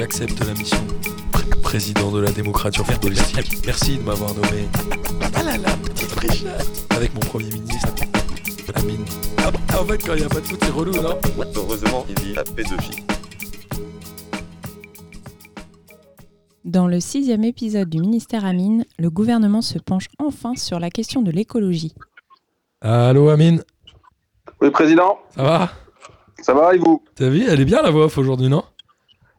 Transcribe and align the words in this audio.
J'accepte 0.00 0.40
la 0.46 0.54
mission. 0.54 0.78
Président 1.62 2.10
de 2.10 2.20
la 2.20 2.32
démocratie 2.32 2.80
politique. 3.02 3.66
Merci 3.66 3.98
de 3.98 4.02
m'avoir 4.02 4.32
nommé. 4.32 4.66
Ah 5.34 5.42
là 5.42 5.58
là, 5.58 5.68
petite. 5.84 6.46
Avec 6.88 7.12
mon 7.12 7.20
premier 7.20 7.50
ministre. 7.50 7.86
Amine. 8.76 9.04
Ah, 9.36 9.50
en 9.78 9.84
fait, 9.84 9.98
quand 9.98 10.14
il 10.14 10.20
n'y 10.20 10.24
a 10.24 10.30
pas 10.30 10.40
de 10.40 10.46
foot, 10.46 10.58
c'est 10.62 10.70
relou, 10.70 10.92
non? 10.92 11.18
Heureusement, 11.54 12.06
il 12.08 12.14
dit 12.14 12.32
la 12.32 12.44
pédophilie. 12.44 13.04
Dans 16.64 16.86
le 16.86 16.98
sixième 16.98 17.44
épisode 17.44 17.90
du 17.90 18.00
ministère 18.00 18.46
Amine, 18.46 18.86
le 18.98 19.10
gouvernement 19.10 19.60
se 19.60 19.78
penche 19.78 20.06
enfin 20.18 20.54
sur 20.56 20.80
la 20.80 20.88
question 20.88 21.20
de 21.20 21.30
l'écologie. 21.30 21.92
Allô, 22.80 23.28
Amine? 23.28 23.62
Oui, 24.62 24.70
président, 24.70 25.18
Ça 25.36 25.42
va? 25.42 25.70
Ça 26.40 26.54
va 26.54 26.74
et 26.74 26.78
vous? 26.78 27.04
T'as 27.16 27.28
vu, 27.28 27.44
elle 27.46 27.60
est 27.60 27.66
bien 27.66 27.82
la 27.82 27.90
voix 27.90 28.06
off 28.06 28.16
aujourd'hui, 28.16 28.48
non? 28.48 28.64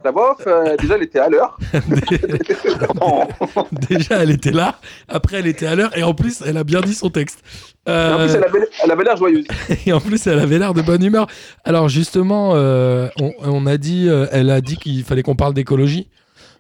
La 0.04 0.12
voix 0.12 0.32
off, 0.32 0.44
euh, 0.48 0.76
déjà, 0.78 0.96
elle 0.96 1.04
était 1.04 1.20
à 1.20 1.30
l'heure. 1.30 1.58
Déjà, 3.90 4.24
elle 4.24 4.32
était 4.32 4.52
là. 4.52 4.76
Après, 5.08 5.38
elle 5.38 5.48
était 5.48 5.68
à 5.68 5.76
l'heure. 5.76 5.96
Et 5.98 6.04
en 6.04 6.14
plus, 6.14 6.42
elle 6.46 6.58
a 6.58 6.64
bien 6.64 6.82
dit 6.82 6.94
son 6.94 7.10
texte. 7.10 7.40
En 7.88 8.18
plus, 8.18 8.36
elle 8.36 8.44
avait, 8.44 8.68
elle 8.84 8.92
avait 8.92 9.04
l'air 9.04 9.18
joyeuse. 9.18 9.46
Et 9.86 9.94
en 9.94 10.00
plus, 10.00 10.26
elle 10.28 10.40
avait 10.40 10.60
l'air 10.60 10.74
de 10.74 10.82
bonne 10.82 11.04
humeur. 11.04 11.28
Alors 11.64 11.90
justement, 11.90 12.52
euh, 12.56 13.08
on, 13.20 13.32
on 13.42 13.66
a 13.66 13.78
dit, 13.78 14.08
euh, 14.10 14.28
elle 14.32 14.50
a 14.50 14.62
dit 14.62 14.78
qu'il 14.78 15.04
fallait 15.04 15.24
qu'on 15.24 15.36
parle 15.36 15.54
d'écologie. 15.54 16.10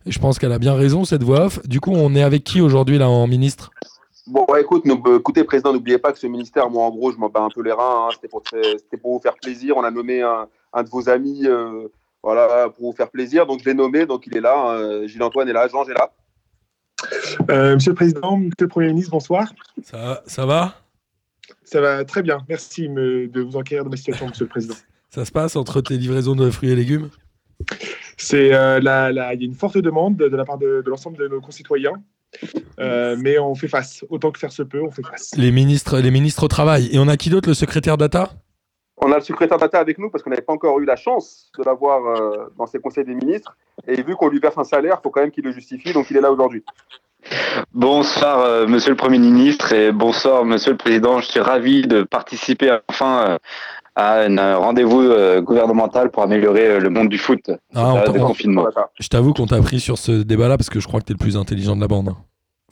Et 0.05 0.11
je 0.11 0.19
pense 0.19 0.39
qu'elle 0.39 0.51
a 0.51 0.59
bien 0.59 0.73
raison 0.73 1.05
cette 1.05 1.23
voix 1.23 1.45
off. 1.45 1.67
Du 1.67 1.79
coup, 1.79 1.91
on 1.93 2.15
est 2.15 2.23
avec 2.23 2.43
qui 2.43 2.59
aujourd'hui 2.61 2.97
là 2.97 3.07
en 3.09 3.27
ministre? 3.27 3.69
Bon, 4.27 4.45
ouais, 4.49 4.61
écoute, 4.61 4.85
nous- 4.85 5.01
euh, 5.07 5.19
écoutez, 5.19 5.43
président, 5.43 5.73
n'oubliez 5.73 5.97
pas 5.99 6.11
que 6.11 6.17
ce 6.19 6.27
ministère, 6.27 6.69
moi, 6.69 6.85
en 6.85 6.89
gros, 6.89 7.11
je 7.11 7.17
m'en 7.17 7.29
bats 7.29 7.41
un 7.41 7.49
peu 7.53 7.61
les 7.61 7.71
reins. 7.71 8.07
hein. 8.07 8.09
C'était 8.13 8.27
pour, 8.97 9.13
vous 9.13 9.19
faire 9.21 9.35
plaisir. 9.35 9.77
On 9.77 9.83
a 9.83 9.91
nommé 9.91 10.21
un, 10.21 10.47
un 10.73 10.83
de 10.83 10.89
vos 10.89 11.07
amis, 11.09 11.41
euh, 11.45 11.87
voilà, 12.23 12.69
pour 12.69 12.91
vous 12.91 12.95
faire 12.95 13.09
plaisir. 13.09 13.45
Donc, 13.45 13.61
je 13.61 13.65
l'ai 13.65 13.73
nommé. 13.73 14.05
Donc, 14.05 14.27
il 14.27 14.35
est 14.37 14.41
là. 14.41 14.53
hein. 14.55 15.07
Gilles-Antoine 15.07 15.47
est 15.49 15.53
là. 15.53 15.67
Jean 15.67 15.83
est 15.85 15.93
là. 15.93 16.11
Euh, 17.49 17.75
Monsieur 17.75 17.91
le 17.91 17.95
Président, 17.95 18.37
Monsieur 18.37 18.55
le 18.61 18.67
Premier 18.67 18.87
ministre, 18.89 19.11
bonsoir. 19.11 19.51
Ça, 19.83 20.21
ça 20.27 20.45
va? 20.45 20.75
Ça 21.63 21.81
va 21.81 22.05
très 22.05 22.21
bien. 22.21 22.39
Merci 22.47 22.87
me- 22.89 23.27
de 23.27 23.41
vous 23.41 23.55
enquérir 23.57 23.83
de 23.83 23.89
ma 23.89 23.97
situation, 23.97 24.27
Monsieur 24.27 24.45
le 24.45 24.49
Président. 24.49 24.75
Ça 25.09 25.25
se 25.25 25.31
passe 25.31 25.55
entre 25.57 25.81
tes 25.81 25.97
livraisons 25.97 26.35
de 26.35 26.49
fruits 26.49 26.69
et 26.71 26.75
légumes? 26.75 27.09
C'est 28.17 28.53
euh, 28.53 28.79
la- 28.79 29.11
la- 29.11 29.33
il 29.33 29.41
y 29.41 29.43
a 29.43 29.45
une 29.47 29.55
forte 29.55 29.77
demande 29.77 30.15
de, 30.15 30.25
la 30.27 30.45
part 30.45 30.57
de, 30.57 30.81
de 30.85 30.89
l'ensemble 30.89 31.17
de 31.17 31.27
nos 31.27 31.41
concitoyens, 31.41 32.01
Euh, 32.79 33.17
mais 33.19 33.37
on 33.37 33.53
fait 33.55 33.67
face. 33.67 34.05
Autant 34.09 34.31
que 34.31 34.39
faire 34.39 34.51
se 34.53 34.63
peut, 34.63 34.81
on 34.81 34.89
fait 34.89 35.03
face. 35.05 35.31
Les 35.35 35.51
ministres, 35.51 35.99
les 35.99 36.11
ministres 36.11 36.43
au 36.43 36.47
travail. 36.47 36.87
Et 36.93 36.97
on 36.99 37.07
a 37.09 37.17
qui 37.17 37.29
d'autre 37.29 37.49
Le 37.49 37.53
secrétaire 37.53 37.97
d'Ata 37.97 38.31
On 39.03 39.11
a 39.11 39.15
le 39.15 39.21
secrétaire 39.21 39.57
d'État 39.57 39.79
avec 39.79 39.97
nous 39.97 40.09
parce 40.09 40.23
qu'on 40.23 40.29
n'avait 40.29 40.41
pas 40.41 40.53
encore 40.53 40.79
eu 40.79 40.85
la 40.85 40.95
chance 40.95 41.51
de 41.57 41.63
l'avoir 41.63 42.05
euh, 42.05 42.53
dans 42.57 42.67
ses 42.67 42.79
conseils 42.79 43.05
des 43.05 43.15
ministres. 43.15 43.57
Et 43.87 44.01
vu 44.01 44.15
qu'on 44.15 44.29
lui 44.29 44.39
verse 44.39 44.57
un 44.57 44.63
salaire, 44.63 44.97
il 44.99 45.03
faut 45.03 45.09
quand 45.09 45.21
même 45.21 45.31
qu'il 45.31 45.43
le 45.43 45.51
justifie. 45.51 45.91
Donc, 45.91 46.11
il 46.11 46.17
est 46.17 46.21
là 46.21 46.31
aujourd'hui. 46.31 46.63
Bonsoir, 47.73 48.39
euh, 48.39 48.67
monsieur 48.67 48.91
le 48.91 48.95
Premier 48.95 49.19
ministre, 49.19 49.73
et 49.73 49.91
bonsoir, 49.91 50.43
monsieur 50.45 50.71
le 50.71 50.77
Président. 50.77 51.19
Je 51.19 51.27
suis 51.27 51.39
ravi 51.39 51.83
de 51.83 52.03
participer 52.03 52.77
enfin 52.89 53.25
euh, 53.27 53.37
à 53.95 54.21
un 54.21 54.55
rendez-vous 54.55 55.01
euh, 55.01 55.41
gouvernemental 55.41 56.11
pour 56.11 56.23
améliorer 56.23 56.67
euh, 56.67 56.79
le 56.79 56.89
monde 56.89 57.09
du 57.09 57.17
foot. 57.17 57.51
Ah, 57.75 58.03
de 58.07 58.19
confinement. 58.19 58.67
Je 58.99 59.07
t'avoue 59.07 59.33
qu'on 59.33 59.47
t'a 59.47 59.59
pris 59.61 59.79
sur 59.79 59.97
ce 59.97 60.11
débat-là 60.23 60.57
parce 60.57 60.69
que 60.69 60.79
je 60.79 60.87
crois 60.87 61.01
que 61.01 61.05
t'es 61.05 61.13
le 61.13 61.19
plus 61.19 61.37
intelligent 61.37 61.75
de 61.75 61.81
la 61.81 61.87
bande. 61.87 62.13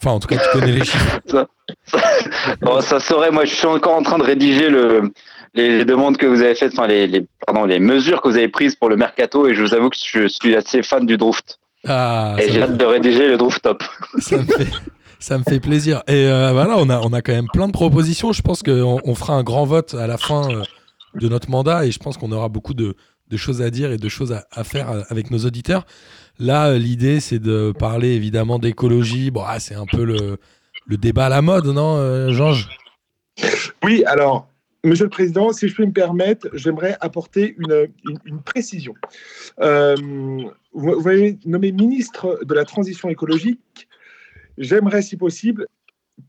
Enfin, 0.02 0.12
en 0.12 0.20
tout 0.20 0.28
cas, 0.30 0.38
tu 0.38 0.58
connais 0.58 0.72
les 0.72 0.86
chiffres. 0.86 1.20
Bon, 2.62 2.80
ça 2.80 3.00
serait, 3.02 3.32
moi, 3.32 3.44
je 3.44 3.54
suis 3.54 3.68
encore 3.68 3.98
en 3.98 4.02
train 4.02 4.18
de 4.18 4.24
rédiger 4.24 4.70
le, 4.70 5.12
les, 5.54 5.86
demandes 5.86 6.18
que 6.18 6.26
vous 6.26 6.42
avez 6.42 6.56
faites, 6.56 6.74
enfin, 6.74 6.88
les, 6.88 7.08
les, 7.08 7.26
pardon, 7.46 7.66
les 7.66 7.80
mesures 7.80 8.22
que 8.22 8.30
vous 8.30 8.38
avez 8.38 8.48
prises 8.48 8.76
pour 8.76 8.90
le 8.90 8.96
mercato, 8.96 9.48
et 9.48 9.56
je 9.56 9.62
vous 9.62 9.74
avoue 9.74 9.90
que 9.90 9.98
je 9.98 10.28
suis 10.28 10.56
assez 10.56 10.84
fan 10.84 11.06
du 11.06 11.18
Draft. 11.18 11.60
Ah, 11.88 12.36
et 12.40 12.52
j'ai 12.52 12.62
hâte 12.62 12.78
de 12.78 12.86
rédiger 12.86 13.28
le 13.28 13.38
Draft 13.38 13.62
top. 13.62 13.84
ça 14.20 14.38
me 14.38 14.44
fait, 14.44 14.68
ça 15.20 15.38
me 15.38 15.44
fait 15.44 15.60
plaisir. 15.60 16.04
Et 16.08 16.26
euh, 16.26 16.52
voilà, 16.52 16.76
on 16.78 16.90
a, 16.90 17.00
on 17.00 17.14
a 17.14 17.22
quand 17.22 17.34
même 17.34 17.48
plein 17.52 17.68
de 17.68 17.74
propositions. 17.74 18.32
Je 18.32 18.42
pense 18.42 18.64
qu'on 18.64 19.00
on 19.04 19.16
fera 19.16 19.34
un 19.34 19.44
grand 19.44 19.66
vote 19.66 19.94
à 19.94 20.08
la 20.08 20.18
fin 20.18 20.50
euh, 20.52 20.64
de 21.16 21.30
notre 21.30 21.50
mandat 21.50 21.86
et 21.86 21.92
je 21.92 22.00
pense 22.00 22.18
qu'on 22.18 22.32
aura 22.32 22.50
beaucoup 22.50 22.74
de, 22.74 22.96
de 23.30 23.38
choses 23.38 23.62
à 23.62 23.70
dire 23.70 23.92
et 23.92 23.98
de 23.98 24.10
choses 24.10 24.34
à, 24.34 24.46
à 24.52 24.64
faire 24.64 24.92
euh, 24.92 25.02
avec 25.10 25.32
nos 25.32 25.40
auditeurs. 25.40 25.86
Là, 26.38 26.78
l'idée, 26.78 27.20
c'est 27.20 27.40
de 27.40 27.74
parler 27.78 28.10
évidemment 28.10 28.60
d'écologie. 28.60 29.32
Bon, 29.32 29.44
ah, 29.46 29.60
c'est 29.60 29.76
un 29.76 29.86
peu 29.86 30.04
le, 30.04 30.38
le 30.90 30.98
débat 30.98 31.28
à 31.28 31.30
la 31.30 31.42
mode, 31.42 31.68
non, 31.68 31.98
euh, 31.98 32.32
Georges? 32.32 32.68
Oui, 33.84 34.04
alors, 34.06 34.48
Monsieur 34.86 35.06
le 35.06 35.10
Président, 35.10 35.52
si 35.52 35.68
je 35.68 35.76
peux 35.76 35.86
me 35.86 35.92
permettre, 35.92 36.48
j'aimerais 36.54 36.96
apporter 37.02 37.56
une, 37.58 37.88
une- 38.26 38.42
précision. 38.42 38.94
Euh, 39.60 39.96
vous, 39.98 40.92
vous 40.94 41.02
m'avez 41.02 41.38
nommé 41.46 41.72
ministre 41.74 42.40
de 42.44 42.54
la 42.54 42.64
Transition 42.64 43.10
écologique. 43.10 43.88
J'aimerais, 44.58 45.02
si 45.02 45.18
possible, 45.18 45.68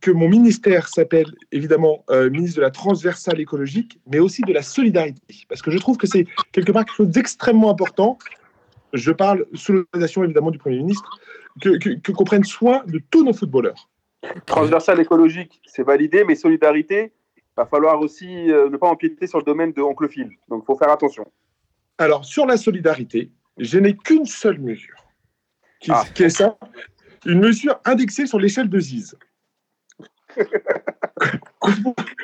que 0.01 0.11
mon 0.11 0.29
ministère 0.29 0.89
s'appelle 0.89 1.33
évidemment 1.53 2.05
euh, 2.11 2.29
ministre 2.31 2.57
de 2.57 2.63
la 2.63 2.71
transversale 2.71 3.41
écologique, 3.41 4.01
mais 4.07 4.19
aussi 4.19 4.43
de 4.43 4.53
la 4.53 4.63
solidarité, 4.63 5.21
parce 5.49 5.63
que 5.63 5.71
je 5.71 5.79
trouve 5.79 5.97
que 5.97 6.07
c'est 6.07 6.27
quelque 6.53 6.73
part 6.73 6.85
quelque 6.85 6.95
chose 6.97 7.09
d'extrêmement 7.09 7.71
important. 7.71 8.19
Je 8.93 9.13
parle 9.13 9.47
sous 9.55 9.73
l'autorisation 9.73 10.25
évidemment 10.25 10.51
du 10.51 10.59
Premier 10.59 10.79
ministre, 10.79 11.21
que, 11.61 11.77
que, 11.79 12.13
qu'on 12.13 12.25
prenne 12.25 12.45
soin 12.45 12.83
de 12.87 13.01
tous 13.11 13.25
nos 13.25 13.33
footballeurs. 13.33 13.89
Transversal 14.47 15.01
écologique, 15.01 15.61
c'est 15.67 15.83
validé, 15.83 16.25
mais 16.25 16.35
solidarité, 16.35 17.13
va 17.61 17.67
falloir 17.67 18.01
aussi 18.01 18.51
euh, 18.51 18.69
ne 18.71 18.77
pas 18.77 18.89
empiéter 18.89 19.27
sur 19.27 19.39
le 19.39 19.45
domaine 19.45 19.73
de 19.73 19.83
Oncle 19.83 20.09
Phil. 20.09 20.31
Donc, 20.49 20.63
il 20.65 20.67
faut 20.67 20.77
faire 20.77 20.91
attention. 20.91 21.25
Alors, 21.99 22.25
sur 22.25 22.47
la 22.47 22.57
solidarité, 22.57 23.31
je 23.59 23.79
n'ai 23.79 23.97
qu'une 23.97 24.25
seule 24.27 24.59
mesure, 24.59 25.05
qui, 25.81 25.91
Ah. 25.93 26.05
qui 26.15 26.23
est 26.25 26.31
ça, 26.31 26.57
une 27.27 27.41
mesure 27.41 27.79
indexée 27.85 28.27
sur 28.27 28.39
l'échelle 28.39 28.69
de 28.69 28.81
Ziz. 28.81 29.15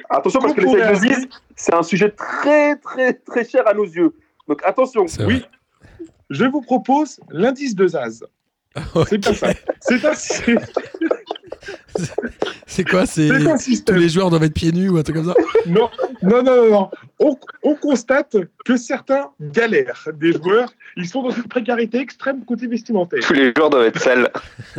Attention, 0.08 0.40
parce 0.40 0.54
que 0.54 0.62
c'est 1.56 1.74
un 1.74 1.82
sujet 1.82 2.10
très, 2.10 2.76
très, 2.76 3.12
très 3.12 3.44
cher 3.44 3.66
à 3.68 3.74
nos 3.74 3.84
yeux. 3.84 4.14
Donc, 4.48 4.62
attention. 4.64 5.04
Oui. 5.26 5.44
Je 6.30 6.44
vous 6.44 6.60
propose 6.62 7.20
l'indice 7.30 7.74
de 7.74 7.86
Zaz. 7.88 8.24
C'est 9.08 9.18
bien 9.18 9.30
Ok. 9.32 9.36
ça. 9.36 9.48
C'est 9.80 10.04
un, 10.04 10.12
c'est 12.76 12.84
quoi 12.88 13.06
C'est 13.06 13.28
tous 13.84 13.94
les 13.94 14.08
joueurs 14.08 14.30
doivent 14.30 14.44
être 14.44 14.54
pieds 14.54 14.72
nus 14.72 14.88
ou 14.90 14.98
un 14.98 15.02
truc 15.02 15.16
comme 15.16 15.26
ça 15.26 15.34
Non, 15.66 15.88
non, 16.22 16.42
non, 16.42 16.56
non. 16.56 16.70
non. 16.70 16.90
On, 17.18 17.36
on 17.62 17.74
constate 17.74 18.36
que 18.64 18.76
certains 18.76 19.30
galèrent. 19.40 20.08
Des 20.14 20.32
joueurs, 20.32 20.72
ils 20.96 21.08
sont 21.08 21.22
dans 21.22 21.30
une 21.30 21.44
précarité 21.44 21.98
extrême 21.98 22.44
côté 22.44 22.66
vestimentaire. 22.66 23.20
Tous 23.26 23.32
les 23.32 23.52
joueurs 23.56 23.70
doivent 23.70 23.86
être 23.86 24.00
sales. 24.00 24.30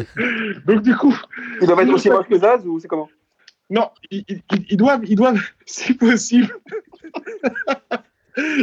Donc, 0.68 0.81
du 0.84 0.96
coup, 0.96 1.16
Ils 1.62 1.68
doivent 1.68 1.80
être 1.81 1.94
aussi 1.94 2.09
moches 2.09 2.28
que 2.28 2.38
Zaz 2.38 2.66
ou 2.66 2.80
c'est 2.80 2.88
comment? 2.88 3.09
Non, 3.69 3.90
ils, 4.12 4.24
ils- 4.30 4.41
ils- 4.53 4.66
ils 4.69 4.78
doivent, 4.78 5.02
ils 5.06 5.16
doivent, 5.16 5.41
si 5.66 5.94
possible, 5.94 6.56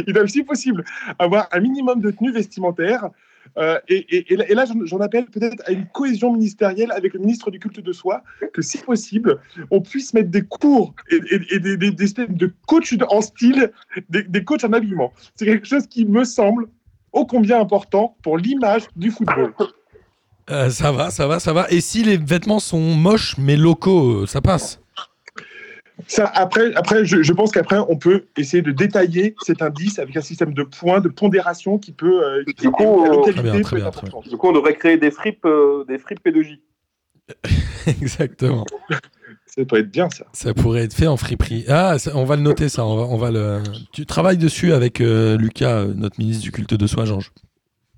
ils 0.07 0.13
doivent, 0.13 0.27
si 0.27 0.43
possible, 0.43 0.83
avoir 1.19 1.47
un 1.51 1.59
minimum 1.59 1.99
de 2.01 2.11
tenue 2.11 2.31
vestimentaire. 2.31 3.09
Euh, 3.57 3.79
et, 3.87 4.33
et- 4.33 4.35
là- 4.53 4.65
j'en- 4.83 4.99
appelle 4.99 5.25
peut-être 5.27 5.63
à 5.65 5.71
une 5.71 5.85
cohésion 5.87 6.33
ministérielle 6.33 6.91
avec 6.91 7.13
le 7.13 7.19
ministre 7.19 7.51
du 7.51 7.59
culte 7.59 7.79
de 7.79 7.93
soi, 7.93 8.21
que 8.53 8.61
si 8.61 8.77
possible, 8.79 9.39
on 9.71 9.81
puisse 9.81 10.13
mettre 10.13 10.29
des 10.29 10.41
cours 10.41 10.93
et, 11.09 11.19
des, 11.59 11.77
des, 11.77 11.91
des 11.91 12.27
de 12.27 12.53
coach 12.67 12.93
en 13.09 13.21
style, 13.21 13.71
des, 14.09 14.23
des 14.23 14.43
coachs 14.43 14.63
en 14.65 14.73
habillement. 14.73 15.13
C'est 15.35 15.45
quelque 15.45 15.67
chose 15.67 15.87
qui 15.87 16.05
me 16.05 16.23
semble 16.25 16.67
ô 17.13 17.25
combien 17.25 17.59
important 17.61 18.17
pour 18.23 18.37
l'image 18.37 18.83
du 18.95 19.09
football. 19.11 19.53
Euh, 20.49 20.69
Ça 20.69 20.91
va, 20.91 21.09
ça 21.09 21.25
va, 21.27 21.39
ça 21.39 21.53
va. 21.53 21.65
Et 21.69 21.79
si 21.81 22.03
les 22.03 22.17
vêtements 22.17 22.59
sont 22.59 22.79
moches 22.79 23.37
mais 23.37 23.55
locaux, 23.55 24.23
euh, 24.23 24.25
ça 24.27 24.41
passe 24.41 24.79
Ça, 26.07 26.25
après, 26.27 26.73
après 26.75 27.05
je, 27.05 27.23
je 27.23 27.33
pense 27.33 27.51
qu'après, 27.51 27.77
on 27.89 27.95
peut 27.97 28.25
essayer 28.37 28.61
de 28.61 28.71
détailler 28.71 29.33
cet 29.43 29.61
indice 29.61 29.97
avec 29.99 30.15
un 30.17 30.21
système 30.21 30.53
de 30.53 30.63
points, 30.63 30.99
de 30.99 31.07
pondération 31.09 31.77
qui 31.77 31.91
peut. 31.93 32.23
euh, 32.23 32.43
qui- 32.45 32.63
Du 32.63 32.71
coup, 32.71 32.83
la 33.05 33.09
euh, 33.11 33.15
localité 33.15 33.31
Très 33.33 33.43
bien, 33.43 33.51
peut 33.53 33.61
très 33.63 33.75
être 33.77 33.81
bien, 33.81 33.91
très 33.91 33.99
importante. 34.03 34.29
Du 34.29 34.37
coup, 34.37 34.47
on 34.49 34.53
devrait 34.53 34.75
créer 34.75 34.97
des 34.97 35.11
fripes, 35.11 35.45
euh, 35.45 35.85
des 35.87 35.97
fripes 35.97 36.19
P2J. 36.25 36.59
Exactement. 37.87 38.65
Ça 39.47 39.63
peut 39.65 39.77
être 39.79 39.89
bien, 39.89 40.09
ça. 40.09 40.25
Ça 40.33 40.53
pourrait 40.53 40.83
être 40.83 40.93
fait 40.93 41.07
en 41.07 41.17
friperie. 41.17 41.65
Ah, 41.69 41.97
ça- 41.97 42.11
on 42.15 42.25
va 42.25 42.35
le 42.35 42.41
noter 42.41 42.67
ça. 42.69 42.85
On 42.85 42.97
va, 42.97 43.03
on 43.03 43.17
va 43.17 43.31
le. 43.31 43.63
Tu 43.93 44.05
travailles 44.05 44.37
dessus 44.37 44.73
avec 44.73 45.01
euh, 45.01 45.37
Lucas, 45.37 45.77
euh, 45.79 45.93
notre 45.95 46.19
ministre 46.19 46.43
du 46.43 46.51
culte 46.51 46.73
de 46.73 46.87
soi, 46.87 47.05
Georges. 47.05 47.31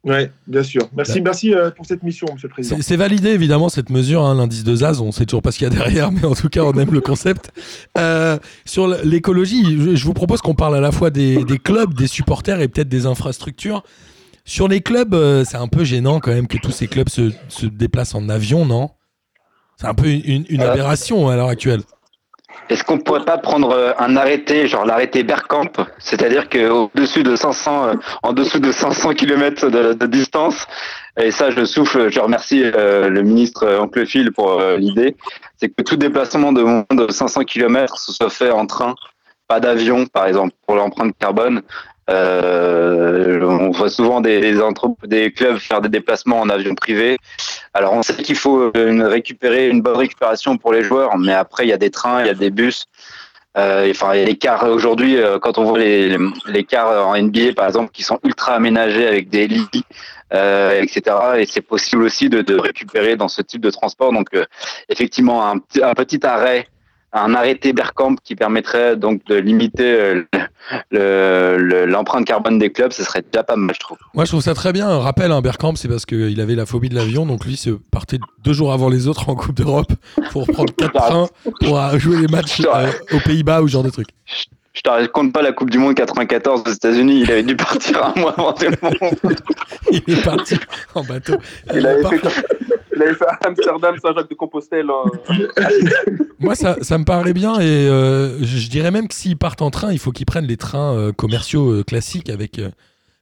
Oui, 0.07 0.29
bien 0.47 0.63
sûr. 0.63 0.89
Merci, 0.95 1.21
merci 1.21 1.53
euh, 1.53 1.69
pour 1.69 1.85
cette 1.85 2.01
mission, 2.01 2.27
Monsieur 2.31 2.47
le 2.47 2.53
Président. 2.53 2.77
C'est 2.79 2.95
validé 2.95 3.31
évidemment 3.31 3.67
cette 3.67 3.89
mesure, 3.89 4.23
hein, 4.23 4.35
l'indice 4.35 4.63
de 4.63 4.73
Zaz. 4.73 5.01
On 5.01 5.11
sait 5.11 5.25
toujours 5.25 5.41
pas 5.41 5.51
ce 5.51 5.57
qu'il 5.57 5.67
y 5.67 5.71
a 5.71 5.75
derrière, 5.75 6.13
mais 6.13 6.23
en 6.23 6.33
tout 6.33 6.47
cas 6.47 6.61
on 6.63 6.71
aime 6.73 6.93
le 6.93 7.01
concept. 7.01 7.51
Euh, 7.97 8.39
sur 8.63 8.87
l'écologie, 8.87 9.77
je, 9.77 9.95
je 9.95 10.05
vous 10.05 10.13
propose 10.13 10.41
qu'on 10.41 10.55
parle 10.55 10.77
à 10.77 10.79
la 10.79 10.93
fois 10.93 11.09
des, 11.09 11.43
des 11.43 11.59
clubs, 11.59 11.93
des 11.93 12.07
supporters 12.07 12.61
et 12.61 12.69
peut-être 12.69 12.87
des 12.87 13.05
infrastructures. 13.05 13.83
Sur 14.45 14.69
les 14.69 14.79
clubs, 14.79 15.13
euh, 15.13 15.43
c'est 15.43 15.57
un 15.57 15.67
peu 15.67 15.83
gênant 15.83 16.21
quand 16.21 16.31
même 16.31 16.47
que 16.47 16.57
tous 16.57 16.71
ces 16.71 16.87
clubs 16.87 17.09
se, 17.09 17.33
se 17.49 17.65
déplacent 17.65 18.15
en 18.15 18.29
avion, 18.29 18.65
non? 18.65 18.91
C'est 19.75 19.87
un 19.87 19.93
peu 19.93 20.07
une, 20.07 20.61
aberration 20.61 21.27
à 21.27 21.35
l'heure 21.35 21.49
actuelle. 21.49 21.81
Est-ce 22.69 22.83
qu'on 22.83 22.97
pourrait 22.97 23.25
pas 23.25 23.37
prendre 23.37 23.71
euh, 23.71 23.93
un 23.97 24.15
arrêté, 24.17 24.67
genre 24.67 24.85
l'arrêté 24.85 25.23
Bergkamp, 25.23 25.71
c'est-à-dire 25.99 26.49
qu'au-dessus 26.49 27.23
de 27.23 27.35
500, 27.35 27.87
euh, 27.87 27.93
en 28.23 28.33
dessous 28.33 28.59
de 28.59 28.71
500 28.71 29.13
km 29.13 29.69
de, 29.69 29.93
de 29.93 30.05
distance, 30.05 30.67
et 31.17 31.31
ça 31.31 31.49
je 31.49 31.65
souffle, 31.65 32.11
je 32.11 32.19
remercie 32.19 32.63
euh, 32.63 33.09
le 33.09 33.21
ministre 33.23 33.77
Anquetil 33.79 34.31
pour 34.31 34.61
l'idée, 34.77 35.15
c'est 35.57 35.69
que 35.69 35.81
tout 35.81 35.95
déplacement 35.95 36.51
de 36.51 36.61
moins 36.61 36.85
de 36.91 37.11
500 37.11 37.43
km 37.43 37.97
se 37.97 38.11
soit 38.11 38.29
fait 38.29 38.51
en 38.51 38.65
train, 38.65 38.95
pas 39.47 39.59
d'avion 39.59 40.05
par 40.05 40.25
exemple, 40.27 40.53
pour 40.65 40.75
l'empreinte 40.75 41.15
carbone. 41.17 41.61
Euh, 42.09 43.41
on 43.41 43.71
voit 43.71 43.89
souvent 43.89 44.21
des, 44.21 44.39
des, 44.39 44.57
des, 45.03 45.31
clubs 45.31 45.57
faire 45.57 45.81
des 45.81 45.89
déplacements 45.89 46.39
en 46.39 46.49
avion 46.49 46.73
privé. 46.73 47.17
Alors 47.73 47.93
on 47.93 48.01
sait 48.01 48.15
qu'il 48.23 48.37
faut 48.37 48.71
une, 48.75 49.03
récupérer 49.03 49.67
une 49.67 49.81
bonne 49.81 49.97
récupération 49.97 50.57
pour 50.57 50.71
les 50.71 50.83
joueurs, 50.83 51.17
mais 51.17 51.33
après 51.33 51.65
il 51.65 51.69
y 51.69 51.73
a 51.73 51.77
des 51.77 51.91
trains, 51.91 52.21
il 52.21 52.27
y 52.27 52.29
a 52.29 52.33
des 52.33 52.49
bus. 52.49 52.85
Euh, 53.57 53.89
enfin, 53.89 54.13
il 54.13 54.19
y 54.19 54.23
a 54.23 54.25
les 54.25 54.37
cars 54.37 54.63
aujourd'hui, 54.69 55.17
euh, 55.17 55.39
quand 55.39 55.57
on 55.57 55.63
voit 55.63 55.79
les, 55.79 56.15
les, 56.45 56.63
cars 56.63 57.07
en 57.07 57.19
NBA 57.19 57.53
par 57.55 57.65
exemple, 57.65 57.91
qui 57.91 58.03
sont 58.03 58.19
ultra 58.23 58.53
aménagés 58.53 59.07
avec 59.07 59.29
des 59.29 59.47
lits, 59.47 59.83
euh, 60.33 60.81
etc. 60.81 61.15
Et 61.37 61.45
c'est 61.45 61.61
possible 61.61 62.03
aussi 62.03 62.29
de, 62.29 62.41
de, 62.41 62.55
récupérer 62.55 63.15
dans 63.15 63.29
ce 63.29 63.41
type 63.41 63.61
de 63.61 63.71
transport. 63.71 64.11
Donc, 64.11 64.27
euh, 64.33 64.45
effectivement, 64.89 65.49
un, 65.49 65.59
petit 65.59 66.25
arrêt 66.25 66.67
un 67.23 67.33
arrêté 67.33 67.73
Berkamp 67.73 68.15
qui 68.23 68.35
permettrait 68.35 68.95
donc 68.95 69.23
de 69.25 69.35
limiter 69.35 70.25
euh, 70.93 71.85
l'empreinte 71.85 72.25
carbone 72.25 72.59
des 72.59 72.71
clubs, 72.71 72.91
ce 72.91 73.03
serait 73.03 73.23
déjà 73.31 73.43
pas 73.43 73.55
mal, 73.55 73.73
je 73.73 73.79
trouve. 73.79 73.97
Moi, 74.13 74.25
je 74.25 74.31
trouve 74.31 74.41
ça 74.41 74.53
très 74.53 74.73
bien. 74.73 74.87
Un 74.87 74.99
rappel, 74.99 75.31
un 75.31 75.41
Berkamp, 75.41 75.75
c'est 75.75 75.87
parce 75.87 76.05
qu'il 76.05 76.39
avait 76.41 76.55
la 76.55 76.65
phobie 76.65 76.89
de 76.89 76.95
l'avion, 76.95 77.25
donc 77.25 77.45
lui, 77.45 77.57
se 77.57 77.69
partait 77.69 78.19
deux 78.43 78.53
jours 78.53 78.73
avant 78.73 78.89
les 78.89 79.07
autres 79.07 79.29
en 79.29 79.35
Coupe 79.35 79.55
d'Europe 79.55 79.91
pour 80.31 80.47
prendre 80.47 80.73
quatre 80.73 80.93
trains 80.93 81.27
pour 81.61 81.79
euh, 81.79 81.97
jouer 81.99 82.17
les 82.17 82.27
matchs 82.27 82.61
euh, 82.61 82.91
aux 83.13 83.19
Pays-Bas 83.19 83.61
ou 83.61 83.67
ce 83.67 83.73
genre 83.73 83.83
de 83.83 83.89
trucs. 83.89 84.09
Je 84.77 84.81
te 84.83 84.89
raconte 84.89 85.33
pas 85.33 85.41
la 85.41 85.53
Coupe 85.53 85.71
du 85.71 85.79
Monde 85.79 85.95
94 85.95 86.63
aux 86.67 86.71
États-Unis. 86.71 87.21
Il 87.21 87.31
avait 87.31 87.41
dû 87.41 87.55
partir 87.57 88.13
un 88.15 88.19
mois 88.19 88.33
avant 88.37 88.53
tout 88.53 88.65
le 88.65 88.77
monde. 88.81 89.35
il 89.91 90.03
est 90.07 90.23
parti 90.23 90.55
en 90.93 91.03
bateau. 91.03 91.33
Il, 91.73 91.85
avait, 91.87 92.03
fait, 92.03 92.43
il 92.97 93.03
avait, 93.03 93.13
fait, 93.13 93.25
Amsterdam, 93.45 93.95
Saint-Jacques-de-Compostelle. 94.01 94.87
Hein. 94.89 95.03
Moi, 96.39 96.55
ça, 96.55 96.77
ça, 96.81 96.97
me 96.97 97.05
paraît 97.05 97.33
bien 97.33 97.59
et 97.59 97.87
euh, 97.89 98.37
je 98.43 98.69
dirais 98.69 98.91
même 98.91 99.07
que 99.07 99.13
s'ils 99.13 99.37
partent 99.37 99.61
en 99.61 99.71
train, 99.71 99.91
il 99.91 99.99
faut 99.99 100.11
qu'ils 100.11 100.25
prennent 100.25 100.45
les 100.45 100.57
trains 100.57 100.95
euh, 100.95 101.11
commerciaux 101.11 101.71
euh, 101.71 101.83
classiques 101.83 102.29
avec, 102.29 102.59
euh, 102.59 102.69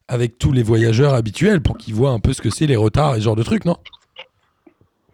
avec 0.07 0.37
tous 0.37 0.51
les 0.51 0.63
voyageurs 0.63 1.13
habituels 1.13 1.61
pour 1.61 1.77
qu'ils 1.77 1.93
voient 1.93 2.11
un 2.11 2.19
peu 2.19 2.33
ce 2.33 2.41
que 2.41 2.49
c'est 2.49 2.67
les 2.67 2.75
retards 2.75 3.15
et 3.15 3.19
ce 3.19 3.25
genre 3.25 3.35
de 3.35 3.43
trucs, 3.43 3.65
non? 3.65 3.77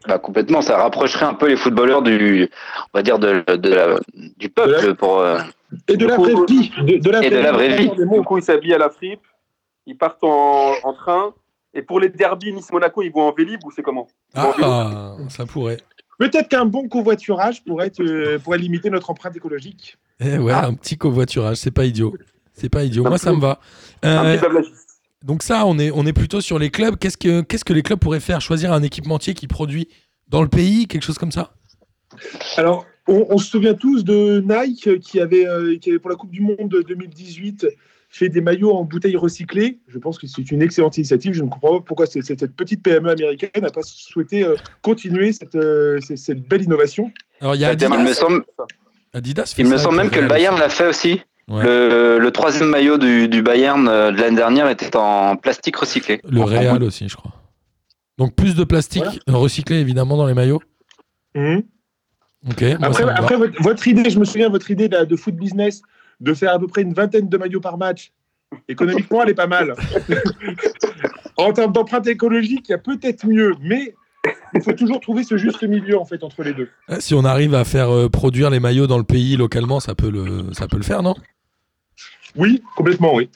Bah, 0.07 0.17
complètement, 0.17 0.61
ça 0.61 0.77
rapprocherait 0.77 1.25
un 1.25 1.35
peu 1.35 1.47
les 1.47 1.57
footballeurs 1.57 2.01
du, 2.01 2.49
on 2.93 2.97
va 2.97 3.03
dire 3.03 3.19
de, 3.19 3.43
de 3.55 3.69
la, 3.69 3.99
du 4.37 4.49
peuple 4.49 4.95
pour. 4.95 5.23
Et 5.87 5.95
de 5.95 6.07
la 6.07 6.17
vraie 6.17 6.33
vie. 6.47 6.71
De, 6.99 7.09
la, 7.11 7.23
et 7.23 7.29
de 7.29 7.37
la 7.37 7.51
vraie 7.51 7.77
vie. 7.77 7.91
Du 7.91 8.21
coup, 8.23 8.39
ils 8.39 8.43
s'habillent 8.43 8.73
à 8.73 8.79
la 8.79 8.89
fripe, 8.89 9.21
ils 9.85 9.95
partent 9.97 10.23
en, 10.23 10.73
en 10.83 10.93
train. 10.93 11.33
Et 11.73 11.81
pour 11.81 11.99
les 11.99 12.09
derbies 12.09 12.51
Nice-Monaco, 12.51 13.01
ils 13.01 13.11
vont 13.11 13.29
en 13.29 13.31
Vélib 13.31 13.59
ou 13.63 13.71
c'est 13.71 13.81
comment? 13.83 14.07
Ah, 14.35 15.15
ça 15.29 15.45
pourrait. 15.45 15.77
Peut-être 16.17 16.49
qu'un 16.49 16.65
bon 16.65 16.87
covoiturage 16.87 17.63
pourrait, 17.63 17.87
être, 17.87 18.37
pourrait 18.37 18.59
limiter 18.59 18.89
notre 18.89 19.09
empreinte 19.09 19.35
écologique. 19.35 19.97
Eh 20.19 20.37
ouais, 20.37 20.53
ah. 20.53 20.67
un 20.67 20.73
petit 20.75 20.97
covoiturage, 20.97 21.57
c'est 21.57 21.71
pas 21.71 21.85
idiot. 21.85 22.13
C'est 22.53 22.69
pas 22.69 22.83
idiot. 22.83 23.03
Moi, 23.03 23.17
ça 23.17 23.33
me 23.33 23.39
va. 23.39 23.59
Euh, 24.05 24.37
donc 25.23 25.41
ça, 25.43 25.65
on 25.65 25.79
est, 25.79 25.91
on 25.91 26.05
est 26.05 26.13
plutôt 26.13 26.41
sur 26.41 26.59
les 26.59 26.69
clubs. 26.69 26.97
Qu'est-ce 26.97 27.17
que, 27.17 27.41
qu'est-ce 27.41 27.65
que 27.65 27.73
les 27.73 27.81
clubs 27.81 27.99
pourraient 27.99 28.19
faire? 28.19 28.41
Choisir 28.41 28.71
un 28.71 28.83
équipementier 28.83 29.33
qui 29.33 29.47
produit 29.47 29.87
dans 30.27 30.41
le 30.41 30.47
pays, 30.47 30.87
quelque 30.87 31.03
chose 31.03 31.17
comme 31.17 31.31
ça? 31.31 31.53
Alors, 32.57 32.85
on, 33.07 33.25
on, 33.29 33.37
se 33.37 33.49
souvient 33.49 33.73
tous 33.73 34.03
de 34.03 34.43
Nike 34.45 34.99
qui 34.99 35.19
avait, 35.19 35.47
euh, 35.47 35.77
qui 35.77 35.89
avait 35.89 35.99
pour 35.99 36.09
la 36.09 36.15
Coupe 36.15 36.31
du 36.31 36.41
Monde 36.41 36.83
2018 36.87 37.67
fait 38.11 38.29
des 38.29 38.41
maillots 38.41 38.73
en 38.73 38.83
bouteilles 38.83 39.15
recyclées. 39.15 39.79
Je 39.87 39.97
pense 39.97 40.19
que 40.19 40.27
c'est 40.27 40.51
une 40.51 40.61
excellente 40.61 40.97
initiative. 40.97 41.33
Je 41.33 41.43
ne 41.43 41.49
comprends 41.49 41.79
pas 41.79 41.85
pourquoi 41.85 42.05
cette 42.05 42.55
petite 42.55 42.83
PME 42.83 43.09
américaine 43.09 43.49
n'a 43.61 43.69
pas 43.69 43.81
souhaité 43.83 44.43
euh, 44.43 44.55
continuer 44.81 45.31
cette, 45.31 45.55
euh, 45.55 45.97
cette, 46.01 46.47
belle 46.47 46.61
innovation. 46.61 47.11
Alors, 47.39 47.55
il 47.55 47.61
y 47.61 47.65
a 47.65 47.69
Adidas. 47.69 47.97
Il 47.97 48.03
me 48.03 48.13
semble, 48.13 48.43
Adidas 49.13 49.55
il 49.57 49.67
me 49.67 49.77
semble 49.77 49.95
même 49.95 50.09
que 50.09 50.19
le 50.19 50.27
Bayern 50.27 50.59
l'a 50.59 50.69
fait 50.69 50.87
aussi. 50.87 51.21
Ouais. 51.47 51.63
Le, 51.63 52.19
le, 52.19 52.31
troisième 52.31 52.69
maillot 52.69 52.97
du, 52.97 53.27
du 53.27 53.41
Bayern 53.41 53.87
euh, 53.87 54.11
de 54.11 54.17
l'année 54.17 54.35
dernière 54.35 54.69
était 54.69 54.95
en 54.95 55.37
plastique 55.37 55.77
recyclé. 55.77 56.21
Le 56.29 56.41
Real 56.41 56.83
aussi, 56.83 57.07
je 57.09 57.15
crois. 57.15 57.31
Donc 58.17 58.35
plus 58.35 58.55
de 58.55 58.63
plastique 58.63 59.03
voilà. 59.25 59.39
recyclé 59.39 59.77
évidemment 59.77 60.17
dans 60.17 60.27
les 60.27 60.33
maillots. 60.33 60.61
Mmh. 61.33 61.59
Ok. 62.49 62.63
Après, 62.81 63.03
après 63.03 63.35
votre, 63.37 63.61
votre, 63.61 63.87
idée, 63.87 64.09
je 64.09 64.19
me 64.19 64.25
souviens 64.25 64.49
votre 64.49 64.69
idée 64.69 64.89
de, 64.89 65.05
de 65.05 65.15
foot 65.15 65.35
business 65.35 65.81
de 66.21 66.33
faire 66.33 66.53
à 66.53 66.59
peu 66.59 66.68
près 66.68 66.83
une 66.83 66.94
vingtaine 66.94 67.27
de 67.27 67.38
maillots 67.38 67.59
par 67.59 67.77
match. 67.77 68.13
Économiquement, 68.68 69.23
elle 69.23 69.29
est 69.29 69.35
pas 69.35 69.47
mal. 69.47 69.75
en 71.38 71.51
termes 71.51 71.71
d'empreinte 71.71 72.07
écologique, 72.07 72.68
il 72.69 72.71
y 72.71 72.75
a 72.75 72.77
peut-être 72.77 73.25
mieux, 73.25 73.53
mais 73.62 73.95
il 74.53 74.62
faut 74.62 74.73
toujours 74.73 75.00
trouver 75.00 75.23
ce 75.23 75.38
juste 75.38 75.63
milieu 75.63 75.97
en 75.97 76.06
fait 76.06 76.23
entre 76.23 76.44
les 76.44 76.53
deux. 76.53 76.69
Si 77.00 77.13
on 77.13 77.23
arrive 77.25 77.56
à 77.56 77.63
faire 77.63 77.89
euh, 77.89 78.09
produire 78.09 78.50
les 78.50 78.59
maillots 78.59 78.88
dans 78.88 78.97
le 78.97 79.03
pays 79.03 79.35
localement, 79.35 79.79
ça 79.79 79.95
peut 79.95 80.09
le, 80.09 80.53
ça 80.53 80.68
peut 80.68 80.77
le 80.77 80.83
faire, 80.83 81.01
non? 81.01 81.15
Oui, 82.35 82.62
complètement, 82.75 83.15
oui. 83.15 83.29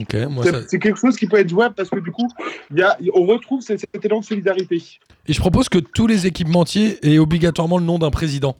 Okay, 0.00 0.26
c'est 0.42 0.68
ça... 0.68 0.78
quelque 0.78 0.98
chose 0.98 1.16
qui 1.16 1.26
peut 1.26 1.36
être 1.36 1.50
jouable 1.50 1.74
parce 1.74 1.90
que 1.90 2.00
du 2.00 2.10
coup, 2.10 2.26
y 2.74 2.80
a, 2.80 2.96
on 3.14 3.26
retrouve 3.26 3.60
cet, 3.60 3.80
cet 3.80 4.04
élan 4.04 4.20
de 4.20 4.24
solidarité. 4.24 4.82
Et 5.26 5.32
je 5.34 5.38
propose 5.38 5.68
que 5.68 5.78
tous 5.78 6.06
les 6.06 6.26
équipementiers 6.26 6.98
aient 7.06 7.18
obligatoirement 7.18 7.76
le 7.76 7.84
nom 7.84 7.98
d'un 7.98 8.10
président 8.10 8.56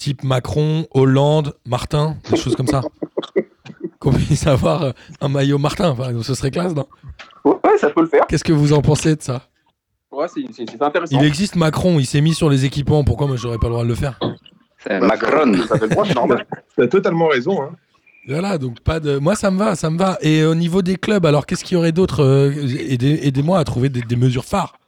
type 0.00 0.24
Macron, 0.24 0.86
Hollande, 0.92 1.54
Martin, 1.66 2.16
des 2.30 2.36
choses 2.36 2.56
comme 2.56 2.66
ça. 2.66 2.80
Qu'on 4.00 4.12
puisse 4.12 4.46
avoir 4.46 4.94
un 5.20 5.28
maillot 5.28 5.58
Martin, 5.58 5.90
enfin, 5.90 6.10
ce 6.22 6.34
serait 6.34 6.50
classe, 6.50 6.74
non? 6.74 6.86
Ouais, 7.44 7.76
ça 7.78 7.90
peut 7.90 8.00
le 8.00 8.06
faire. 8.08 8.26
Qu'est-ce 8.26 8.44
que 8.44 8.52
vous 8.52 8.72
en 8.72 8.80
pensez 8.80 9.14
de 9.14 9.22
ça? 9.22 9.42
Ouais, 10.10 10.26
c'est 10.28 10.82
intéressant. 10.82 11.18
Il 11.18 11.24
existe 11.24 11.54
Macron, 11.54 11.98
il 12.00 12.06
s'est 12.06 12.22
mis 12.22 12.34
sur 12.34 12.48
les 12.48 12.64
équipements, 12.64 13.04
pourquoi 13.04 13.26
moi 13.26 13.36
j'aurais 13.36 13.58
pas 13.58 13.66
le 13.66 13.74
droit 13.74 13.84
de 13.84 13.88
le 13.88 13.94
faire? 13.94 14.18
Bah, 14.86 15.00
Macron. 15.00 15.54
Ça 15.68 15.78
fait 15.78 15.86
le 15.86 15.88
droit, 15.90 16.04
c'est 16.06 16.14
normal. 16.14 16.46
T'as 16.76 16.86
totalement 16.88 17.28
raison. 17.28 17.62
Hein. 17.62 17.70
Voilà, 18.26 18.56
donc 18.56 18.80
pas 18.80 19.00
de. 19.00 19.18
Moi, 19.18 19.34
ça 19.34 19.50
me 19.50 19.58
va, 19.58 19.76
ça 19.76 19.90
me 19.90 19.98
va. 19.98 20.16
Et 20.22 20.44
au 20.44 20.54
niveau 20.54 20.80
des 20.80 20.96
clubs, 20.96 21.26
alors 21.26 21.44
qu'est-ce 21.44 21.62
qu'il 21.62 21.74
y 21.74 21.78
aurait 21.78 21.92
d'autre 21.92 22.24
euh, 22.24 22.52
Aidez-moi 23.22 23.58
à 23.58 23.64
trouver 23.64 23.90
des, 23.90 24.00
des 24.00 24.16
mesures 24.16 24.46
phares? 24.46 24.78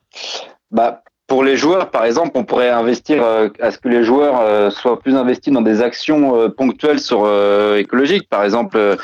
Bah, 0.70 1.02
pour 1.32 1.44
les 1.44 1.56
joueurs, 1.56 1.90
par 1.90 2.04
exemple, 2.04 2.32
on 2.34 2.44
pourrait 2.44 2.68
investir 2.68 3.22
euh, 3.24 3.48
à 3.58 3.70
ce 3.70 3.78
que 3.78 3.88
les 3.88 4.04
joueurs 4.04 4.38
euh, 4.42 4.68
soient 4.68 5.00
plus 5.00 5.16
investis 5.16 5.50
dans 5.50 5.62
des 5.62 5.80
actions 5.80 6.38
euh, 6.38 6.50
ponctuelles 6.50 7.00
sur 7.00 7.20
écologiques. 7.74 8.28
Par 8.28 8.44
exemple, 8.44 8.98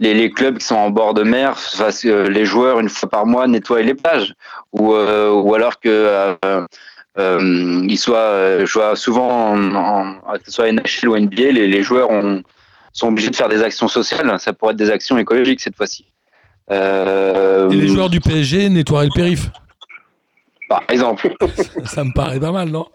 les, 0.00 0.30
clubs 0.30 0.56
qui 0.56 0.64
sont 0.64 0.76
en 0.76 0.88
bord 0.88 1.12
de 1.12 1.22
mer, 1.24 1.58
les 2.02 2.46
joueurs 2.46 2.80
une 2.80 2.88
fois 2.88 3.10
par 3.10 3.26
mois 3.26 3.46
nettoient 3.46 3.82
les 3.82 3.92
plages, 3.92 4.32
ou 4.72 4.94
ou 4.94 5.54
alors 5.54 5.78
que 5.78 6.26
ils 7.18 7.98
soient, 7.98 8.96
souvent, 8.96 9.52
en, 9.52 9.74
en, 9.74 10.14
que 10.38 10.46
ce 10.46 10.52
soit 10.52 10.72
NHL 10.72 11.08
ou 11.10 11.18
NBA, 11.18 11.50
les, 11.52 11.82
joueurs 11.82 12.10
ont, 12.10 12.42
sont 12.94 13.08
obligés 13.08 13.28
de 13.28 13.36
faire 13.36 13.50
des 13.50 13.62
actions 13.62 13.88
sociales. 13.88 14.34
Ça 14.40 14.54
pourrait 14.54 14.72
être 14.72 14.78
des 14.78 14.90
actions 14.90 15.18
écologiques 15.18 15.60
cette 15.60 15.76
fois-ci. 15.76 16.06
Et 16.70 17.76
les 17.76 17.88
joueurs 17.88 18.08
du 18.08 18.20
PSG 18.20 18.70
nettoient 18.70 19.04
le 19.04 19.10
périph' 19.14 19.50
par 20.68 20.82
exemple. 20.88 21.34
ça 21.84 22.04
me 22.04 22.12
paraît 22.12 22.40
pas 22.40 22.52
mal, 22.52 22.70
non? 22.70 22.86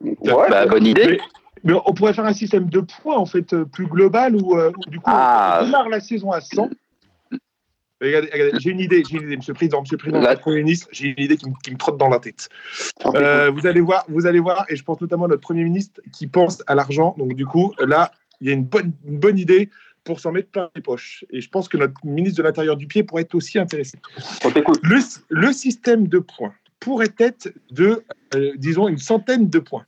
Ouais, 0.00 0.16
bah, 0.48 0.66
Bonne 0.66 0.86
idée. 0.86 1.06
Mais, 1.06 1.18
mais, 1.64 1.80
on 1.84 1.92
pourrait 1.92 2.14
faire 2.14 2.24
un 2.24 2.32
système 2.32 2.70
de 2.70 2.80
points 2.80 3.16
en 3.16 3.26
fait 3.26 3.54
plus 3.64 3.86
global 3.86 4.34
où, 4.36 4.56
euh, 4.58 4.72
où 4.76 4.90
du 4.90 4.98
coup 4.98 5.04
ah. 5.06 5.60
on 5.60 5.66
démarre 5.66 5.88
la 5.88 6.00
saison 6.00 6.30
à 6.32 6.40
100. 6.40 6.70
Regardez, 8.00 8.30
regardez 8.32 8.58
j'ai 8.60 8.70
une 8.70 8.80
idée, 8.80 9.02
j'ai 9.06 9.18
une 9.18 9.24
idée, 9.24 9.36
Monsieur 9.36 9.52
le 9.52 9.56
Président, 9.56 9.80
Monsieur 9.80 9.96
le 9.96 10.00
Président, 10.00 10.20
la... 10.20 10.36
Premier 10.36 10.62
ministre, 10.62 10.88
j'ai 10.90 11.08
une 11.08 11.22
idée 11.22 11.36
qui, 11.36 11.46
qui, 11.62 11.70
me 11.70 11.76
trotte 11.76 11.98
dans 11.98 12.08
la 12.08 12.18
tête. 12.18 12.48
Euh, 13.14 13.50
vous 13.50 13.66
allez 13.66 13.82
voir, 13.82 14.04
vous 14.08 14.26
allez 14.26 14.40
voir, 14.40 14.64
et 14.70 14.76
je 14.76 14.82
pense 14.82 15.00
notamment 15.02 15.26
à 15.26 15.28
notre 15.28 15.42
Premier 15.42 15.64
ministre 15.64 16.00
qui 16.10 16.26
pense 16.26 16.62
à 16.66 16.74
l'argent. 16.74 17.14
Donc 17.18 17.34
du 17.34 17.44
coup, 17.44 17.74
là, 17.78 18.10
il 18.40 18.48
y 18.48 18.50
a 18.50 18.54
une 18.54 18.64
bonne, 18.64 18.92
une 19.06 19.18
bonne 19.18 19.38
idée 19.38 19.68
pour 20.04 20.18
s'en 20.18 20.32
mettre 20.32 20.48
plein 20.48 20.70
les 20.74 20.80
poches. 20.80 21.26
Et 21.30 21.42
je 21.42 21.50
pense 21.50 21.68
que 21.68 21.76
notre 21.76 21.94
ministre 22.04 22.38
de 22.38 22.42
l'Intérieur 22.42 22.78
du 22.78 22.86
pied 22.86 23.02
pourrait 23.02 23.22
être 23.22 23.34
aussi 23.34 23.58
intéressé. 23.58 23.98
Le, 24.44 25.00
le 25.28 25.52
système 25.52 26.08
de 26.08 26.20
points 26.20 26.54
pourrait 26.80 27.14
être 27.18 27.52
de, 27.70 28.04
euh, 28.34 28.52
disons, 28.56 28.88
une 28.88 28.98
centaine 28.98 29.48
de 29.48 29.58
points. 29.58 29.84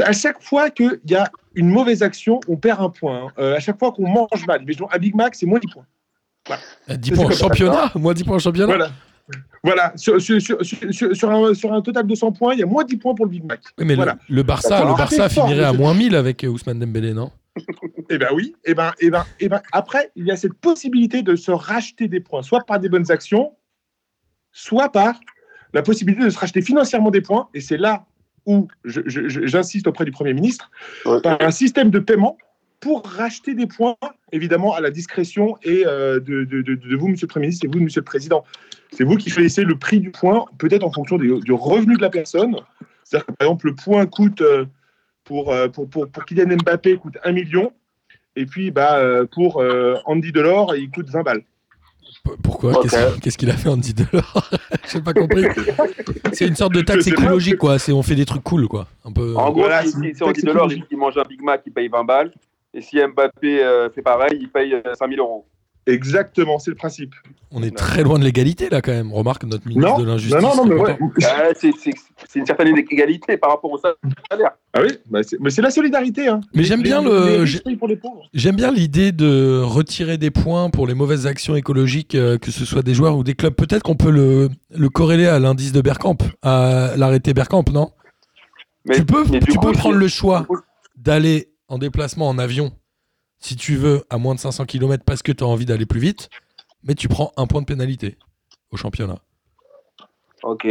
À 0.00 0.12
chaque 0.12 0.42
fois 0.42 0.70
qu'il 0.70 1.00
y 1.06 1.14
a 1.14 1.30
une 1.54 1.68
mauvaise 1.68 2.02
action, 2.02 2.40
on 2.48 2.56
perd 2.56 2.80
un 2.80 2.90
point. 2.90 3.26
Hein. 3.26 3.32
Euh, 3.38 3.56
à 3.56 3.60
chaque 3.60 3.78
fois 3.78 3.92
qu'on 3.92 4.08
mange 4.08 4.46
mal, 4.46 4.62
mais 4.66 4.74
un 4.92 4.98
Big 4.98 5.14
Mac, 5.14 5.34
c'est 5.34 5.46
moins 5.46 5.58
10 5.58 5.68
points. 5.72 5.86
Voilà. 6.46 6.62
10 6.96 7.10
points 7.12 7.24
en 7.26 7.30
championnat 7.30 7.92
Moins 7.94 8.14
10 8.14 8.24
points 8.24 8.36
en 8.36 8.38
championnat 8.38 8.66
Voilà. 8.66 8.90
Voilà, 9.62 9.92
sur, 9.96 10.20
sur, 10.20 10.38
sur, 10.40 10.58
sur, 10.62 11.30
un, 11.30 11.54
sur 11.54 11.72
un 11.72 11.80
total 11.80 12.06
de 12.06 12.14
100 12.14 12.32
points, 12.32 12.52
il 12.52 12.60
y 12.60 12.62
a 12.62 12.66
moins 12.66 12.84
10 12.84 12.98
points 12.98 13.14
pour 13.14 13.24
le 13.24 13.30
Big 13.30 13.44
Mac. 13.44 13.62
Oui, 13.78 13.86
mais 13.86 13.94
voilà. 13.94 14.18
le, 14.28 14.36
le, 14.36 14.42
Barça, 14.42 14.84
le 14.84 14.94
Barça 14.94 15.30
finirait 15.30 15.64
à 15.64 15.72
moins 15.72 15.94
1000 15.94 16.14
avec 16.14 16.44
Ousmane 16.46 16.78
Dembélé, 16.78 17.14
non? 17.14 17.30
Eh 18.10 18.18
bien 18.18 18.28
oui, 18.34 18.54
eh 18.64 18.74
ben, 18.74 18.92
eh 19.00 19.08
ben, 19.08 19.24
eh 19.40 19.48
ben, 19.48 19.62
après, 19.72 20.10
il 20.14 20.26
y 20.26 20.30
a 20.30 20.36
cette 20.36 20.52
possibilité 20.54 21.22
de 21.22 21.36
se 21.36 21.50
racheter 21.50 22.06
des 22.06 22.20
points, 22.20 22.42
soit 22.42 22.60
par 22.66 22.78
des 22.78 22.90
bonnes 22.90 23.10
actions, 23.10 23.56
soit 24.52 24.90
par 24.92 25.18
la 25.74 25.82
possibilité 25.82 26.24
de 26.24 26.30
se 26.30 26.38
racheter 26.38 26.62
financièrement 26.62 27.10
des 27.10 27.20
points. 27.20 27.48
Et 27.52 27.60
c'est 27.60 27.76
là 27.76 28.06
je- 28.84 29.46
j'insiste 29.46 29.86
auprès 29.86 30.04
du 30.04 30.10
Premier 30.10 30.34
ministre, 30.34 30.70
Ouais. 31.06 31.20
par 31.22 31.40
un 31.40 31.50
système 31.50 31.90
de 31.90 31.98
paiement 31.98 32.36
pour 32.80 33.02
racheter 33.06 33.54
des 33.54 33.66
points, 33.66 33.96
évidemment, 34.32 34.74
à 34.74 34.80
la 34.82 34.90
discrétion 34.90 35.56
et 35.62 35.84
euh, 35.86 36.20
de, 36.20 36.44
de- 36.44 36.60
de- 36.60 36.74
de 36.74 36.96
vous, 36.96 37.08
Monsieur 37.08 37.26
le 37.26 37.30
Premier 37.30 37.46
ministre, 37.46 37.64
et 37.64 37.68
vous, 37.68 37.80
Monsieur 37.80 38.00
le 38.02 38.04
Président. 38.04 38.44
C'est 38.92 39.04
vous 39.04 39.16
qui 39.16 39.30
choisissez 39.30 39.64
le 39.64 39.76
prix 39.78 39.98
du 39.98 40.10
point, 40.10 40.44
peut-être 40.58 40.84
en 40.84 40.92
fonction 40.92 41.16
des- 41.16 41.40
du 41.40 41.52
revenu 41.52 41.96
de 41.96 42.02
la 42.02 42.10
personne. 42.10 42.56
C'est-à-dire 43.04 43.26
que, 43.26 43.32
par 43.32 43.46
exemple, 43.48 43.66
le 43.66 43.74
point 43.74 44.04
coûte, 44.04 44.42
euh, 44.42 44.66
pour, 45.24 45.50
euh, 45.50 45.68
pour, 45.68 45.88
pour, 45.88 46.06
pour 46.08 46.24
Kylian 46.26 46.56
Mbappé, 46.62 46.96
coûte 46.98 47.16
1 47.24 47.32
million, 47.32 47.72
et 48.36 48.44
puis 48.44 48.70
bah, 48.70 49.00
pour 49.32 49.62
euh, 49.62 49.94
Andy 50.04 50.32
Delors, 50.32 50.76
il 50.76 50.90
coûte 50.90 51.08
20 51.08 51.22
balles. 51.22 51.42
P- 52.24 52.30
Pourquoi? 52.42 52.82
Qu'est-ce 52.82 52.96
qu'il- 53.12 53.20
Qu'est-ce 53.20 53.38
qu'il 53.38 53.50
a 53.50 53.54
fait 53.54 53.68
Andy 53.68 53.94
Delors? 53.94 54.50
J'ai 54.92 55.00
pas 55.00 55.12
compris. 55.12 55.44
C'est 56.32 56.46
une 56.46 56.56
sorte 56.56 56.72
de 56.74 56.80
taxe 56.80 57.06
écologique, 57.06 57.58
quoi. 57.58 57.78
C'est 57.78 57.92
on 57.92 58.02
fait 58.02 58.14
des 58.14 58.24
trucs 58.24 58.42
cool, 58.42 58.66
quoi. 58.68 58.86
Un 59.04 59.12
peu. 59.12 59.34
En 59.36 59.50
gros, 59.50 59.60
Voilà, 59.62 59.82
si, 59.82 59.90
c'est 59.92 59.98
si, 59.98 60.14
si 60.14 60.22
on 60.22 60.26
dit 60.28 60.32
taxe 60.32 60.44
de 60.44 60.52
l'or, 60.52 60.64
écologique. 60.66 60.84
il 60.90 60.96
mange 60.98 61.18
un 61.18 61.22
Big 61.24 61.42
Mac, 61.42 61.62
il 61.66 61.72
paye 61.72 61.88
20 61.88 62.04
balles. 62.04 62.32
Et 62.72 62.80
si 62.80 62.96
Mbappé 62.96 63.62
euh, 63.62 63.88
fait 63.90 64.02
pareil, 64.02 64.38
il 64.40 64.48
paye 64.48 64.74
euh, 64.74 64.94
5000 64.98 65.18
euros. 65.20 65.46
Exactement, 65.86 66.58
c'est 66.58 66.70
le 66.70 66.76
principe. 66.76 67.14
On 67.50 67.62
est 67.62 67.76
très 67.76 68.02
loin 68.02 68.18
de 68.18 68.24
l'égalité 68.24 68.70
là, 68.70 68.80
quand 68.80 68.92
même. 68.92 69.12
Remarque 69.12 69.44
notre 69.44 69.66
ministre 69.68 69.90
Non, 69.90 69.98
de 69.98 70.04
l'injustice. 70.04 70.40
non, 70.40 70.56
non, 70.56 70.64
non, 70.64 70.74
mais 70.74 70.80
ouais. 70.80 70.96
Ah, 71.24 71.48
c'est 71.54 71.70
une 72.38 72.46
certaine 72.46 72.76
égalité 72.76 73.36
par 73.36 73.50
rapport 73.50 73.70
au 73.70 73.78
salaire. 73.78 74.52
Ah 74.72 74.80
oui, 74.82 74.88
bah 75.10 75.20
mais 75.40 75.50
c'est 75.50 75.62
la 75.62 75.70
solidarité. 75.70 76.26
Hein. 76.28 76.40
Mais 76.54 76.64
j'aime 76.64 76.82
bien 76.82 77.02
le. 77.02 77.44
J'aime 78.32 78.56
bien 78.56 78.72
l'idée 78.72 79.12
de 79.12 79.60
retirer 79.62 80.16
des 80.16 80.30
points 80.30 80.70
pour 80.70 80.86
les 80.86 80.94
mauvaises 80.94 81.26
actions 81.26 81.54
écologiques, 81.54 82.14
euh, 82.14 82.38
que 82.38 82.50
ce 82.50 82.64
soit 82.64 82.82
des 82.82 82.94
joueurs 82.94 83.16
ou 83.18 83.22
des 83.22 83.34
clubs. 83.34 83.54
Peut-être 83.54 83.82
qu'on 83.82 83.96
peut 83.96 84.10
le, 84.10 84.48
le 84.74 84.88
corréler 84.88 85.26
à 85.26 85.38
l'indice 85.38 85.72
de 85.72 85.80
Bergkamp, 85.82 86.16
à 86.42 86.92
l'arrêté 86.96 87.34
Bergkamp, 87.34 87.64
non? 87.72 87.90
Mais, 88.86 88.96
Tu 88.96 89.04
peux, 89.04 89.24
mais 89.30 89.40
tu 89.40 89.52
coup, 89.52 89.66
peux 89.66 89.72
prendre 89.72 89.96
le 89.96 90.08
choix 90.08 90.46
d'aller 90.96 91.50
en 91.68 91.78
déplacement 91.78 92.28
en 92.28 92.38
avion, 92.38 92.72
si 93.44 93.56
tu 93.56 93.76
veux, 93.76 94.04
à 94.08 94.16
moins 94.16 94.34
de 94.34 94.40
500 94.40 94.64
km 94.64 95.04
parce 95.04 95.22
que 95.22 95.30
tu 95.32 95.44
as 95.44 95.46
envie 95.46 95.66
d'aller 95.66 95.84
plus 95.86 96.00
vite, 96.00 96.30
mais 96.82 96.94
tu 96.94 97.08
prends 97.08 97.30
un 97.36 97.46
point 97.46 97.60
de 97.60 97.66
pénalité 97.66 98.16
au 98.70 98.76
championnat. 98.76 99.18
Ok. 100.42 100.66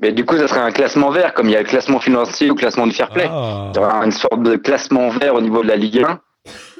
Mais 0.00 0.12
du 0.12 0.24
coup, 0.24 0.36
ça 0.36 0.46
serait 0.48 0.60
un 0.60 0.70
classement 0.70 1.10
vert, 1.10 1.32
comme 1.34 1.48
il 1.48 1.52
y 1.52 1.56
a 1.56 1.62
le 1.62 1.68
classement 1.68 1.98
financier 2.00 2.50
ou 2.50 2.54
le 2.54 2.58
classement 2.58 2.86
du 2.86 2.92
fair 2.92 3.08
play. 3.10 3.26
Ah, 3.28 3.70
Il 3.74 3.76
y 3.76 3.80
aura 3.82 4.04
une 4.04 4.12
sorte 4.12 4.42
de 4.42 4.56
classement 4.56 5.08
vert 5.10 5.34
au 5.34 5.40
niveau 5.40 5.62
de 5.62 5.68
la 5.68 5.76
Ligue 5.76 6.02
1. 6.02 6.20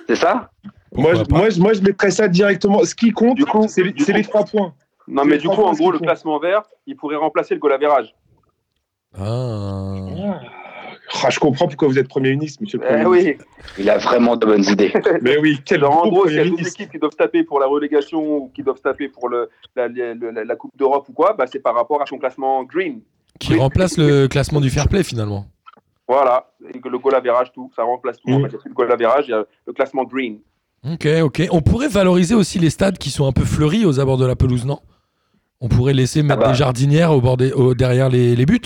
C'est 0.09 0.17
ça? 0.17 0.51
Moi, 0.93 1.15
je- 1.15 1.23
moi, 1.31 1.49
je- 1.51 1.61
moi, 1.61 1.73
je 1.73 1.81
mettrais 1.83 2.11
ça 2.11 2.29
directement. 2.29 2.85
Ce 2.85 2.95
qui 2.95 3.11
compte, 3.13 3.37
Du 3.37 3.45
coup- 3.47 3.67
c'est 3.69 3.83
les, 3.83 3.93
du 3.93 4.05
c'est 4.05 4.13
coup- 4.13 4.19
les 4.19 4.25
trois 4.25 4.45
points. 4.45 4.75
Non, 5.09 5.25
mais 5.25 5.39
du 5.39 5.49
coup, 5.49 5.63
en 5.63 5.73
gros, 5.73 5.91
le 5.91 5.99
classement 5.99 6.39
vert, 6.39 6.63
il 6.87 6.97
pourrait 6.97 7.17
remplacer 7.17 7.55
le 7.55 7.61
goal 7.61 7.73
average. 7.73 8.15
Ah. 9.19 10.07
Ah, 11.25 11.31
je 11.31 11.39
comprends 11.41 11.67
pourquoi 11.67 11.89
vous 11.89 11.99
êtes 11.99 12.09
Premier 12.09 12.31
ministre, 12.31 12.63
monsieur 12.63 12.79
le 12.79 12.85
Premier 12.87 13.03
Eh 13.03 13.05
ministre. 13.25 13.45
oui. 13.59 13.75
Il 13.79 13.91
a 13.91 13.99
vraiment 13.99 14.37
de 14.37 14.47
bonnes 14.47 14.65
idées. 14.65 14.93
Mais 15.23 15.39
oui, 15.39 15.59
quel 15.65 15.79
Alors, 15.79 16.05
en 16.07 16.09
gros, 16.09 16.27
s'il 16.29 16.37
y 16.37 16.41
a 16.41 16.45
deux 16.45 16.51
ministre. 16.51 16.81
équipes 16.81 16.93
qui 16.93 16.99
doivent 16.99 17.13
se 17.13 17.17
taper 17.17 17.43
pour 17.45 17.59
la 17.61 17.67
relégation 17.67 18.21
ou 18.23 18.51
qui 18.55 18.63
doivent 18.63 18.77
se 18.77 18.83
taper 18.83 19.09
pour 19.09 19.29
le, 19.29 19.51
la, 19.77 19.89
la- 19.89 20.15
la- 20.15 20.45
la 20.45 20.57
Coupe 20.57 20.77
d'Europe 20.77 21.07
ou 21.09 21.13
quoi, 21.13 21.33
bah, 21.35 21.47
c'est 21.51 21.59
par 21.59 21.75
rapport 21.75 22.01
à 22.01 22.07
son 22.07 22.19
classement 22.19 22.63
green. 22.65 23.01
Qui 23.39 23.57
remplace 23.57 23.97
le 23.99 24.29
classement 24.29 24.61
du 24.61 24.71
fair 24.71 24.89
play 24.89 25.03
finalement. 25.03 25.47
Voilà. 26.07 26.51
Et 26.75 26.79
le 26.85 26.99
goal 26.99 27.15
average, 27.15 27.53
tout. 27.53 27.71
Ça 27.75 27.83
remplace 27.83 28.19
tout. 28.19 28.31
En 28.33 28.39
Mm. 28.39 28.43
fait, 28.43 28.49
il 28.49 28.51
n'y 28.51 28.57
a 28.57 28.61
plus 28.61 28.69
le 28.69 28.75
goal 28.75 28.93
average, 28.93 29.25
il 29.29 29.31
y 29.31 29.35
a 29.35 29.45
le 29.67 29.73
classement 29.73 30.05
green. 30.05 30.39
Ok, 30.91 31.07
ok. 31.23 31.43
On 31.51 31.61
pourrait 31.61 31.89
valoriser 31.89 32.35
aussi 32.35 32.59
les 32.59 32.71
stades 32.71 32.99
qui 32.99 33.11
sont 33.11 33.27
un 33.27 33.33
peu 33.33 33.45
fleuris 33.45 33.85
aux 33.85 34.01
abords 34.01 34.17
de 34.19 34.27
la 34.27 34.37
pelouse, 34.37 34.65
non? 34.65 34.79
On 35.61 35.69
pourrait 35.69 35.93
laisser 35.93 36.23
mettre 36.23 36.41
bah. 36.41 36.49
des 36.53 36.55
jardinières 36.55 37.13
au 37.13 37.21
bord 37.21 37.37
des- 37.37 37.53
au- 37.53 37.75
derrière 37.75 38.09
les, 38.09 38.35
les 38.35 38.47
buts? 38.47 38.61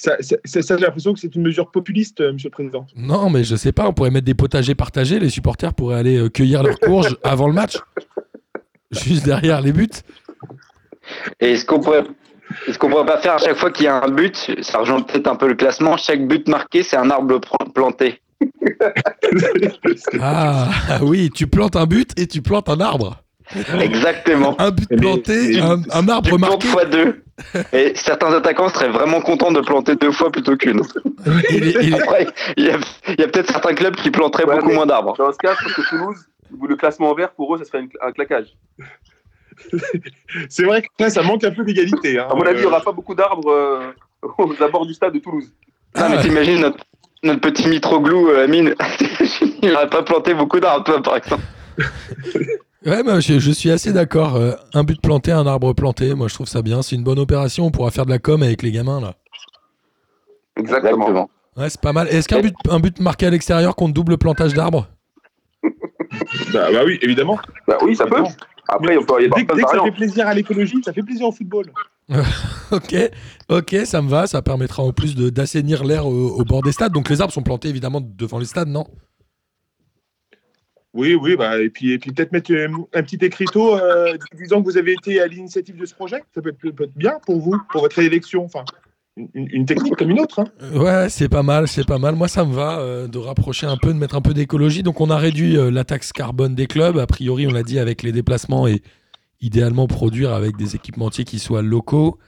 Ça, 0.00 0.16
ça- 0.20 0.36
ça, 0.44 0.62
ça, 0.62 0.76
j'ai 0.78 0.84
l'impression 0.84 1.12
que 1.12 1.20
c'est 1.20 1.34
une 1.34 1.42
mesure 1.42 1.70
populiste, 1.70 2.20
euh, 2.22 2.32
monsieur 2.32 2.48
le 2.48 2.52
Président. 2.52 2.86
Non, 2.96 3.28
mais 3.28 3.44
je 3.44 3.54
sais 3.54 3.72
pas. 3.72 3.86
On 3.86 3.92
pourrait 3.92 4.10
mettre 4.10 4.24
des 4.24 4.32
potagers 4.34 4.74
partagés. 4.74 5.18
Les 5.18 5.28
supporters 5.28 5.74
pourraient 5.74 5.98
aller 5.98 6.16
euh, 6.16 6.30
cueillir 6.30 6.62
leurs 6.62 6.80
courges 6.80 7.18
avant 7.22 7.46
le 7.48 7.52
match, 7.52 7.76
juste 8.90 9.26
derrière 9.26 9.60
les 9.60 9.72
buts. 9.72 9.88
Et 11.40 11.50
est-ce 11.52 11.66
qu'on 11.66 11.80
pourrait, 11.80 12.04
est-ce 12.66 12.78
qu'on 12.78 12.88
pourrait 12.88 13.04
pas 13.04 13.18
faire 13.18 13.34
à 13.34 13.38
chaque 13.38 13.56
fois 13.56 13.70
qu'il 13.70 13.84
y 13.84 13.88
a 13.88 14.02
un 14.02 14.08
but, 14.10 14.50
ça 14.62 14.78
rejoint 14.78 15.02
peut-être 15.02 15.26
un 15.26 15.36
peu 15.36 15.48
le 15.48 15.54
classement, 15.54 15.96
chaque 15.98 16.26
but 16.26 16.48
marqué, 16.48 16.82
c'est 16.82 16.96
un 16.96 17.10
arbre 17.10 17.38
planté. 17.74 18.20
Ah 20.20 20.70
oui, 21.02 21.30
tu 21.34 21.46
plantes 21.46 21.76
un 21.76 21.86
but 21.86 22.18
et 22.18 22.26
tu 22.26 22.40
plantes 22.42 22.68
un 22.68 22.80
arbre. 22.80 23.22
Exactement. 23.80 24.54
Un 24.60 24.70
but 24.70 24.88
planté, 24.96 25.52
mais- 25.54 25.60
un, 25.60 25.82
un 25.92 26.08
arbre 26.08 26.38
marqué. 26.38 26.66
fois 26.68 26.84
deux. 26.84 27.22
Et 27.72 27.92
certains 27.94 28.32
attaquants 28.34 28.68
seraient 28.68 28.90
vraiment 28.90 29.20
contents 29.22 29.50
de 29.50 29.60
planter 29.60 29.96
deux 29.96 30.12
fois 30.12 30.30
plutôt 30.30 30.56
qu'une. 30.56 30.80
Après, 30.80 32.26
il 32.56 32.64
y 32.66 32.70
a, 32.70 33.28
peut-être 33.28 33.50
certains 33.50 33.74
clubs 33.74 33.96
qui 33.96 34.10
planteraient 34.10 34.44
Ouais, 34.44 34.56
beaucoup 34.56 34.68
mais- 34.68 34.74
moins 34.74 34.86
d'arbres. 34.86 35.14
Dans 35.16 35.32
ce 35.32 35.38
cas, 35.38 35.54
je 35.58 35.64
pense 35.64 35.72
que 35.72 35.88
Toulouse, 35.88 36.18
le 36.68 36.76
classement 36.76 37.14
vert, 37.14 37.30
pour 37.32 37.54
eux, 37.54 37.58
ça 37.58 37.64
serait 37.64 37.80
une- 37.80 37.88
un 38.02 38.12
claquage. 38.12 38.48
C'est 40.48 40.64
vrai 40.64 40.82
que 40.82 40.88
là, 40.98 41.10
ça 41.10 41.22
manque 41.22 41.44
un 41.44 41.50
peu 41.50 41.64
d'égalité. 41.64 42.18
hein. 42.18 42.26
À 42.30 42.34
mon 42.34 42.42
avis, 42.42 42.58
il 42.58 42.60
n'y 42.60 42.66
Euh, 42.66 42.68
aura 42.68 42.80
pas 42.80 42.92
beaucoup 42.92 43.14
d'arbres 43.14 43.50
euh, 43.50 43.92
aux 44.38 44.62
abords 44.62 44.86
du 44.86 44.94
stade 44.94 45.12
de 45.14 45.18
Toulouse. 45.18 45.50
Non, 45.96 46.08
mais 46.08 46.16
Ah. 46.18 46.22
t'imagines 46.22 46.60
notre, 46.60 46.84
notre 47.22 47.40
petit 47.40 47.68
Mitroglou, 47.68 48.28
euh, 48.30 48.44
Amine, 48.44 48.74
il 49.62 49.70
n'aurait 49.72 49.88
pas 49.90 50.02
planté 50.02 50.34
beaucoup 50.34 50.60
d'arbres, 50.60 50.84
toi, 50.84 51.02
par 51.02 51.16
exemple. 51.16 51.42
Ouais, 52.86 53.02
bah, 53.02 53.20
je, 53.20 53.38
je 53.38 53.50
suis 53.50 53.70
assez 53.70 53.92
d'accord. 53.92 54.36
Euh, 54.36 54.52
un 54.72 54.84
but 54.84 54.98
planté, 55.02 55.32
un 55.32 55.46
arbre 55.46 55.74
planté. 55.74 56.14
Moi, 56.14 56.28
je 56.28 56.34
trouve 56.34 56.46
ça 56.48 56.62
bien. 56.62 56.80
C'est 56.80 56.96
une 56.96 57.04
bonne 57.04 57.18
opération. 57.18 57.66
On 57.66 57.70
pourra 57.70 57.90
faire 57.90 58.06
de 58.06 58.10
la 58.10 58.18
com 58.18 58.42
avec 58.42 58.62
les 58.62 58.72
gamins 58.72 59.02
là. 59.02 59.16
Exactement. 60.56 61.28
Ouais, 61.58 61.68
c'est 61.68 61.80
pas 61.80 61.92
mal. 61.92 62.08
Est-ce 62.08 62.26
qu'un 62.26 62.40
but, 62.40 62.54
un 62.70 62.80
but 62.80 62.98
marqué 63.00 63.26
à 63.26 63.30
l'extérieur 63.30 63.76
compte 63.76 63.92
double 63.92 64.16
plantage 64.16 64.54
d'arbres 64.54 64.88
Bah, 66.54 66.68
bah 66.72 66.80
oui, 66.86 66.98
évidemment. 67.02 67.38
Bah 67.68 67.76
oui, 67.82 67.94
ça 67.94 68.06
peut. 68.06 68.22
Après, 68.68 68.96
on 68.96 69.04
peut 69.04 69.22
y 69.22 69.26
avoir 69.26 69.36
Dès, 69.36 69.44
dès 69.44 69.60
de 69.60 69.62
que 69.62 69.76
ça 69.76 69.82
fait 69.84 69.90
plaisir 69.92 70.26
à 70.26 70.32
l'écologie, 70.32 70.80
ça 70.82 70.92
fait 70.94 71.02
plaisir 71.02 71.26
au 71.26 71.32
football. 71.32 71.66
Ok, 72.72 72.94
ok, 73.48 73.76
ça 73.84 74.00
me 74.00 74.08
va. 74.08 74.26
Ça 74.28 74.42
permettra 74.42 74.82
en 74.84 74.92
plus 74.92 75.14
de- 75.16 75.28
d'assainir 75.28 75.82
l'air 75.84 76.06
au, 76.06 76.30
au 76.40 76.44
bord 76.44 76.62
des 76.62 76.70
stades. 76.72 76.92
Donc 76.92 77.08
les 77.10 77.20
arbres 77.20 77.32
sont 77.32 77.42
plantés 77.42 77.68
évidemment 77.68 78.00
devant 78.00 78.38
les 78.38 78.44
stades, 78.46 78.68
non? 78.68 78.86
Oui, 80.92 81.14
oui, 81.14 81.36
bah, 81.36 81.60
et 81.60 81.70
puis, 81.70 81.92
et 81.92 81.98
puis 81.98 82.10
peut-être 82.10 82.32
mettre 82.32 82.52
euh, 82.52 82.68
un 82.94 83.02
petit 83.02 83.18
écriteau 83.24 83.76
euh, 83.76 84.16
disant 84.36 84.60
que 84.60 84.64
vous 84.64 84.76
avez 84.76 84.92
été 84.92 85.20
à 85.20 85.26
l'initiative 85.28 85.76
de 85.76 85.86
ce 85.86 85.94
projet. 85.94 86.22
Ça 86.34 86.42
peut 86.42 86.50
être, 86.50 86.96
bien 86.96 87.18
pour 87.24 87.38
vous, 87.38 87.56
pour 87.70 87.82
votre 87.82 87.98
élection. 88.00 88.44
Enfin, 88.44 88.64
une, 89.34 89.66
technique 89.66 89.96
comme 89.96 90.10
une 90.10 90.20
autre. 90.20 90.40
hein. 90.40 90.46
Euh, 90.62 90.78
Ouais, 90.78 91.08
c'est 91.08 91.28
pas 91.28 91.44
mal, 91.44 91.68
c'est 91.68 91.86
pas 91.86 91.98
mal. 91.98 92.16
Moi, 92.16 92.26
ça 92.26 92.44
me 92.44 92.52
va 92.52 93.06
de 93.06 93.18
rapprocher 93.18 93.66
un 93.66 93.76
peu, 93.76 93.92
de 93.92 93.98
mettre 93.98 94.16
un 94.16 94.20
peu 94.20 94.34
d'écologie. 94.34 94.82
Donc, 94.82 95.00
on 95.00 95.10
a 95.10 95.16
réduit 95.16 95.56
la 95.70 95.84
taxe 95.84 96.12
carbone 96.12 96.54
des 96.56 96.66
clubs. 96.66 96.98
A 96.98 97.06
priori, 97.06 97.46
on 97.46 97.52
l'a 97.52 97.62
dit 97.62 97.78
avec 97.78 98.02
les 98.02 98.12
déplacements 98.12 98.66
et 98.66 98.82
idéalement 99.40 99.86
produire 99.86 100.32
avec 100.32 100.56
des 100.56 100.74
équipementiers 100.74 101.24
qui 101.24 101.38
soient 101.38 101.62
locaux. 101.62 102.18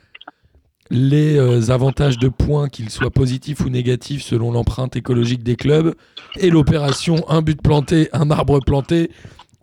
Les 0.95 1.39
euh, 1.39 1.71
avantages 1.71 2.19
de 2.19 2.29
points, 2.29 2.69
qu'ils 2.69 2.91
soient 2.91 3.11
positifs 3.11 3.61
ou 3.61 3.71
négatifs 3.71 4.23
selon 4.23 4.53
l'empreinte 4.53 4.95
écologique 4.95 5.43
des 5.43 5.57
clubs. 5.57 5.95
Et 6.37 6.51
l'opération 6.51 7.25
un 7.31 7.41
but 7.41 7.63
planté, 7.63 8.11
un 8.13 8.31
arbre 8.31 8.61
planté. 8.61 9.11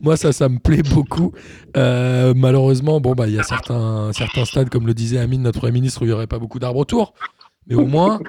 Moi, 0.02 0.18
ça, 0.18 0.34
ça 0.34 0.50
me 0.50 0.58
plaît 0.58 0.82
beaucoup. 0.82 1.32
Euh, 1.78 2.34
malheureusement, 2.36 3.00
bon, 3.00 3.14
bah, 3.14 3.28
il 3.28 3.36
y 3.36 3.40
a 3.40 3.44
certains, 3.44 4.12
certains 4.12 4.44
stades, 4.44 4.70
comme 4.72 4.88
le 4.88 4.96
disait 4.96 5.20
Amine, 5.20 5.44
notre 5.44 5.60
Premier 5.60 5.74
ministre, 5.74 6.02
où 6.02 6.06
il 6.06 6.08
n'y 6.08 6.14
aurait 6.14 6.26
pas 6.26 6.40
beaucoup 6.40 6.58
d'arbres 6.58 6.80
autour. 6.80 7.14
Mais 7.68 7.76
au 7.76 7.86
moins, 7.86 8.20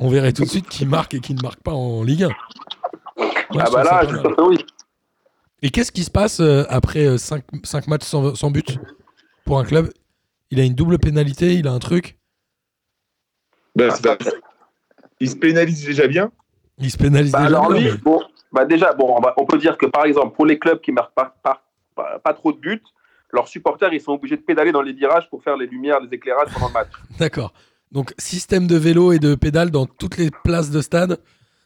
on 0.00 0.08
verrait 0.08 0.32
tout 0.32 0.42
de 0.42 0.48
suite 0.48 0.68
qui 0.68 0.84
marque 0.84 1.14
et 1.14 1.20
qui 1.20 1.34
ne 1.34 1.42
marque 1.42 1.62
pas 1.62 1.74
en 1.74 2.02
Ligue 2.02 2.24
1. 2.24 2.28
Moi, 2.28 2.34
je 3.52 3.58
Ah 3.60 3.70
bah 3.72 3.84
là, 3.84 4.02
je 4.04 4.42
oui. 4.42 4.58
Et 5.62 5.70
qu'est-ce 5.70 5.92
qui 5.92 6.02
se 6.02 6.10
passe 6.10 6.40
euh, 6.40 6.64
après 6.68 7.18
5, 7.18 7.44
matchs 7.86 8.02
sans, 8.02 8.34
sans 8.34 8.50
but 8.50 8.80
pour 9.44 9.60
un 9.60 9.64
club? 9.64 9.92
Il 10.50 10.58
a 10.58 10.64
une 10.64 10.74
double 10.74 10.98
pénalité, 10.98 11.54
il 11.54 11.68
a 11.68 11.72
un 11.72 11.78
truc, 11.78 12.18
Bah, 13.78 13.94
pas- 14.02 14.16
Il 15.20 15.30
se 15.30 15.36
pénalise 15.36 15.84
déjà 15.84 16.06
bien. 16.06 16.30
il 16.78 16.90
se 16.90 16.96
pénalise 16.96 17.32
Bah, 17.32 17.38
déjà. 17.44 17.48
alors 17.48 17.72
bien, 17.72 17.80
lui, 17.80 17.90
mais- 17.92 17.96
bon, 17.98 18.20
bah 18.52 18.64
déjà, 18.64 18.92
bon, 18.92 19.14
on, 19.16 19.20
va- 19.20 19.34
on 19.36 19.44
peut 19.46 19.58
dire 19.58 19.76
que 19.76 19.86
par 19.86 20.04
exemple, 20.04 20.34
pour 20.34 20.46
les 20.46 20.58
clubs 20.58 20.80
qui 20.80 20.92
marquent 20.92 21.14
pas, 21.14 21.34
pas, 21.42 21.62
pas- 21.94 22.18
pas 22.22 22.34
trop 22.34 22.52
de 22.52 22.58
buts, 22.58 22.82
leurs 23.32 23.48
supporters, 23.48 23.92
ils 23.92 24.00
sont 24.00 24.12
obligés 24.12 24.36
de 24.36 24.42
pédaler 24.42 24.72
dans 24.72 24.80
les 24.82 24.92
virages 24.92 25.28
pour 25.30 25.42
faire 25.42 25.56
les 25.56 25.66
lumières, 25.66 26.00
les 26.00 26.14
éclairages 26.14 26.48
pendant 26.54 26.68
le 26.68 26.72
match. 26.74 26.88
D'accord. 27.18 27.52
Donc, 27.92 28.12
système 28.18 28.66
de 28.66 28.76
vélo 28.76 29.12
et 29.12 29.18
de 29.18 29.34
pédale 29.34 29.70
dans 29.70 29.86
toutes 29.86 30.16
les 30.18 30.30
places 30.44 30.70
de 30.70 30.80
stade. 30.80 31.18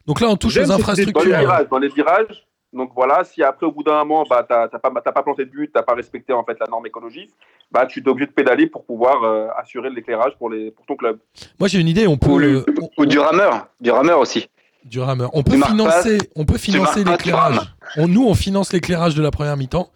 Donc 0.07 0.19
là, 0.19 0.27
on 0.29 0.35
touche 0.35 0.57
aux 0.57 0.59
cette 0.61 0.67
Dans 0.69 0.75
les 0.77 0.81
infrastructures. 0.81 1.37
virages, 1.39 1.67
dans 1.69 1.77
les 1.79 1.89
virages. 1.89 2.45
Donc 2.73 2.91
voilà, 2.95 3.23
si 3.23 3.43
après, 3.43 3.65
au 3.67 3.71
bout 3.71 3.83
d'un 3.83 4.03
moment, 4.03 4.25
bah, 4.29 4.43
t'as 4.47 4.67
t'as 4.67 4.79
pas, 4.79 4.89
t'as 5.03 5.11
pas 5.11 5.21
planté 5.21 5.45
de 5.45 5.51
but, 5.51 5.71
t'as 5.71 5.83
pas 5.83 5.93
respecté 5.93 6.33
en 6.33 6.43
fait 6.43 6.57
la 6.59 6.65
norme 6.67 6.85
écologique, 6.87 7.29
bah, 7.71 7.85
tu 7.85 7.99
es 8.01 8.07
obligé 8.09 8.25
de 8.27 8.31
pédaler 8.33 8.65
pour 8.67 8.83
pouvoir 8.83 9.23
euh, 9.23 9.47
assurer 9.57 9.89
l'éclairage 9.91 10.33
pour, 10.39 10.49
les, 10.49 10.71
pour 10.71 10.85
ton 10.85 10.95
club. 10.95 11.19
Moi, 11.59 11.67
j'ai 11.67 11.79
une 11.79 11.87
idée. 11.87 12.07
On 12.07 12.17
peut, 12.17 12.31
Ou, 12.31 12.37
le- 12.39 12.65
on- 12.81 12.89
ou 13.01 13.05
du 13.05 13.19
rameur, 13.19 13.67
du 13.79 13.91
rameur 13.91 14.19
aussi. 14.19 14.49
du 14.85 14.99
rameur. 14.99 15.29
On 15.33 15.43
peut 15.43 15.53
Tu 15.55 15.61
financer, 15.61 16.17
on 16.35 16.45
peut 16.45 16.57
financer 16.57 17.03
marques 17.03 17.17
pas, 17.17 17.23
tu 17.23 17.25
l'éclairage. 17.29 17.75
On, 17.97 18.07
nous, 18.07 18.25
on 18.27 18.33
finance 18.33 18.73
l'éclairage 18.73 19.13
de 19.15 19.21
la 19.21 19.29
première 19.31 19.55
mi-temps, 19.55 19.91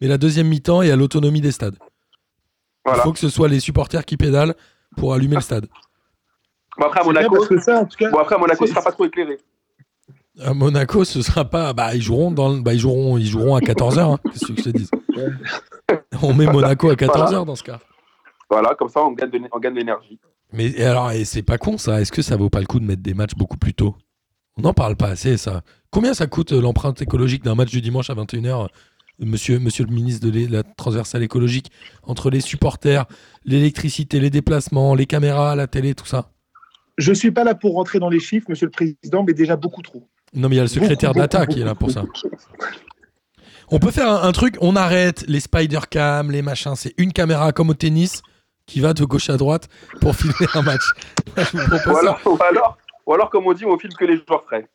mais 0.00 0.06
la 0.06 0.16
deuxième 0.16 0.46
mi-temps 0.46 0.82
est 0.82 0.90
à 0.92 0.96
l'autonomie 0.96 1.40
des 1.40 1.50
stades. 1.52 1.76
Voilà. 2.84 3.00
Il 3.00 3.02
faut 3.02 3.12
que 3.12 3.18
ce 3.18 3.28
soit 3.28 3.48
les 3.48 3.60
supporters 3.60 4.04
qui 4.04 4.16
pédalent 4.16 4.54
pour 4.96 5.12
allumer 5.14 5.34
le 5.34 5.40
stade. 5.42 5.66
Bon, 6.78 6.86
après, 6.86 7.00
à 7.00 7.04
Monaco, 7.04 7.34
parce 7.34 7.48
que 7.48 7.60
ça, 7.60 7.80
en 7.80 7.84
tout 7.84 7.96
cas, 7.96 8.10
bon, 8.10 8.18
après, 8.18 8.36
à 8.36 8.38
Monaco, 8.38 8.64
ce 8.66 8.72
sera 8.72 8.82
pas 8.82 8.92
trop 8.92 9.04
éclairé. 9.04 9.38
À 10.42 10.54
Monaco, 10.54 11.04
ce 11.04 11.22
sera 11.22 11.44
pas. 11.44 11.72
Bah, 11.72 11.94
ils 11.94 12.02
joueront, 12.02 12.30
dans... 12.30 12.48
le- 12.50 12.60
bah, 12.62 12.72
ils 12.74 12.80
joueront, 12.80 13.18
ils 13.18 13.26
joueront 13.26 13.54
à 13.56 13.60
14h. 13.60 14.18
Qu'est-ce 14.32 14.46
que 14.52 14.56
je 14.56 14.62
te 14.62 14.68
dis 14.70 14.88
On 16.22 16.32
met 16.34 16.46
Monaco 16.46 16.90
à 16.90 16.94
14h 16.94 17.44
dans 17.44 17.56
ce 17.56 17.62
cas. 17.62 17.80
Voilà, 18.48 18.74
comme 18.74 18.88
ça, 18.88 19.02
on 19.04 19.12
gagne 19.12 19.30
de, 19.30 19.40
on 19.52 19.58
gagne 19.58 19.74
de 19.74 19.78
l'énergie. 19.78 20.18
Mais 20.52 20.66
et 20.70 20.84
alors, 20.84 21.12
et 21.12 21.24
c'est 21.24 21.42
pas 21.42 21.58
con 21.58 21.78
ça. 21.78 22.00
Est-ce 22.00 22.10
que 22.10 22.22
ça 22.22 22.36
vaut 22.36 22.50
pas 22.50 22.60
le 22.60 22.66
coup 22.66 22.80
de 22.80 22.84
mettre 22.84 23.02
des 23.02 23.14
matchs 23.14 23.34
beaucoup 23.36 23.56
plus 23.56 23.74
tôt? 23.74 23.94
On 24.56 24.62
n'en 24.62 24.72
parle 24.74 24.96
pas 24.96 25.08
assez, 25.08 25.36
ça. 25.36 25.62
Combien 25.90 26.14
ça 26.14 26.26
coûte 26.26 26.52
euh, 26.52 26.60
l'empreinte 26.60 27.00
écologique 27.00 27.44
d'un 27.44 27.54
match 27.54 27.70
du 27.70 27.80
dimanche 27.80 28.10
à 28.10 28.14
21h 28.14 28.68
Monsieur, 29.20 29.58
monsieur 29.58 29.84
le 29.84 29.92
ministre 29.94 30.26
de 30.28 30.50
la 30.50 30.62
transversale 30.62 31.22
écologique, 31.22 31.70
entre 32.02 32.30
les 32.30 32.40
supporters, 32.40 33.04
l'électricité, 33.44 34.18
les 34.18 34.30
déplacements, 34.30 34.94
les 34.94 35.04
caméras, 35.06 35.54
la 35.56 35.66
télé, 35.66 35.94
tout 35.94 36.06
ça? 36.06 36.30
je 36.98 37.12
suis 37.14 37.30
pas 37.30 37.44
là 37.44 37.54
pour 37.54 37.74
rentrer 37.74 37.98
dans 37.98 38.10
les 38.10 38.20
chiffres, 38.20 38.46
Monsieur 38.50 38.66
le 38.66 38.72
Président, 38.72 39.22
mais 39.22 39.32
déjà 39.32 39.56
beaucoup 39.56 39.80
trop. 39.82 40.06
Non, 40.32 40.48
mais 40.48 40.54
il 40.54 40.58
y 40.58 40.60
a 40.60 40.64
le 40.64 40.68
secrétaire 40.68 41.12
beaucoup, 41.12 41.46
qui 41.46 41.60
est 41.60 41.64
là 41.64 41.74
pour 41.74 41.90
ça. 41.90 42.04
On 43.70 43.78
peut 43.78 43.90
faire 43.90 44.10
un, 44.10 44.22
un 44.28 44.32
truc, 44.32 44.56
on 44.60 44.74
arrête 44.76 45.24
les 45.28 45.40
spider 45.40 45.80
cam, 45.88 46.30
les 46.30 46.42
machins. 46.42 46.74
C'est 46.76 46.94
une 46.98 47.12
caméra 47.12 47.52
comme 47.52 47.70
au 47.70 47.74
tennis 47.74 48.22
qui 48.66 48.80
va 48.80 48.94
de 48.94 49.04
gauche 49.04 49.30
à 49.30 49.36
droite 49.36 49.68
pour 50.00 50.14
filmer 50.16 50.46
un 50.54 50.62
match. 50.62 50.82
Je 51.36 51.56
vous 51.56 51.92
Ou 51.92 51.96
alors, 51.96 52.20
ou, 52.26 52.38
alors, 52.42 52.78
ou 53.06 53.14
alors, 53.14 53.30
comme 53.30 53.46
on 53.46 53.52
dit, 53.52 53.64
on 53.64 53.78
filme 53.78 53.92
que 53.94 54.04
les 54.04 54.16
joueurs 54.16 54.44
frais. 54.44 54.68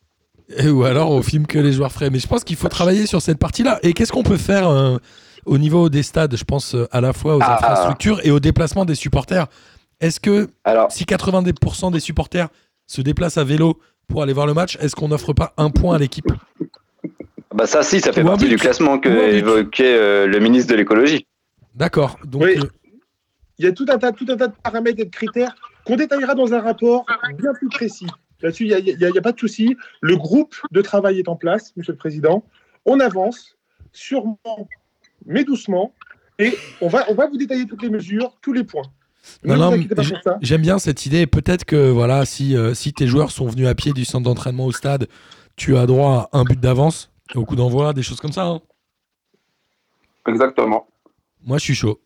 Et- 0.58 0.70
ou 0.70 0.84
alors 0.84 1.10
on 1.12 1.22
filme 1.24 1.48
que 1.48 1.58
les 1.60 1.72
joueurs 1.74 1.92
frais. 1.92 2.10
Mais 2.10 2.20
je 2.20 2.28
pense 2.28 2.44
qu'il 2.44 2.56
faut 2.56 2.68
travailler 2.70 3.06
sur 3.08 3.22
cette 3.22 3.40
partie-là. 3.40 3.80
Et 3.84 3.94
qu'est-ce 3.94 4.12
qu'on 4.12 4.24
peut 4.24 4.38
faire 4.38 4.70
euh, 4.70 4.98
au 5.46 5.58
niveau 5.58 5.90
des 5.90 6.04
stades 6.04 6.36
Je 6.38 6.44
pense 6.44 6.76
euh, 6.76 6.88
à 6.92 7.02
la 7.02 7.14
fois 7.14 7.36
aux 7.38 7.42
Ah. 7.42 7.56
infrastructures 7.56 8.20
et 8.26 8.32
au 8.32 8.40
déplacement 8.40 8.86
des 8.86 8.96
supporters? 8.96 9.48
Est-ce 10.02 10.20
que 10.20 10.50
Alors, 10.64 10.92
si 10.92 11.04
90% 11.06 11.92
des 11.92 12.00
supporters 12.00 12.50
se 12.88 13.02
déplacent 13.02 13.38
à 13.38 13.44
vélo 13.44 13.80
pour 14.08 14.24
aller 14.24 14.34
voir 14.34 14.48
le 14.48 14.54
match, 14.54 14.78
est-ce 14.82 14.96
qu'on 14.96 15.08
n'offre 15.10 15.34
pas 15.34 15.54
un 15.58 15.70
point 15.70 15.96
à 15.96 16.00
l'équipe 16.00 16.26
bah 17.54 17.66
ça, 17.68 17.84
si, 17.84 18.02
ça 18.02 18.12
fait 18.12 18.22
Ou 18.22 18.26
partie 18.26 18.46
but. 18.46 18.50
du 18.50 18.58
classement 18.58 19.00
que 19.00 19.08
évoquait 19.10 19.96
euh, 19.98 20.28
le 20.28 20.40
ministre 20.40 20.72
de 20.72 20.78
l'écologie. 20.78 21.26
D'accord. 21.74 22.18
Donc, 22.26 22.44
Oui. 22.44 22.58
euh, 22.58 22.68
Il 23.60 23.64
y 23.66 23.68
a 23.68 23.72
tout 23.72 23.86
un 23.88 23.98
tas, 23.98 24.12
tout 24.12 24.26
un 24.28 24.36
tas 24.36 24.48
de 24.50 24.54
paramètres 24.62 25.00
et 25.00 25.06
de 25.06 25.10
critères 25.10 25.56
qu'on 25.86 25.96
détaillera 25.96 26.36
dans 26.36 26.54
un 26.54 26.60
rapport 26.60 27.06
bien 27.38 27.54
plus 27.54 27.70
précis. 27.70 28.08
Là-dessus, 28.42 28.66
il 28.68 28.98
n'y 28.98 29.06
a, 29.06 29.10
a 29.18 29.22
pas 29.22 29.32
de 29.32 29.40
souci. 29.40 29.78
Le 30.02 30.18
groupe 30.18 30.56
de 30.72 30.82
travail 30.82 31.20
est 31.20 31.30
en 31.30 31.38
place, 31.38 31.72
Monsieur 31.78 31.94
le 31.94 31.98
Président. 31.98 32.44
On 32.86 33.00
avance, 33.00 33.56
sûrement, 33.94 34.68
mais 35.26 35.46
doucement. 35.46 35.94
Et 36.40 36.58
on 36.82 36.90
va, 36.90 37.06
on 37.10 37.16
va 37.16 37.28
vous 37.28 37.38
détailler 37.38 37.66
toutes 37.66 37.82
les 37.84 37.90
mesures, 37.90 38.36
tous 38.42 38.52
les 38.52 38.66
points. 38.66 38.84
Non. 39.44 39.72
J'aime 40.42 40.62
bien 40.62 40.80
cette 40.80 41.06
idée. 41.06 41.28
Peut-être 41.28 41.66
que 41.66 41.90
voilà, 41.92 42.26
si, 42.26 42.56
euh, 42.56 42.74
si 42.74 42.94
tes 42.94 43.08
joueurs 43.08 43.32
sont 43.32 43.48
venus 43.48 43.68
à 43.68 43.76
pied 43.76 43.94
du 43.94 44.06
centre 44.06 44.24
d'entraînement 44.26 44.66
au 44.66 44.72
stade, 44.72 45.08
tu 45.56 45.78
as 45.78 45.86
droit 45.86 46.30
à 46.32 46.38
un 46.40 46.44
but 46.44 46.60
d'avance 46.60 47.12
au 47.36 47.46
coup 47.46 47.56
d'envoi, 47.56 47.94
des 47.94 48.04
choses 48.04 48.20
comme 48.20 48.32
ça. 48.32 48.44
hein. 48.46 48.62
Exactement. 50.28 50.88
Moi, 51.46 51.58
je 51.58 51.64
suis 51.64 51.76
chaud. 51.76 52.00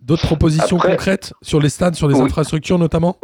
D'autres 0.00 0.26
propositions 0.26 0.76
Après- 0.78 0.90
concrètes 0.92 1.32
sur 1.42 1.60
les 1.60 1.68
stades, 1.68 1.94
sur 1.94 2.08
les 2.08 2.14
Oui. 2.14 2.22
infrastructures 2.22 2.78
notamment? 2.78 3.16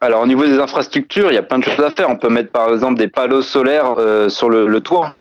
Alors 0.00 0.20
au 0.22 0.26
niveau 0.26 0.44
des 0.44 0.58
infrastructures, 0.58 1.30
il 1.30 1.34
y 1.34 1.38
a 1.38 1.42
plein 1.42 1.58
de 1.58 1.64
choses 1.64 1.80
à 1.80 1.90
faire. 1.90 2.10
On 2.10 2.16
peut 2.18 2.28
mettre 2.28 2.50
par 2.52 2.70
exemple 2.72 2.98
des 2.98 3.08
panneaux 3.08 3.40
solaires 3.40 3.94
euh, 3.98 4.28
sur 4.28 4.50
le, 4.50 4.66
le 4.66 4.80
toit, 4.80 5.14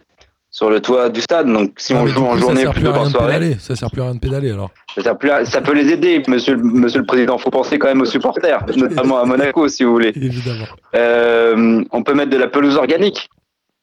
sur 0.56 0.70
le 0.70 0.80
toit 0.82 1.10
du 1.10 1.20
stade. 1.20 1.52
Donc 1.52 1.72
si 1.78 1.94
Ah, 1.94 2.02
on 2.04 2.06
joue 2.08 2.24
en 2.24 2.38
journée 2.38 2.62
sert 2.62 2.72
plus 2.74 2.82
plutôt 2.84 2.92
à 2.92 2.94
rien 2.94 3.02
qu'en 3.04 3.08
de 3.10 3.12
soirée, 3.14 3.34
pédaler. 3.40 3.56
Ça 3.60 3.76
sert 3.76 3.90
plus 3.92 4.02
à 4.02 4.06
rien 4.06 4.14
de 4.16 4.20
pédaler 4.20 4.52
alors. 4.52 4.70
ça, 4.96 5.02
sert 5.02 5.18
plus 5.18 5.30
à- 5.32 5.46
ça 5.46 5.62
peut 5.62 5.74
les 5.74 5.92
aider, 5.92 6.22
monsieur, 6.28 6.54
le- 6.56 6.64
monsieur 6.64 7.00
le 7.00 7.06
président. 7.08 7.38
faut 7.40 7.50
penser 7.50 7.80
quand 7.80 7.88
même 7.88 8.02
aux 8.02 8.06
supporters, 8.06 8.64
notamment 8.78 9.18
à 9.20 9.26
Monaco 9.26 9.68
si 9.68 9.84
vous 9.84 9.92
voulez. 9.94 10.14
Évidemment. 10.16 10.66
Euh, 10.96 11.84
on 11.92 12.04
peut 12.04 12.14
mettre 12.14 12.30
de 12.30 12.38
la 12.38 12.48
pelouse 12.48 12.76
organique, 12.78 13.30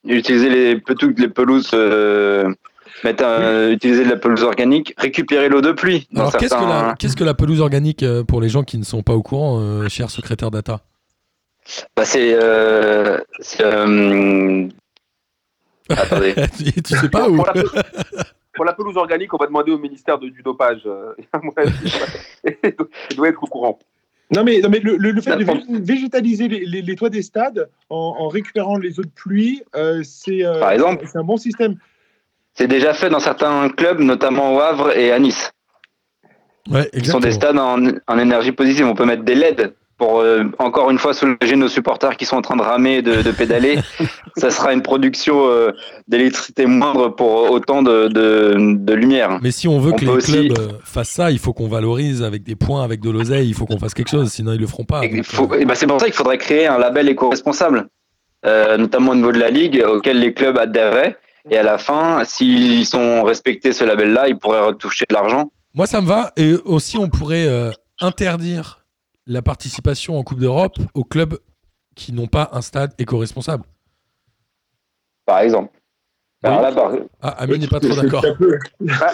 utiliser 0.06 0.48
les, 0.48 0.76
plutôt 0.80 1.08
que 1.12 1.20
les 1.20 1.28
pelouses, 1.28 1.72
euh, 1.74 2.48
mettre 3.02 3.24
un- 3.24 3.70
utiliser 3.70 4.04
de 4.04 4.10
la 4.10 4.16
pelouse 4.16 4.44
organique, 4.44 4.94
récupérer 4.96 5.48
l'eau 5.48 5.62
de 5.62 5.72
pluie. 5.72 6.06
Alors, 6.14 6.36
qu'est-ce 6.36 6.54
que, 6.54 6.60
la, 6.68 6.94
qu'est-ce 6.96 7.16
que 7.16 7.24
la 7.24 7.34
pelouse 7.34 7.60
organique 7.60 8.04
euh, 8.04 8.22
pour 8.22 8.40
les 8.40 8.48
gens 8.48 8.62
qui 8.62 8.78
ne 8.78 8.84
sont 8.84 9.02
pas 9.02 9.14
au 9.14 9.22
courant, 9.22 9.58
euh, 9.60 9.88
cher 9.88 10.08
secrétaire 10.08 10.52
d'ATA 10.52 10.80
Bah, 11.96 12.04
c'est, 12.04 12.32
euh, 12.40 13.18
euh, 13.60 14.68
attendez. 15.90 16.34
tu, 16.56 16.82
tu 16.82 16.96
sais 16.96 17.08
pas 17.08 17.28
où 17.28 17.36
Pour 17.36 17.46
la, 17.46 17.52
pelouse, 17.52 17.72
pour 18.54 18.64
la 18.64 18.72
pelouse 18.72 18.96
organique, 18.96 19.32
on 19.34 19.36
va 19.38 19.46
demander 19.46 19.72
au 19.72 19.78
ministère 19.78 20.18
de- 20.18 20.28
du 20.28 20.42
dopage. 20.42 20.82
Il 22.44 23.16
doit 23.16 23.28
être 23.28 23.42
au 23.42 23.46
courant. 23.46 23.78
Non, 24.34 24.44
mais, 24.44 24.60
non, 24.60 24.68
mais 24.68 24.78
le, 24.78 24.96
le- 24.96 25.10
le 25.10 25.20
fait 25.20 25.36
de 25.36 25.82
végétaliser 25.84 26.46
les, 26.48 26.64
les- 26.64 26.82
les 26.82 26.96
toits 26.96 27.10
des 27.10 27.22
stades 27.22 27.68
en, 27.88 28.14
en 28.18 28.28
récupérant 28.28 28.78
les 28.78 29.00
eaux 29.00 29.04
de 29.04 29.08
pluie, 29.10 29.62
euh, 29.74 30.02
c'est 30.04 30.44
euh, 30.44 30.60
c'est 31.04 31.18
un 31.18 31.24
bon 31.24 31.36
système. 31.36 31.76
C'est 32.54 32.68
déjà 32.68 32.92
fait 32.94 33.10
dans 33.10 33.18
certains 33.20 33.68
clubs, 33.70 33.98
notamment 34.00 34.54
au 34.54 34.60
Havre 34.60 34.96
et 34.96 35.10
à 35.12 35.18
Nice. 35.18 35.50
Ouais, 36.70 36.88
qui 36.92 37.06
sont 37.06 37.18
des 37.20 37.32
stades 37.32 37.58
en, 37.58 37.78
en 38.06 38.18
énergie 38.18 38.52
positive. 38.52 38.86
On 38.86 38.94
peut 38.94 39.04
mettre 39.06 39.24
des 39.24 39.34
LED 39.34 39.74
pour 40.00 40.20
euh, 40.20 40.44
encore 40.58 40.90
une 40.90 40.98
fois 40.98 41.12
soulager 41.12 41.54
nos 41.56 41.68
supporters 41.68 42.16
qui 42.16 42.24
sont 42.24 42.36
en 42.36 42.40
train 42.42 42.56
de 42.56 42.62
ramer 42.62 42.94
et 42.96 43.02
de, 43.02 43.20
de 43.22 43.30
pédaler. 43.30 43.78
ça 44.38 44.50
sera 44.50 44.72
une 44.72 44.80
production 44.80 45.46
euh, 45.46 45.72
d'électricité 46.08 46.64
moindre 46.64 47.10
pour 47.10 47.50
autant 47.50 47.82
de, 47.82 48.08
de, 48.08 48.54
de 48.76 48.92
lumière. 48.94 49.38
Mais 49.42 49.50
si 49.50 49.68
on 49.68 49.78
veut 49.78 49.92
On 49.92 49.96
que 49.96 50.04
les 50.06 50.10
aussi- 50.10 50.32
clubs 50.48 50.58
euh, 50.58 50.68
fassent 50.84 51.10
ça, 51.10 51.30
il 51.30 51.38
faut 51.38 51.52
qu'on 51.52 51.68
valorise 51.68 52.22
avec 52.22 52.42
des 52.42 52.56
points, 52.56 52.82
avec 52.82 53.00
de 53.00 53.10
l'oseille, 53.10 53.46
il 53.48 53.54
faut 53.54 53.66
qu'on 53.66 53.78
fasse 53.78 53.92
quelque 53.92 54.10
chose, 54.10 54.30
sinon 54.32 54.54
ils 54.54 54.60
le 54.60 54.66
feront 54.66 54.84
pas. 54.84 55.02
Ben 55.02 55.22
c'est 55.74 55.86
pour 55.86 56.00
ça 56.00 56.06
qu'il 56.06 56.14
faudrait 56.14 56.38
créer 56.38 56.66
un 56.66 56.78
label 56.78 57.06
éco-responsable, 57.10 57.88
euh, 58.46 58.78
notamment 58.78 59.12
au 59.12 59.14
niveau 59.16 59.32
de 59.32 59.38
la 59.38 59.50
ligue, 59.50 59.84
auquel 59.86 60.18
les 60.18 60.32
clubs 60.32 60.56
adhéreraient. 60.56 61.18
Et 61.50 61.58
à 61.58 61.62
la 61.62 61.76
fin, 61.78 62.22
s'ils 62.24 62.86
sont 62.86 63.22
respectés 63.22 63.72
ce 63.72 63.84
label-là, 63.84 64.28
ils 64.28 64.38
pourraient 64.38 64.60
retoucher 64.64 65.04
de 65.08 65.14
l'argent. 65.14 65.52
Moi, 65.74 65.86
ça 65.86 66.00
me 66.00 66.06
va. 66.06 66.32
Et 66.36 66.54
aussi, 66.64 66.96
on 66.98 67.08
pourrait 67.08 67.46
interdire 68.00 68.79
la 69.30 69.42
participation 69.42 70.18
en 70.18 70.22
Coupe 70.24 70.40
d'Europe 70.40 70.76
aux 70.94 71.04
clubs 71.04 71.38
qui 71.94 72.12
n'ont 72.12 72.26
pas 72.26 72.48
un 72.52 72.60
stade 72.62 72.92
éco-responsable. 72.98 73.64
Par 75.24 75.38
exemple. 75.40 75.72
Alors 76.42 76.62
là, 76.62 76.72
par- 76.72 76.92
Ah, 77.20 77.28
Ami 77.42 77.58
n'est 77.58 77.68
pas 77.68 77.80
trop 77.80 77.94
d'accord. 77.94 78.24
Bah, 78.80 79.12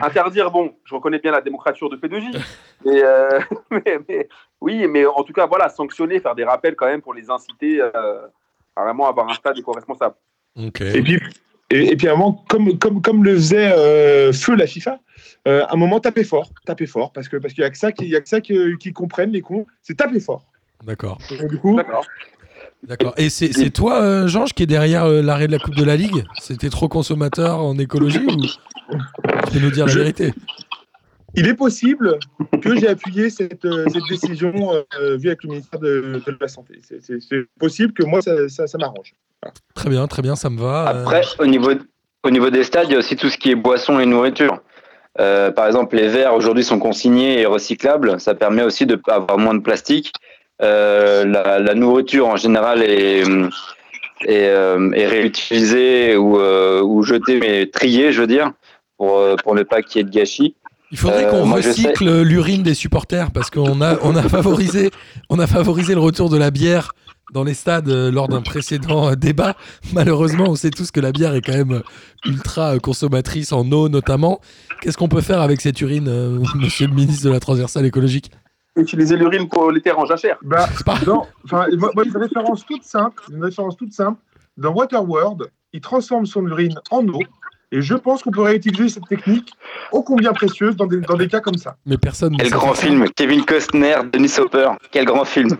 interdire, 0.00 0.50
bon, 0.50 0.72
je 0.84 0.94
reconnais 0.94 1.18
bien 1.18 1.32
la 1.32 1.40
démocrature 1.40 1.90
de 1.90 1.96
P2J. 1.96 2.40
Mais, 2.86 3.02
euh, 3.02 3.40
mais- 3.70 3.98
mais- 4.08 4.28
oui, 4.62 4.86
mais 4.86 5.04
en 5.04 5.22
tout 5.24 5.32
cas, 5.34 5.46
voilà, 5.46 5.68
sanctionner, 5.68 6.20
faire 6.20 6.34
des 6.34 6.44
rappels 6.44 6.76
quand 6.76 6.86
même 6.86 7.02
pour 7.02 7.12
les 7.12 7.28
inciter 7.30 7.80
euh, 7.82 8.26
à 8.76 8.84
vraiment 8.84 9.08
avoir 9.08 9.28
un 9.28 9.34
stade 9.34 9.58
éco-responsable. 9.58 10.14
Ok. 10.56 10.80
Et 10.80 11.02
puis, 11.02 11.20
et, 11.70 11.92
et 11.92 11.96
puis 11.96 12.08
à 12.08 12.12
un 12.12 12.16
moment, 12.16 12.44
comme, 12.48 12.78
comme, 12.78 13.00
comme 13.02 13.24
le 13.24 13.34
faisait 13.34 13.72
euh, 13.72 14.32
Feu 14.32 14.54
la 14.56 14.66
FIFA, 14.66 15.00
euh, 15.48 15.64
à 15.64 15.74
un 15.74 15.76
moment, 15.76 16.00
taper 16.00 16.24
fort, 16.24 16.50
taper 16.66 16.86
fort, 16.86 17.12
parce 17.12 17.28
que 17.28 17.36
parce 17.36 17.54
qu'il 17.54 17.62
y 17.62 17.66
a 17.66 17.70
que 17.70 17.78
ça 17.78 17.92
qui, 17.92 18.04
il 18.04 18.10
y 18.10 18.16
a 18.16 18.20
que 18.20 18.28
ça 18.28 18.40
qui, 18.40 18.56
qui 18.78 18.92
comprennent 18.92 19.30
les 19.32 19.40
cons, 19.40 19.66
c'est 19.82 19.96
taper 19.96 20.20
fort. 20.20 20.44
D'accord. 20.84 21.18
Donc, 21.30 21.48
du 21.48 21.58
coup, 21.58 21.76
D'accord. 21.76 22.06
D'accord. 22.82 23.14
Et 23.18 23.28
c'est 23.28 23.52
c'est 23.52 23.68
toi, 23.68 24.00
euh, 24.02 24.26
Georges, 24.26 24.54
qui 24.54 24.62
est 24.62 24.66
derrière 24.66 25.04
euh, 25.04 25.20
l'arrêt 25.20 25.46
de 25.46 25.52
la 25.52 25.58
Coupe 25.58 25.74
de 25.74 25.84
la 25.84 25.96
Ligue? 25.96 26.24
C'était 26.40 26.70
trop 26.70 26.88
consommateur 26.88 27.58
en 27.62 27.78
écologie 27.78 28.24
ou 28.24 28.40
tu 28.40 29.52
peux 29.52 29.58
nous 29.58 29.70
dire 29.70 29.84
la 29.84 29.92
Je- 29.92 29.98
vérité? 29.98 30.32
Il 31.34 31.46
est 31.48 31.54
possible 31.54 32.18
que 32.62 32.76
j'ai 32.76 32.88
appuyé 32.88 33.30
cette, 33.30 33.64
euh, 33.64 33.86
cette 33.92 34.02
décision 34.08 34.52
euh, 35.00 35.16
vue 35.16 35.28
avec 35.28 35.42
le 35.44 35.50
ministère 35.50 35.80
de, 35.80 36.20
de 36.26 36.36
la 36.40 36.48
Santé. 36.48 36.80
C'est- 36.82 37.46
possible 37.58 37.92
que 37.92 38.04
moi, 38.04 38.20
ça, 38.22 38.48
ça, 38.48 38.66
ça 38.66 38.78
m'arrange. 38.78 39.14
Très 39.74 39.88
bien, 39.90 40.06
très 40.06 40.22
bien, 40.22 40.36
ça 40.36 40.50
me 40.50 40.58
va. 40.60 40.88
Euh, 40.88 41.00
Après, 41.02 41.22
au 41.38 41.46
niveau, 41.46 41.70
au 42.24 42.30
niveau 42.30 42.50
des 42.50 42.64
stades, 42.64 42.86
il 42.88 42.92
y 42.92 42.96
a 42.96 42.98
aussi 42.98 43.16
tout 43.16 43.28
ce 43.28 43.36
qui 43.38 43.50
est 43.50 43.54
boissons 43.54 43.98
et 44.00 44.06
nourriture. 44.06 44.58
Euh, 45.18 45.50
par 45.50 45.66
exemple, 45.66 45.96
les 45.96 46.08
verres 46.08 46.34
aujourd'hui 46.34 46.64
sont 46.64 46.78
consignés 46.78 47.40
et 47.40 47.46
recyclables. 47.46 48.20
Ça 48.20 48.34
permet 48.34 48.62
aussi 48.62 48.86
de 48.86 49.00
avoir 49.08 49.38
moins 49.38 49.54
de 49.54 49.60
plastique. 49.62 50.12
Euh, 50.62 51.24
la, 51.24 51.58
la 51.58 51.74
nourriture 51.74 52.26
en 52.28 52.36
général 52.36 52.82
est, 52.82 53.20
est, 53.20 54.48
euh, 54.48 54.90
est 54.92 55.06
réutilisée 55.06 56.16
ou, 56.16 56.38
euh, 56.38 56.82
ou 56.82 57.02
jetée, 57.02 57.38
mais 57.40 57.66
triée, 57.66 58.12
je 58.12 58.20
veux 58.20 58.26
dire, 58.26 58.52
pour, 58.98 59.22
pour 59.42 59.54
ne 59.54 59.62
pas 59.62 59.82
qu'il 59.82 59.98
y 59.98 60.00
ait 60.02 60.04
de 60.04 60.10
gâchis. 60.10 60.54
Il 60.92 60.98
faudrait 60.98 61.24
Euh, 61.26 61.30
qu'on 61.30 61.46
je 61.60 61.68
recycle 61.68 62.22
l'urine 62.22 62.62
des 62.62 62.74
supporters 62.74 63.30
parce 63.30 63.50
qu'on 63.50 63.80
a, 63.80 63.96
on 64.02 64.16
a, 64.16 64.22
favorisé, 64.28 64.90
on 65.28 65.38
a 65.38 65.46
favorisé 65.46 65.94
le 65.94 66.00
retour 66.00 66.30
de 66.30 66.36
la 66.36 66.50
bière 66.50 66.92
dans 67.32 67.44
les 67.44 67.54
stades 67.54 67.88
euh, 67.88 68.10
lors 68.10 68.26
d'un 68.28 68.42
précédent 68.42 69.10
euh, 69.10 69.14
débat. 69.14 69.54
Malheureusement, 69.92 70.46
on 70.48 70.56
sait 70.56 70.70
tous 70.70 70.90
que 70.90 70.98
la 70.98 71.12
bière 71.12 71.34
est 71.34 71.42
quand 71.42 71.52
même 71.52 71.72
euh, 71.74 71.82
ultra 72.24 72.74
euh, 72.74 72.78
consommatrice 72.80 73.52
en 73.52 73.70
eau 73.70 73.88
notamment. 73.88 74.40
Qu'est-ce 74.82 74.96
qu'on 74.98 75.08
peut 75.08 75.20
faire 75.20 75.40
avec 75.40 75.60
cette 75.60 75.80
urine, 75.80 76.08
euh, 76.08 76.40
monsieur 76.56 76.88
le 76.88 76.94
ministre 76.94 77.24
de 77.26 77.30
la 77.32 77.38
transversale 77.40 77.86
écologique? 77.86 78.32
Utiliser 78.76 79.16
l'urine 79.16 79.48
pour 79.48 79.70
les 79.70 79.80
terres 79.80 79.98
en 79.98 80.06
jachère. 80.06 80.38
Bah, 80.42 80.68
C'est 80.76 80.84
pas- 80.84 80.98
moi, 81.04 81.90
moi, 81.94 82.04
une 82.04 82.16
référence 82.16 82.64
toute 82.66 82.82
simple, 82.84 83.22
une 83.32 83.42
référence 83.44 83.76
toute 83.76 83.92
simple. 83.92 84.18
Dans 84.56 84.72
Waterworld, 84.72 85.50
il 85.72 85.80
transforme 85.80 86.26
son 86.26 86.44
urine 86.46 86.74
en 86.90 87.06
eau, 87.08 87.20
et 87.72 87.80
je 87.82 87.94
pense 87.94 88.22
qu'on 88.22 88.30
pourrait 88.30 88.56
utiliser 88.56 88.88
cette 88.88 89.06
technique 89.08 89.52
ô 89.92 90.02
combien 90.02 90.32
précieuse 90.32 90.76
dans 90.76 90.86
des, 90.86 91.00
dans 91.00 91.16
des 91.16 91.28
cas 91.28 91.40
comme 91.40 91.56
ça. 91.56 91.76
Mais 91.86 91.98
personne 91.98 92.32
ne 92.32 92.38
Quel 92.38 92.50
grand 92.50 92.74
film 92.74 93.06
Kevin 93.14 93.44
Costner, 93.44 93.96
Denis 94.12 94.32
Hopper. 94.38 94.70
Quel 94.90 95.04
grand 95.04 95.24
film 95.24 95.50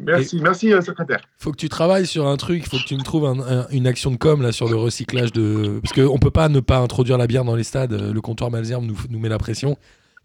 Merci, 0.00 0.40
merci, 0.42 0.72
euh, 0.72 0.80
secrétaire. 0.80 1.20
Faut 1.38 1.52
que 1.52 1.56
tu 1.56 1.68
travailles 1.68 2.06
sur 2.06 2.26
un 2.26 2.36
truc, 2.36 2.66
faut 2.68 2.76
que 2.78 2.82
tu 2.84 2.96
me 2.96 3.02
trouves 3.02 3.24
un- 3.26 3.38
un- 3.40 3.66
une 3.70 3.86
action 3.86 4.10
de 4.10 4.16
com 4.16 4.42
là 4.42 4.50
sur 4.50 4.68
le 4.68 4.74
recyclage 4.76 5.32
de. 5.32 5.78
Parce 5.82 5.94
qu'on 5.94 6.18
peut 6.18 6.32
pas 6.32 6.48
ne 6.48 6.58
pas 6.60 6.78
introduire 6.78 7.16
la 7.16 7.28
bière 7.28 7.44
dans 7.44 7.54
les 7.54 7.62
stades. 7.62 7.92
Le 7.92 8.20
comptoir 8.20 8.50
Malzerbe 8.50 8.84
nous, 8.84 8.96
nous 9.08 9.18
met 9.20 9.28
la 9.28 9.38
pression. 9.38 9.76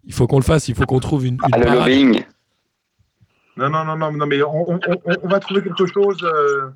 Il 0.05 0.13
faut 0.13 0.25
qu'on 0.25 0.37
le 0.39 0.43
fasse, 0.43 0.67
il 0.69 0.75
faut 0.75 0.85
qu'on 0.85 0.99
trouve 0.99 1.25
une, 1.25 1.35
une 1.35 1.39
Ah, 1.51 1.57
le 1.59 1.71
lobbying. 1.71 2.23
Non, 3.57 3.69
non, 3.69 3.85
non, 3.85 3.95
non, 3.95 4.11
non 4.11 4.25
mais 4.25 4.41
on, 4.41 4.71
on- 4.71 4.79
on- 4.87 5.15
on 5.23 5.27
va 5.27 5.39
trouver 5.39 5.61
quelque 5.61 5.85
chose. 5.85 6.17
euh, 6.23 6.69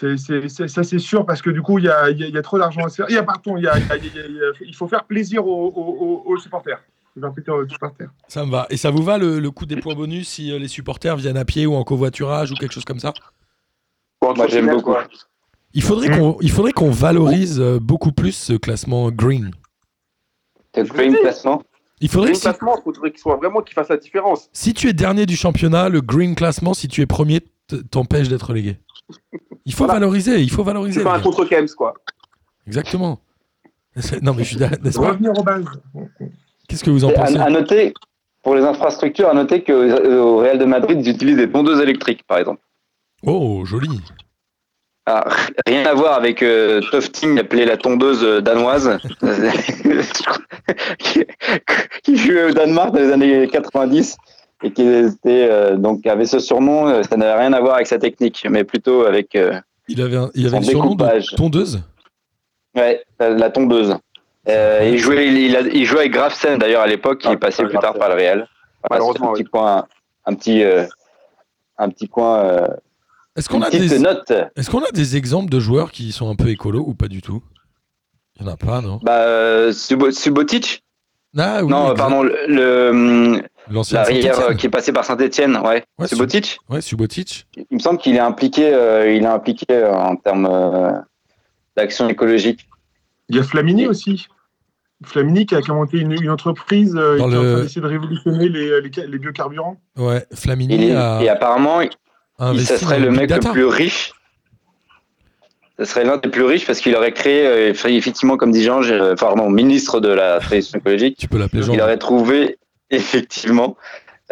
c'est- 0.00 0.16
c'est- 0.16 0.48
c'est- 0.48 0.68
ça, 0.68 0.82
c'est 0.82 0.98
sûr, 0.98 1.26
parce 1.26 1.42
que 1.42 1.50
du 1.50 1.62
coup, 1.62 1.78
il 1.78 1.84
y 1.84 1.88
a, 1.88 2.10
il 2.10 2.18
y 2.18 2.24
a- 2.24 2.26
il 2.28 2.34
y 2.34 2.38
a 2.38 2.42
trop 2.42 2.58
d'argent 2.58 2.84
à 2.84 2.88
se 2.88 2.96
faire. 2.96 3.06
Il 3.08 3.14
y 3.14 3.18
a, 3.18 3.22
pardon, 3.22 3.56
il, 3.56 3.64
y 3.64 3.68
a- 3.68 3.78
il 3.78 3.86
y 3.86 3.92
a- 3.92 3.96
il 3.96 4.04
y 4.04 4.18
a- 4.18 4.26
il 4.26 4.34
y 4.36 4.40
a- 4.40 4.52
il 4.66 4.74
faut 4.74 4.88
faire 4.88 5.04
plaisir 5.04 5.46
aux, 5.46 5.66
aux- 5.68 5.96
aux- 6.26 6.32
aux 6.32 6.38
supporters. 6.38 6.80
Ça 8.28 8.46
me 8.46 8.50
va. 8.50 8.66
Et 8.70 8.76
ça 8.76 8.90
vous 8.90 9.02
va 9.02 9.18
le, 9.18 9.40
le 9.40 9.50
coup 9.50 9.66
des 9.66 9.76
points 9.76 9.94
bonus 9.94 10.28
si 10.28 10.52
euh, 10.52 10.58
les 10.58 10.68
supporters 10.68 11.16
viennent 11.16 11.36
à 11.36 11.44
pied 11.44 11.66
ou 11.66 11.74
en 11.74 11.82
covoiturage 11.84 12.52
ou 12.52 12.54
quelque 12.54 12.72
chose 12.72 12.84
comme 12.84 13.00
ça? 13.00 13.12
Moi, 14.22 14.34
j'aime 14.48 14.68
beaucoup. 14.68 14.92
quoi. 14.92 15.04
Il 15.74 15.82
faudrait 15.82 16.10
qu'on 16.16 16.36
il 16.40 16.50
faudrait 16.50 16.72
qu'on 16.72 16.90
valorise 16.90 17.60
euh, 17.60 17.78
beaucoup 17.80 18.12
plus 18.12 18.32
ce 18.32 18.52
classement 18.54 19.10
green. 19.10 19.50
Fait 20.74 21.06
une 21.06 21.16
classement? 21.16 21.62
Il 22.00 22.08
faudrait 22.08 22.28
Green 22.30 22.34
que 22.34 22.38
si, 22.38 22.42
classement, 22.48 22.76
il 22.78 22.82
faudrait 22.94 23.10
qu'il 23.10 23.20
soit 23.20 23.36
vraiment 23.36 23.60
qu'il 23.60 23.74
fasse 23.74 23.88
la 23.88 23.96
différence. 23.96 24.48
si 24.52 24.72
tu 24.72 24.88
es 24.88 24.92
dernier 24.92 25.26
du 25.26 25.36
championnat, 25.36 25.88
le 25.88 26.00
green 26.00 26.34
classement, 26.34 26.74
si 26.74 26.88
tu 26.88 27.02
es 27.02 27.06
premier, 27.06 27.40
t'empêche 27.90 28.28
d'être 28.28 28.46
relégué. 28.48 28.78
Il 29.66 29.72
faut 29.74 29.84
Voilà. 29.84 30.00
valoriser, 30.00 30.40
il 30.40 30.50
faut 30.50 30.62
valoriser. 30.64 31.00
fais 31.00 31.06
un 31.08 31.12
les 31.12 31.18
gars. 31.18 31.22
contre 31.24 31.44
Kems, 31.44 31.68
quoi. 31.76 31.94
Exactement. 32.66 33.20
C'est- 33.96 34.20
Non 34.22 34.34
mais 34.34 34.44
je 34.44 34.48
suis 34.50 34.56
d'accord, 34.56 34.78
pas 34.82 35.00
Revenir 35.08 35.32
aux 35.38 35.42
bases. 35.42 35.64
Qu'est-ce 36.68 36.84
que 36.84 36.90
vous 36.90 37.04
en 37.04 37.10
pensez 37.10 37.36
à, 37.36 37.44
à 37.44 37.50
noter, 37.50 37.92
pour 38.42 38.54
les 38.54 38.62
infrastructures, 38.62 39.28
à 39.28 39.34
noter 39.34 39.62
qu'au 39.64 40.38
Real 40.38 40.58
de 40.58 40.64
Madrid, 40.64 40.98
ils 41.04 41.10
utilisent 41.10 41.36
des 41.36 41.50
tondeuses 41.50 41.80
électriques, 41.80 42.22
par 42.26 42.38
exemple. 42.38 42.60
Oh, 43.26 43.64
joli. 43.64 44.00
Ah, 45.06 45.26
rien 45.66 45.84
à 45.86 45.94
voir 45.94 46.14
avec 46.14 46.42
euh, 46.42 46.80
Tofting, 46.92 47.38
appelé 47.40 47.64
la 47.64 47.76
tondeuse 47.76 48.22
euh, 48.22 48.40
danoise, 48.40 48.98
qui, 50.98 51.24
qui 52.04 52.16
jouait 52.16 52.50
au 52.50 52.52
Danemark 52.52 52.92
dans 52.94 53.00
les 53.00 53.10
années 53.10 53.48
90 53.48 54.16
et 54.62 54.72
qui 54.72 54.82
était, 54.82 55.48
euh, 55.50 55.76
donc 55.76 56.06
avait 56.06 56.26
ce 56.26 56.38
surnom. 56.38 56.86
euh, 56.88 57.02
Ça 57.02 57.16
n'avait 57.16 57.38
rien 57.40 57.52
à 57.52 57.60
voir 57.60 57.74
avec 57.76 57.86
sa 57.86 57.98
technique, 57.98 58.46
mais 58.50 58.64
plutôt 58.64 59.04
avec 59.06 59.34
euh, 59.36 59.58
Il 59.88 60.00
avait, 60.02 60.16
un- 60.16 60.30
il 60.34 60.46
avait 60.46 60.56
son 60.56 60.60
le 60.60 60.64
surnom 60.66 60.94
de 60.94 61.04
découpage. 61.04 61.34
tondeuse? 61.36 61.82
Ouais, 62.76 63.02
la, 63.18 63.50
tondeuse. 63.50 63.96
Euh, 64.48 64.88
il, 64.92 64.98
jouait, 64.98 65.26
il, 65.28 65.56
a- 65.56 65.60
il 65.60 65.84
jouait 65.84 66.00
avec 66.00 66.12
Grafsen 66.12 66.58
d'ailleurs 66.58 66.82
à 66.82 66.86
l'époque, 66.86 67.20
il 67.24 67.28
Ah, 67.30 67.32
est 67.32 67.36
passé 67.36 67.64
plus 67.64 67.78
tard 67.78 67.94
par 67.94 68.08
le 68.08 68.14
Real. 68.14 68.48
Voilà, 68.88 69.04
Malheureusement, 69.04 69.30
un 69.30 69.34
petit 69.34 69.44
coin, 69.44 69.86
un 70.26 70.34
petit, 70.34 70.62
euh, 70.62 70.86
un 71.78 71.88
petit 71.90 72.08
coin, 72.08 72.44
euh, 72.44 72.66
Est-ce 73.36 73.48
qu'on 73.48 73.62
a 73.62 73.70
des 73.70 73.92
est-ce 74.56 74.70
qu'on 74.70 74.82
a 74.82 74.90
des 74.92 75.16
exemples 75.16 75.50
de 75.50 75.60
joueurs 75.60 75.90
qui 75.92 76.12
sont 76.12 76.30
un 76.30 76.36
peu 76.36 76.48
écolos 76.48 76.84
ou 76.86 76.94
pas 76.94 77.08
du 77.08 77.20
tout? 77.22 77.42
Il 78.36 78.46
y 78.46 78.48
en 78.48 78.52
a 78.52 78.56
pas, 78.56 78.80
non? 78.80 79.00
Bah, 79.02 79.18
euh, 79.24 79.72
Subo- 79.72 80.10
Subotic? 80.12 80.82
Ah 81.36 81.60
oui, 81.62 81.70
Non, 81.70 81.84
exact. 81.92 81.96
pardon, 81.98 82.22
le, 82.22 82.34
le- 82.48 83.42
L'ancien 83.70 83.98
l'arrière 84.00 84.38
euh, 84.40 84.54
qui 84.54 84.66
est 84.66 84.70
passé 84.70 84.92
par 84.92 85.04
Saint-Etienne, 85.04 85.56
ouais. 85.64 85.84
Ouais, 85.98 86.08
Subotic 86.08 86.58
Ouais, 86.68 86.80
Subotic. 86.80 87.46
Il 87.56 87.76
me 87.76 87.78
semble 87.78 87.98
qu'il 87.98 88.16
est 88.16 88.20
impliqué, 88.20 88.72
euh, 88.74 89.12
il 89.12 89.22
est 89.22 89.26
impliqué 89.26 89.64
euh, 89.70 89.92
en 89.94 90.16
termes 90.16 90.46
euh, 90.50 90.90
d'action 91.76 92.08
écologique. 92.08 92.66
Il 93.28 93.36
y 93.36 93.38
a 93.38 93.42
Flamini 93.44 93.86
aussi. 93.86 94.26
Flamini 95.04 95.46
qui 95.46 95.54
a, 95.54 95.60
monté 95.68 95.98
une, 95.98 96.12
une 96.12 96.30
entreprise 96.30 96.94
euh, 96.96 97.16
qui 97.16 97.22
est 97.22 97.24
en 97.24 97.28
le- 97.28 97.52
train 97.54 97.62
d'essayer 97.62 97.80
de 97.80 97.86
révolutionner 97.86 98.48
les, 98.48 98.80
les, 98.82 98.90
les 99.06 99.18
biocarburants. 99.18 99.76
Ouais, 99.96 100.26
Il 100.30 100.36
Flamini 100.36 100.90
est- 100.90 100.94
a, 100.96 101.22
et 101.22 101.28
apparemment, 101.28 101.80
il, 101.80 101.90
ça 102.66 102.76
serait 102.76 102.98
le 103.00 103.10
mec 103.10 103.28
Data. 103.28 103.48
le 103.48 103.52
plus 103.54 103.64
riche. 103.66 104.12
Ce 105.78 105.86
serait 105.86 106.04
l'un 106.04 106.18
des 106.18 106.28
plus 106.28 106.42
riches 106.44 106.66
parce 106.66 106.80
qu'il 106.80 106.94
aurait 106.94 107.12
créé, 107.12 107.46
euh, 107.46 107.72
effectivement, 107.86 108.36
comme 108.36 108.50
dit 108.52 108.62
Jean, 108.62 108.82
pardon, 109.18 109.48
ministre 109.48 110.00
de 110.00 110.08
la 110.08 110.38
transition 110.40 110.78
écologique, 110.78 111.16
Tu 111.18 111.28
peux 111.28 111.38
l'appeler 111.38 111.62
Jean. 111.62 111.72
il 111.72 111.80
aurait 111.80 111.96
trouvé 111.96 112.58
effectivement 112.96 113.76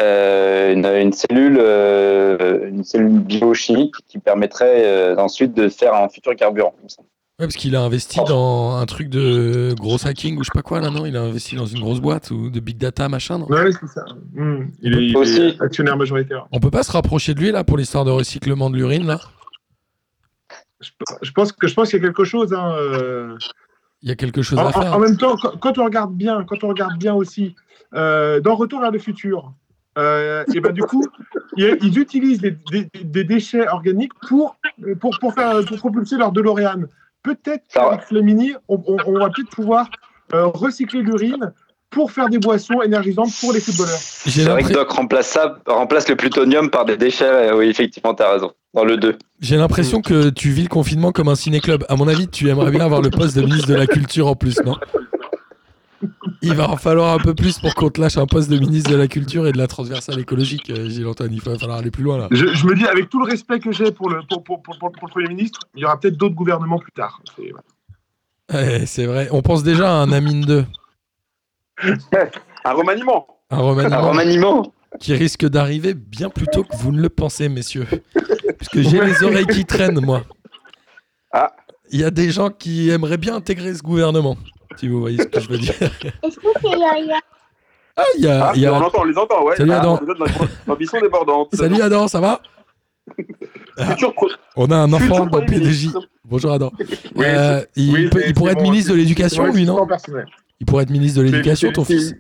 euh, 0.00 0.72
une, 0.74 0.86
une 0.86 1.12
cellule, 1.12 1.58
euh, 1.60 2.68
une 2.68 2.84
cellule 2.84 3.18
biochimique 3.20 3.94
qui 4.06 4.18
permettrait 4.18 4.84
euh, 4.86 5.16
ensuite 5.16 5.54
de 5.54 5.68
faire 5.68 5.94
un 5.94 6.08
futur 6.08 6.36
carburant. 6.36 6.74
il 6.80 6.84
me 6.84 6.88
semble. 6.88 7.08
Ouais, 7.40 7.46
parce 7.46 7.54
qu'il 7.56 7.76
a 7.76 7.82
investi 7.82 8.18
dans 8.26 8.76
un 8.76 8.86
truc 8.86 9.08
de 9.08 9.72
gros 9.78 10.04
hacking 10.04 10.36
ou 10.38 10.42
je 10.42 10.46
sais 10.46 10.50
pas 10.54 10.62
quoi 10.62 10.80
là, 10.80 10.90
non? 10.90 11.06
Il 11.06 11.16
a 11.16 11.22
investi 11.22 11.54
dans 11.54 11.66
une 11.66 11.80
grosse 11.80 12.00
boîte 12.00 12.32
ou 12.32 12.50
de 12.50 12.58
big 12.58 12.76
data 12.78 13.08
machin, 13.08 13.38
non? 13.38 13.46
Ouais, 13.46 13.70
c'est 13.72 13.86
ça. 13.86 14.04
Hmm. 14.34 14.64
Il, 14.82 14.98
est, 14.98 15.06
il 15.06 15.16
Aussi. 15.16 15.40
est 15.40 15.60
actionnaire 15.62 15.96
majoritaire. 15.96 16.48
On 16.50 16.58
peut 16.58 16.70
pas 16.72 16.82
se 16.82 16.90
rapprocher 16.90 17.34
de 17.34 17.40
lui 17.40 17.52
là 17.52 17.62
pour 17.62 17.76
l'histoire 17.78 18.04
de 18.04 18.10
recyclement 18.10 18.70
de 18.70 18.76
l'urine 18.76 19.06
là? 19.06 19.20
Je, 20.80 20.90
je 21.22 21.30
pense 21.32 21.52
que 21.52 21.66
je 21.68 21.74
pense 21.74 21.90
qu'il 21.90 22.00
y 22.00 22.02
a 22.02 22.06
quelque 22.06 22.24
chose. 22.24 22.52
hein, 22.52 22.72
euh, 22.76 23.36
Il 24.02 24.08
y 24.08 24.12
a 24.12 24.16
quelque 24.16 24.42
chose 24.42 24.58
En, 24.58 24.66
à 24.66 24.72
faire. 24.72 24.94
en 24.96 24.98
même 24.98 25.16
temps, 25.16 25.36
quand, 25.40 25.56
quand 25.58 25.78
on 25.78 25.84
regarde 25.84 26.14
bien, 26.14 26.44
quand 26.44 26.62
on 26.64 26.68
regarde 26.68 26.98
bien 26.98 27.14
aussi, 27.14 27.54
euh, 27.56 27.67
dans 27.92 28.55
Retour 28.55 28.81
vers 28.81 28.90
le 28.90 28.98
futur, 28.98 29.53
euh, 29.96 30.44
et 30.55 30.61
ben 30.61 30.72
du 30.72 30.83
coup, 30.83 31.03
ils, 31.57 31.77
ils 31.83 31.98
utilisent 31.98 32.40
des, 32.40 32.53
des- 32.70 32.88
des 33.03 33.24
déchets 33.24 33.66
organiques 33.68 34.12
pour, 34.29 34.57
pour, 35.01 35.18
pour, 35.18 35.35
faire, 35.35 35.64
pour 35.66 35.79
propulser 35.79 36.16
leur 36.16 36.31
DeLorean. 36.33 36.83
Peut-être 37.22 37.64
qu'avec 37.72 38.03
Flamini, 38.03 38.55
on, 38.68 38.83
on- 38.87 38.98
on 39.07 39.18
va 39.18 39.31
peut-être 39.31 39.51
pouvoir 39.51 39.90
euh, 40.35 40.46
recycler 40.46 41.03
l'urine 41.03 41.53
pour 41.90 42.12
faire 42.12 42.29
des 42.29 42.38
boissons 42.38 42.83
énergisantes 42.83 43.31
pour 43.40 43.53
les 43.55 43.61
footballeurs. 43.61 43.98
J'ai 44.27 44.44
C'est 44.44 44.51
vrai 44.51 44.62
que 44.62 44.72
Doc 44.74 44.90
remplace 44.90 45.29
ça, 45.29 45.59
remplace 45.66 46.07
le 46.09 46.16
plutonium 46.16 46.68
par 46.70 46.85
des 46.85 46.98
déchets. 46.98 47.24
euh, 47.24 47.57
Oui, 47.57 47.66
effectivement, 47.68 48.14
tu 48.14 48.22
as 48.22 48.31
raison. 48.33 48.53
Dans 48.74 48.85
le 48.85 48.98
2. 48.98 49.16
J'ai 49.40 49.57
l'impression 49.57 50.03
que 50.03 50.29
tu 50.29 50.51
vis 50.51 50.64
le 50.64 50.68
confinement 50.68 51.11
comme 51.11 51.29
un 51.29 51.35
ciné-club. 51.35 51.85
À 51.88 51.96
mon 51.96 52.07
avis, 52.07 52.29
tu 52.29 52.51
aimerais 52.51 52.70
bien 52.70 52.85
avoir 52.85 53.01
le 53.01 53.09
poste 53.09 53.35
de 53.37 53.40
ministre 53.42 53.66
de 53.68 53.74
la 53.74 53.87
Culture 53.87 54.27
en 54.27 54.35
plus, 54.37 54.62
non? 54.62 54.77
Il 56.42 56.54
va 56.54 56.70
en 56.70 56.76
falloir 56.76 57.14
un 57.14 57.18
peu 57.18 57.34
plus 57.34 57.58
pour 57.58 57.74
qu'on 57.74 57.90
te 57.90 58.00
lâche 58.00 58.16
un 58.18 58.26
poste 58.26 58.48
de 58.50 58.58
ministre 58.58 58.90
de 58.90 58.96
la 58.96 59.08
Culture 59.08 59.46
et 59.48 59.52
de 59.52 59.58
la 59.58 59.66
transversale 59.66 60.18
écologique, 60.20 60.70
euh, 60.70 60.88
Gilles 60.88 61.06
Antoine. 61.06 61.32
Il 61.32 61.40
va 61.40 61.58
falloir 61.58 61.78
aller 61.78 61.90
plus 61.90 62.04
loin 62.04 62.18
là. 62.18 62.28
Je, 62.30 62.46
je 62.46 62.66
me 62.66 62.74
dis, 62.76 62.87
avec 62.87 63.08
tout 63.08 63.18
le 63.18 63.24
respect 63.26 63.58
que 63.58 63.72
j'ai 63.72 63.90
pour 63.90 64.08
le, 64.11 64.20
pour, 64.28 64.42
pour- 64.44 64.62
pour- 64.62 64.78
pour 64.78 64.90
le 64.90 65.11
Premier 65.11 65.28
ministre, 65.28 65.61
il 65.74 65.80
y 65.82 65.84
aura 65.84 65.98
peut-être 65.98 66.16
d'autres 66.16 66.34
gouvernements 66.37 66.78
plus 66.78 66.92
tard. 66.92 67.20
C'est-. 67.37 67.52
Ouais, 68.54 68.87
c'est 68.87 69.06
vrai. 69.06 69.28
On 69.32 69.42
pense 69.42 69.62
déjà 69.64 69.90
à 69.90 69.94
un 69.94 70.12
Amine 70.12 70.42
2, 70.42 70.64
Un 72.64 72.72
remaniement. 72.72 73.26
un 73.50 73.56
Un 73.56 73.61
remaniement 73.61 74.08
remaniement. 74.11 74.72
qui 75.00 75.14
risque 75.14 75.46
d'arriver 75.46 75.94
bien 75.94 76.28
plus 76.30 76.46
tôt 76.46 76.64
que 76.64 76.76
vous 76.76 76.92
ne 76.92 77.00
le 77.00 77.08
pensez, 77.08 77.48
messieurs. 77.48 77.87
Puisque 78.58 78.80
j'ai 78.80 79.00
les 79.04 79.22
oreilles 79.22 79.46
qui 79.46 79.64
traînent, 79.64 80.00
moi. 80.00 80.22
Ah. 81.32 81.52
Il 81.90 82.00
y 82.00 82.04
a 82.04 82.11
des 82.11 82.30
gens 82.30 82.50
qui 82.50 82.90
aimeraient 82.90 83.16
bien 83.16 83.37
intégrer 83.37 83.74
ce 83.74 83.82
gouvernement, 83.82 84.37
si 84.78 84.88
vous 84.88 85.00
voyez 85.00 85.18
ce 85.18 85.24
que 85.26 85.40
je 85.40 85.48
veux 85.48 85.58
dire. 85.58 85.74
Est-ce 86.22 86.36
que 86.36 86.46
c'est 86.60 86.68
Yaya 86.78 87.18
Ah, 87.96 88.02
il 88.16 88.24
y 88.24 88.28
a, 88.28 88.46
Ah, 88.46 88.52
il 88.54 88.60
y 88.62 88.66
a- 88.66 88.72
On 88.72 88.76
entend, 88.82 89.00
on 89.00 89.04
les 89.04 89.18
entend, 89.18 89.44
ouais. 89.44 89.56
Salut, 89.56 89.72
Ah, 89.72 89.80
Adam. 89.80 90.00
débordante. 91.02 91.54
Salut 91.54 91.82
Adam, 91.82 92.08
ça 92.08 92.20
va 92.20 92.40
On 94.56 94.70
a 94.70 94.76
un 94.76 94.92
enfant 94.92 95.26
dans 95.26 95.40
PDJ. 95.44 95.88
Bonjour 96.24 96.52
Adam. 96.52 96.70
Oui, 97.14 97.24
Euh, 97.26 97.64
il, 97.76 97.92
oui, 97.94 98.08
peut- 98.10 98.20
c'est- 98.20 98.28
il 98.28 98.34
pourrait 98.34 98.52
être 98.52 98.58
bon, 98.58 98.70
ministre 98.70 98.92
de 98.92 98.96
l'éducation, 98.96 99.46
lui, 99.46 99.64
non 99.64 99.86
personnel. 99.86 100.26
Il 100.60 100.66
pourrait 100.66 100.82
être 100.82 100.90
ministre 100.90 101.18
de 101.18 101.24
l'éducation, 101.24 101.70
ton 101.72 101.84
fils 101.84 102.14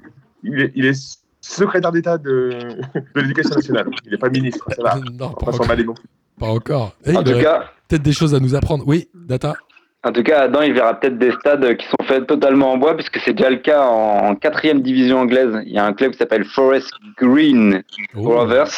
Il 0.44 0.60
est, 0.60 0.72
il 0.76 0.86
est 0.86 1.18
secrétaire 1.40 1.92
d'État 1.92 2.16
de, 2.18 2.50
de 3.14 3.20
l'éducation 3.20 3.54
nationale. 3.56 3.88
Il 4.04 4.12
n'est 4.12 4.18
pas 4.18 4.30
ministre, 4.30 4.64
ça 4.74 4.82
va. 4.82 4.94
Non, 5.12 5.34
On 5.40 5.44
pas 5.44 6.46
encore. 6.46 6.92
Pas 7.04 7.12
En 7.16 7.22
il 7.22 7.32
tout 7.34 7.40
cas, 7.40 7.64
peut-être 7.88 8.02
des 8.02 8.12
choses 8.12 8.34
à 8.34 8.40
nous 8.40 8.54
apprendre. 8.54 8.84
Oui, 8.86 9.08
Data 9.14 9.54
En 10.04 10.12
tout 10.12 10.22
cas, 10.22 10.42
Adam, 10.42 10.62
il 10.62 10.72
verra 10.72 10.94
peut-être 10.98 11.18
des 11.18 11.32
stades 11.32 11.76
qui 11.76 11.86
sont 11.86 12.04
faits 12.06 12.26
totalement 12.26 12.72
en 12.72 12.76
bois, 12.78 12.94
puisque 12.94 13.18
c'est 13.18 13.32
déjà 13.32 13.50
le 13.50 13.56
cas 13.56 13.84
en 13.84 14.36
quatrième 14.36 14.80
division 14.80 15.18
anglaise. 15.20 15.60
Il 15.66 15.72
y 15.72 15.78
a 15.78 15.84
un 15.84 15.92
club 15.92 16.12
qui 16.12 16.18
s'appelle 16.18 16.44
Forest 16.44 16.92
Green. 17.18 17.82
Rovers, 18.14 18.70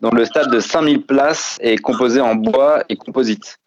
dont 0.00 0.10
le 0.12 0.24
stade 0.24 0.50
de 0.52 0.60
5000 0.60 1.04
places 1.04 1.58
est 1.60 1.78
composé 1.78 2.20
en 2.20 2.36
bois 2.36 2.84
et 2.88 2.96
composite. 2.96 3.58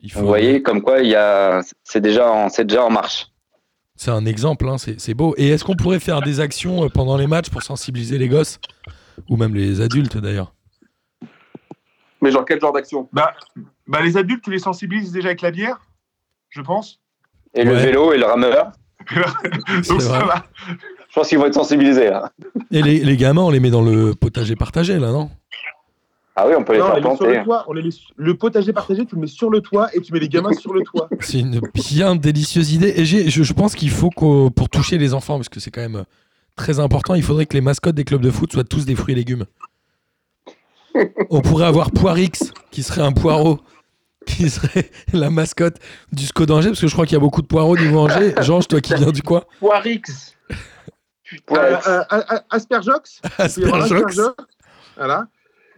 Il 0.00 0.12
faut- 0.12 0.20
Vous 0.20 0.26
voyez, 0.26 0.62
comme 0.62 0.82
quoi 0.82 1.00
il 1.00 1.08
y 1.08 1.14
a, 1.16 1.62
c'est 1.84 2.02
déjà, 2.02 2.30
en, 2.30 2.50
c'est 2.50 2.66
déjà 2.66 2.84
en 2.84 2.90
marche. 2.90 3.28
C'est 3.96 4.10
un 4.10 4.26
exemple, 4.26 4.68
hein, 4.68 4.76
c'est 4.76 5.00
c'est 5.00 5.14
beau. 5.14 5.34
Et 5.38 5.48
est-ce 5.50 5.64
qu'on 5.64 5.76
pourrait 5.76 6.00
faire 6.00 6.20
des 6.20 6.40
actions 6.40 6.84
euh, 6.84 6.88
pendant 6.88 7.16
les 7.16 7.26
matchs 7.28 7.48
pour 7.48 7.62
sensibiliser 7.62 8.18
les 8.18 8.28
gosses? 8.28 8.58
Ou 9.30 9.36
même 9.36 9.54
les 9.54 9.80
adultes 9.80 10.18
d'ailleurs? 10.18 10.52
Mais 12.20 12.30
genre, 12.30 12.44
quel 12.44 12.60
genre 12.60 12.72
d'action? 12.72 13.08
Bah, 13.12 13.32
bah, 13.86 14.02
les 14.02 14.16
adultes, 14.18 14.42
tu 14.44 14.50
les 14.50 14.58
sensibilises 14.58 15.12
déjà 15.12 15.28
avec 15.28 15.40
la 15.42 15.50
bière, 15.52 15.80
je 16.54 16.62
pense. 16.62 17.00
Et 17.54 17.64
le 17.64 17.74
vélo 17.74 18.12
et 18.12 18.18
le 18.18 18.24
rameur, 18.26 18.72
Donc 19.88 20.00
ça 20.00 20.18
vrai. 20.18 20.24
va. 20.26 20.44
je 20.68 21.14
pense 21.14 21.28
qu'ils 21.28 21.38
vont 21.38 21.46
être 21.46 21.54
sensibilisés 21.54 22.10
là. 22.10 22.32
Et 22.70 22.82
les, 22.82 23.00
les 23.00 23.16
gamins, 23.16 23.42
on 23.42 23.50
les 23.50 23.60
met 23.60 23.70
dans 23.70 23.82
le 23.82 24.14
potager 24.14 24.56
partagé, 24.56 24.98
là, 24.98 25.12
non? 25.12 25.30
Ah 26.36 26.46
oui, 26.48 26.54
on 26.58 26.64
peut 26.64 26.72
les 26.72 26.80
Non, 26.80 26.86
on 26.86 26.88
faire 26.88 26.96
les 26.96 27.02
met 27.02 27.08
sur 27.10 27.18
planter. 27.18 27.38
le 27.38 27.44
toit. 27.44 27.64
On 27.68 27.72
les 27.74 27.82
met 27.82 27.90
su- 27.92 28.06
le 28.16 28.34
potager 28.36 28.72
partagé, 28.72 29.06
tu 29.06 29.14
le 29.14 29.20
mets 29.20 29.26
sur 29.28 29.50
le 29.50 29.60
toit 29.60 29.88
et 29.94 30.00
tu 30.00 30.12
mets 30.12 30.18
les 30.18 30.28
gamins 30.28 30.52
sur 30.52 30.72
le 30.74 30.82
toit. 30.82 31.08
C'est 31.20 31.38
une 31.40 31.60
bien 31.74 32.16
délicieuse 32.16 32.72
idée. 32.72 32.92
Et 32.96 33.04
je, 33.04 33.42
je 33.42 33.52
pense 33.52 33.74
qu'il 33.76 33.90
faut 33.90 34.10
qu'au- 34.10 34.50
pour 34.50 34.68
toucher 34.68 34.98
les 34.98 35.14
enfants, 35.14 35.36
parce 35.36 35.48
que 35.48 35.60
c'est 35.60 35.70
quand 35.70 35.82
même 35.82 35.96
euh, 35.96 36.04
très 36.56 36.80
important, 36.80 37.14
il 37.14 37.22
faudrait 37.22 37.46
que 37.46 37.54
les 37.54 37.60
mascottes 37.60 37.94
des 37.94 38.04
clubs 38.04 38.20
de 38.22 38.30
foot 38.32 38.52
soient 38.52 38.64
tous 38.64 38.84
des 38.84 38.96
fruits 38.96 39.12
et 39.12 39.16
légumes. 39.16 39.44
On 41.30 41.40
pourrait 41.40 41.66
avoir 41.66 41.90
Poirix, 41.90 42.32
qui 42.70 42.82
serait 42.82 43.02
un 43.02 43.12
poireau, 43.12 43.60
qui 44.26 44.48
serait 44.50 44.90
la 45.12 45.30
mascotte 45.30 45.76
du 46.12 46.26
SCO 46.26 46.46
d'Angers, 46.46 46.70
parce 46.70 46.80
que 46.80 46.86
je 46.88 46.92
crois 46.92 47.06
qu'il 47.06 47.14
y 47.14 47.16
a 47.16 47.20
beaucoup 47.20 47.42
de 47.42 47.46
poireaux 47.46 47.76
niveau 47.76 47.98
Angers. 48.00 48.34
Georges, 48.40 48.68
toi 48.68 48.80
qui 48.80 48.94
viens 48.94 49.10
du 49.12 49.22
coin 49.22 49.42
Poirix. 49.60 50.02
Euh, 51.50 51.76
euh, 51.86 52.04
euh, 52.12 52.38
Asperjox. 52.50 53.20
Asperjox. 53.38 54.20
Voilà. 54.96 55.26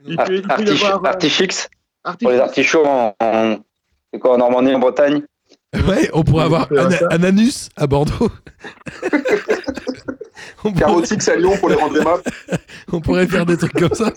Il 0.05 0.17
peut, 0.17 0.37
il 0.37 0.43
peut 0.43 0.49
y 0.63 0.71
Artich- 0.71 0.85
avoir 0.87 1.07
Artichix, 1.07 1.69
Artichix. 2.05 2.25
pour 2.25 2.31
les 2.33 2.41
artichauts 2.41 2.85
en, 2.87 3.15
en, 3.21 3.57
c'est 4.13 4.19
quoi, 4.21 4.35
en 4.35 4.39
Normandie, 4.39 4.75
en 4.75 4.79
Bretagne. 4.79 5.23
Ouais, 5.87 6.11
on 6.13 6.23
pourrait 6.23 6.45
avoir 6.45 6.69
Ana-. 6.71 6.99
Ananus 7.11 7.69
à 7.77 7.87
Bordeaux. 7.87 8.31
on, 10.65 10.73
pourrait, 10.73 10.81
Carotix 10.81 11.29
à 11.29 11.37
Lyon 11.37 11.57
pour 11.59 11.69
les 11.69 11.75
rendre 11.75 11.97
aimables. 12.01 12.23
on 12.93 13.01
pourrait 13.01 13.27
faire 13.27 13.47
des 13.47 13.57
trucs 13.57 13.73
comme 13.73 13.95
ça. 13.95 14.13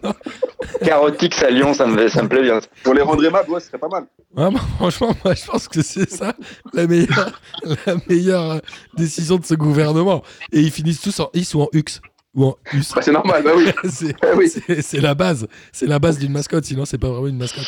Carotix 0.84 1.42
à 1.44 1.50
Lyon, 1.50 1.74
ça 1.74 1.86
me, 1.88 2.08
ça 2.08 2.24
me 2.24 2.30
plaît 2.30 2.42
bien. 2.44 2.60
Pour 2.84 2.94
les 2.94 3.02
rendre 3.02 3.24
aimables, 3.24 3.50
ouais, 3.52 3.60
ce 3.60 3.68
serait 3.68 3.78
pas 3.78 3.88
mal. 3.88 4.06
Vraiment, 4.34 4.60
franchement, 4.78 5.14
moi, 5.24 5.34
je 5.34 5.46
pense 5.46 5.68
que 5.68 5.82
c'est 5.82 6.10
ça 6.10 6.34
la 6.74 6.88
meilleure, 6.88 7.42
la 7.86 7.96
meilleure 8.08 8.52
euh, 8.52 8.60
décision 8.96 9.38
de 9.38 9.46
ce 9.46 9.54
gouvernement. 9.56 10.24
Et 10.52 10.60
ils 10.62 10.72
finissent 10.72 11.02
tous 11.02 11.20
en 11.20 11.30
is 11.34 11.52
ou 11.56 11.62
en 11.62 11.70
ux. 11.74 12.02
Ou 12.36 12.46
en 12.46 12.56
us. 12.74 12.94
Bah, 12.94 13.02
c'est 13.02 13.12
normal, 13.12 13.42
bah 13.44 13.52
oui. 13.56 13.72
C'est 13.90 14.16
Eh 14.24 14.36
oui. 14.38 14.50
c'est- 14.50 14.82
c'est 14.82 15.02
la 15.02 15.16
base. 15.16 15.48
C'est 15.72 15.88
la 15.88 16.00
base 16.00 16.20
d'une 16.20 16.32
mascotte, 16.32 16.64
sinon 16.66 16.86
c'est 16.86 16.98
pas 17.00 17.10
vraiment 17.10 17.28
une 17.28 17.38
mascotte. 17.38 17.66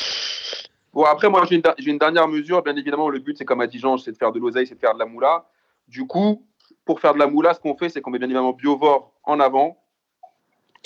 Bon, 0.94 1.04
après, 1.06 1.30
moi, 1.30 1.46
j'ai 1.50 1.56
une, 1.56 1.64
une 1.86 1.98
dernière 1.98 2.28
mesure. 2.28 2.62
Bien 2.62 2.76
évidemment, 2.76 3.10
le 3.10 3.20
but, 3.20 3.38
c'est 3.38 3.46
comme 3.46 3.62
a 3.62 3.68
dit 3.68 3.80
Jean, 3.80 3.98
c'est 3.98 4.12
de 4.12 4.18
faire 4.18 4.32
de 4.32 4.40
l'oseille, 4.40 4.68
c'est 4.68 4.76
de 4.76 4.80
faire 4.80 4.94
de 4.94 5.00
la 5.00 5.06
moula. 5.06 5.46
Du 5.88 6.06
coup, 6.06 6.46
pour 6.86 7.00
faire 7.00 7.14
de 7.14 7.20
la 7.20 7.28
moula, 7.28 7.54
ce 7.54 7.60
qu'on 7.60 7.76
fait, 7.76 7.90
c'est 7.90 8.02
qu'on 8.02 8.12
met 8.12 8.20
bien 8.20 8.28
évidemment 8.28 8.54
Biovor 8.54 9.14
en 9.24 9.40
avant. 9.40 9.78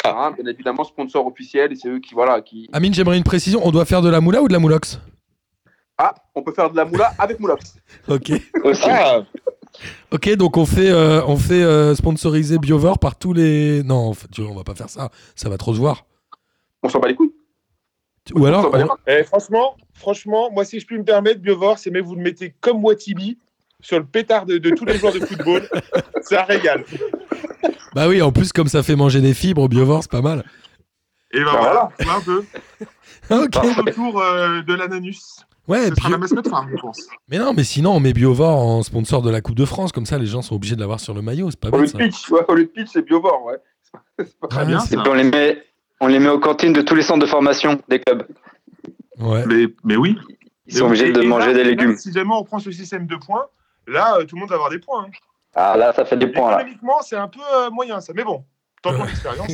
Hein, 0.03 0.35
bien 0.37 0.45
évidemment, 0.45 0.83
sponsor 0.83 1.25
officiel, 1.25 1.71
et 1.71 1.75
c'est 1.75 1.87
eux 1.87 1.99
qui, 1.99 2.13
voilà, 2.13 2.41
qui. 2.41 2.69
Amine, 2.73 2.93
j'aimerais 2.93 3.17
une 3.17 3.23
précision. 3.23 3.61
On 3.63 3.71
doit 3.71 3.85
faire 3.85 4.01
de 4.01 4.09
la 4.09 4.21
moula 4.21 4.41
ou 4.41 4.47
de 4.47 4.53
la 4.53 4.59
moulox? 4.59 4.99
Ah, 5.97 6.13
on 6.35 6.43
peut 6.43 6.51
faire 6.53 6.69
de 6.69 6.75
la 6.75 6.85
moula 6.85 7.13
avec 7.17 7.39
Moulax. 7.39 7.77
Ok. 8.07 8.31
Aussi. 8.63 8.89
Ah, 8.89 9.23
Ok, 10.11 10.33
donc 10.35 10.57
on 10.57 10.65
fait, 10.65 10.89
euh, 10.89 11.21
on 11.25 11.35
fait 11.35 11.61
euh, 11.61 11.95
sponsoriser 11.95 12.57
Biovor 12.57 12.99
par 12.99 13.17
tous 13.17 13.33
les. 13.33 13.83
Non, 13.83 14.09
en 14.09 14.13
fait, 14.13 14.27
tu 14.31 14.41
vois, 14.41 14.51
on 14.51 14.55
va 14.55 14.63
pas 14.63 14.75
faire 14.75 14.89
ça. 14.89 15.09
Ça 15.35 15.49
va 15.49 15.57
trop 15.57 15.73
se 15.73 15.79
voir. 15.79 16.05
On 16.83 16.89
s'en 16.89 16.99
bat 16.99 17.07
les 17.07 17.15
couilles. 17.15 17.33
Ou 18.33 18.45
alors, 18.45 18.71
On 18.73 18.97
eh, 19.07 19.23
franchement, 19.23 19.75
franchement, 19.93 20.49
moi, 20.51 20.65
si 20.65 20.79
je 20.79 20.85
puis 20.85 20.97
me 20.97 21.03
permettre, 21.03 21.41
Biovor, 21.41 21.77
c'est 21.77 21.91
mais 21.91 21.99
vous 22.01 22.15
le 22.15 22.21
mettez 22.21 22.55
comme 22.59 22.83
Watibi 22.83 23.37
sur 23.81 23.99
le 23.99 24.05
pétard 24.05 24.45
de, 24.45 24.57
de 24.57 24.69
tous 24.71 24.85
les 24.85 24.97
joueurs 24.97 25.13
de 25.13 25.19
football. 25.19 25.67
C'est 26.21 26.37
un 26.37 26.43
régal. 26.43 26.83
bah 27.93 28.07
oui, 28.07 28.21
en 28.21 28.31
plus, 28.31 28.51
comme 28.51 28.67
ça 28.67 28.83
fait 28.83 28.95
manger 28.95 29.21
des 29.21 29.33
fibres, 29.33 29.67
Biovor, 29.67 30.01
c'est 30.03 30.11
pas 30.11 30.21
mal. 30.21 30.43
Et 31.31 31.39
ben 31.39 31.45
Bah 31.45 31.59
voilà, 31.59 31.89
un 32.17 32.21
peu. 32.21 32.43
Ah, 33.29 33.39
ok. 33.43 33.55
Autour 33.87 34.21
euh, 34.21 34.61
de 34.63 34.73
l'ananus. 34.73 35.37
Ouais, 35.67 35.89
Ce 35.89 35.95
sera 35.95 36.07
Bio- 36.09 36.11
la 36.11 36.17
mascotte 36.19 36.47
phare, 36.47 36.67
je 36.71 36.75
pense. 36.81 37.07
mais 37.27 37.37
non, 37.39 37.53
mais 37.53 37.63
sinon, 37.63 37.91
on 37.91 37.99
met 37.99 38.13
Biovor 38.13 38.57
en 38.57 38.83
sponsor 38.83 39.21
de 39.21 39.29
la 39.31 39.41
Coupe 39.41 39.55
de 39.55 39.65
France. 39.65 39.91
Comme 39.91 40.05
ça, 40.05 40.17
les 40.17 40.25
gens 40.27 40.41
sont 40.41 40.55
obligés 40.55 40.75
de 40.75 40.79
l'avoir 40.79 40.99
sur 40.99 41.13
le 41.13 41.21
maillot. 41.21 41.49
C'est 41.51 41.59
pas 41.59 41.69
Au 41.69 41.77
lieu 41.77 41.83
de 41.85 41.91
ça. 41.91 41.97
pitch, 41.97 42.29
ouais, 42.29 42.41
au 42.47 42.53
lieu 42.55 42.63
de 42.65 42.69
pitch, 42.69 42.89
c'est 42.93 43.01
Biovor, 43.03 43.43
ouais. 43.45 43.57
C'est 44.19 44.39
pas- 44.39 44.47
Très 44.47 44.59
Ouais, 44.61 44.65
bien, 44.67 44.79
c'est- 44.79 44.93
Et 44.93 44.97
ça. 44.97 45.03
puis 45.03 45.11
on 45.11 45.15
les 45.15 45.23
met, 45.23 45.63
on 46.01 46.07
les 46.07 46.19
met 46.19 46.29
aux 46.29 46.39
cantines 46.39 46.73
de 46.73 46.81
tous 46.81 46.95
les 46.95 47.01
centres 47.03 47.19
de 47.21 47.25
formation 47.29 47.79
des 47.89 47.99
clubs. 47.99 48.25
Ouais. 49.19 49.43
Mais, 49.47 49.65
mais 49.83 49.95
oui. 49.95 50.17
Ils 50.67 50.75
sont 50.77 50.85
obligés 50.85 51.11
de 51.11 51.21
manger 51.21 51.47
là- 51.47 51.53
des 51.53 51.63
légumes. 51.63 51.95
si 51.97 52.11
jamais 52.11 52.33
on 52.33 52.43
prend 52.43 52.59
ce 52.59 52.71
système 52.71 53.05
de 53.07 53.15
points, 53.15 53.45
là, 53.87 54.17
euh, 54.17 54.25
tout 54.25 54.35
le 54.35 54.41
monde 54.41 54.49
va 54.49 54.55
avoir 54.55 54.69
des 54.69 54.79
points. 54.79 55.05
hein. 55.05 55.11
Ah 55.55 55.77
là, 55.77 55.93
ça 55.93 56.03
fait 56.05 56.17
des 56.17 56.27
points. 56.27 56.51
Économiquement, 56.57 57.01
c'est 57.01 57.15
un 57.15 57.27
peu 57.29 57.39
euh, 57.55 57.69
moyen, 57.69 58.01
ça. 58.01 58.11
Mais 58.15 58.23
bon, 58.25 58.43
hein, 58.85 59.05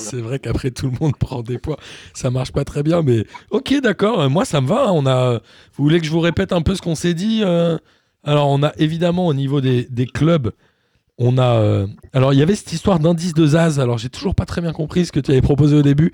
C'est 0.00 0.20
vrai 0.20 0.38
qu'après 0.38 0.70
tout 0.70 0.86
le 0.90 0.96
monde 1.00 1.16
prend 1.20 1.42
des 1.42 1.58
poids, 1.58 1.76
ça 2.14 2.30
marche 2.30 2.52
pas 2.52 2.64
très 2.64 2.82
bien, 2.82 3.02
mais 3.02 3.24
ok, 3.50 3.74
d'accord. 3.82 4.20
euh, 4.22 4.28
Moi, 4.28 4.44
ça 4.44 4.60
me 4.60 4.66
va. 4.66 4.86
hein, 4.86 4.92
On 4.92 5.06
a. 5.06 5.34
Vous 5.34 5.84
voulez 5.84 6.00
que 6.00 6.06
je 6.06 6.10
vous 6.10 6.20
répète 6.20 6.52
un 6.52 6.62
peu 6.62 6.74
ce 6.74 6.82
qu'on 6.82 6.94
s'est 6.94 7.14
dit 7.14 7.42
euh? 7.44 7.76
Alors, 8.24 8.48
on 8.48 8.62
a 8.62 8.72
évidemment 8.78 9.26
au 9.28 9.34
niveau 9.34 9.60
des, 9.60 9.84
des 9.84 10.06
clubs, 10.06 10.50
on 11.18 11.38
a. 11.38 11.56
euh, 11.60 11.86
Alors, 12.12 12.32
il 12.32 12.38
y 12.38 12.42
avait 12.42 12.56
cette 12.56 12.72
histoire 12.72 12.98
d'indice 12.98 13.34
de 13.34 13.46
Zaz. 13.46 13.78
Alors, 13.78 13.98
j'ai 13.98 14.08
toujours 14.08 14.34
pas 14.34 14.46
très 14.46 14.60
bien 14.60 14.72
compris 14.72 15.06
ce 15.06 15.12
que 15.12 15.20
tu 15.20 15.30
avais 15.30 15.42
proposé 15.42 15.76
au 15.76 15.82
début. 15.82 16.12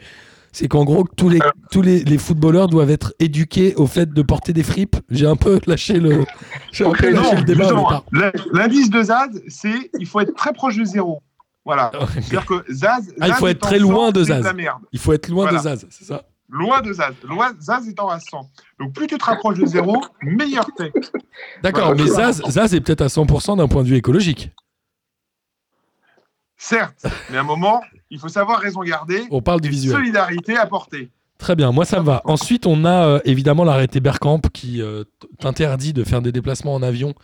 C'est 0.53 0.69
qu'en 0.69 0.85
gros, 0.85 1.05
tous 1.17 1.31
les 1.31 1.39
tous 1.71 1.81
les, 1.81 2.05
les 2.05 2.19
footballeurs 2.19 2.69
doivent 2.69 2.91
être 2.91 3.15
éduqués 3.19 3.75
au 3.77 3.87
fait 3.87 4.13
de 4.13 4.23
porter 4.23 4.53
des 4.53 4.63
fripes. 4.63 4.97
J'ai 5.09 5.27
un 5.27 5.37
peu 5.37 5.59
lâché 5.67 5.99
le. 5.99 6.25
Peu 6.79 7.11
lâché 7.11 7.13
Non, 7.13 7.35
le 7.37 7.43
débat. 7.43 8.05
L'indice 8.53 8.91
de 8.91 9.03
Zaz, 9.03 9.43
c'est 9.49 9.91
il 9.99 10.07
faut 10.07 10.21
être 10.21 10.35
très 10.35 10.53
proche 10.53 10.77
de 10.77 10.85
zéro. 10.85 11.23
Voilà. 11.65 11.91
C'est-à-dire 12.15 12.45
que 12.45 12.65
Zaz. 12.71 13.15
Ah, 13.21 13.29
il 13.29 13.35
faut 13.35 13.47
être 13.47 13.61
très 13.61 13.79
loin 13.79 14.07
100, 14.09 14.13
de 14.13 14.25
Zaz. 14.25 14.55
Il 14.93 14.99
faut 14.99 15.13
être 15.15 15.29
loin 15.29 15.45
Voilà. 15.45 15.59
de 15.59 15.63
Zaz, 15.63 15.87
c'est 15.91 16.05
ça? 16.05 16.23
Loin 16.51 16.83
de 16.83 16.93
Zaz. 16.93 17.15
Loin, 17.27 17.53
Zaz 17.59 17.89
étant 17.89 18.09
à 18.11 18.21
100. 18.21 18.51
Donc 18.79 18.93
plus 18.93 19.07
tu 19.07 19.17
te 19.17 19.25
rapproches 19.25 19.59
de 19.59 19.65
zéro, 19.65 20.03
meilleur 20.23 20.67
t'es. 20.77 20.93
D'accord, 21.63 21.95
Voilà. 21.95 22.03
mais 22.05 22.11
Zaz, 22.11 22.43
Zaz 22.47 22.75
est 22.75 22.81
peut-être 22.83 23.01
à 23.01 23.07
100% 23.07 23.57
d'un 23.57 23.69
point 23.69 23.83
de 23.85 23.89
vue 23.89 23.97
écologique. 23.97 24.51
Certes, 26.59 27.07
mais 27.31 27.39
à 27.39 27.41
un 27.41 27.45
moment, 27.45 27.81
il 28.13 28.19
faut 28.19 28.29
savoir 28.29 28.61
raison 28.61 28.83
garder. 28.83 29.27
On 29.31 29.41
parle 29.41 29.63
du 29.63 29.71
visuel. 29.71 29.97
Solidarité 29.97 30.57
apportée. 30.57 31.11
Très 31.39 31.57
bien, 31.57 31.73
moi 31.73 31.87
ça 31.87 31.99
me 31.99 32.05
va. 32.05 32.21
Ensuite, 32.25 32.67
on 32.67 32.85
a 32.85 33.07
euh, 33.07 33.21
évidemment 33.25 33.65
l'arrêté 33.65 34.01
Berkamp 34.01 34.43
qui 34.53 34.81
euh, 34.83 35.05
t'interdit 35.41 35.95
de 35.95 36.05
faire 36.05 36.21
des 36.21 36.31
déplacements 36.31 36.75
en 36.75 36.83
avion 36.83 37.15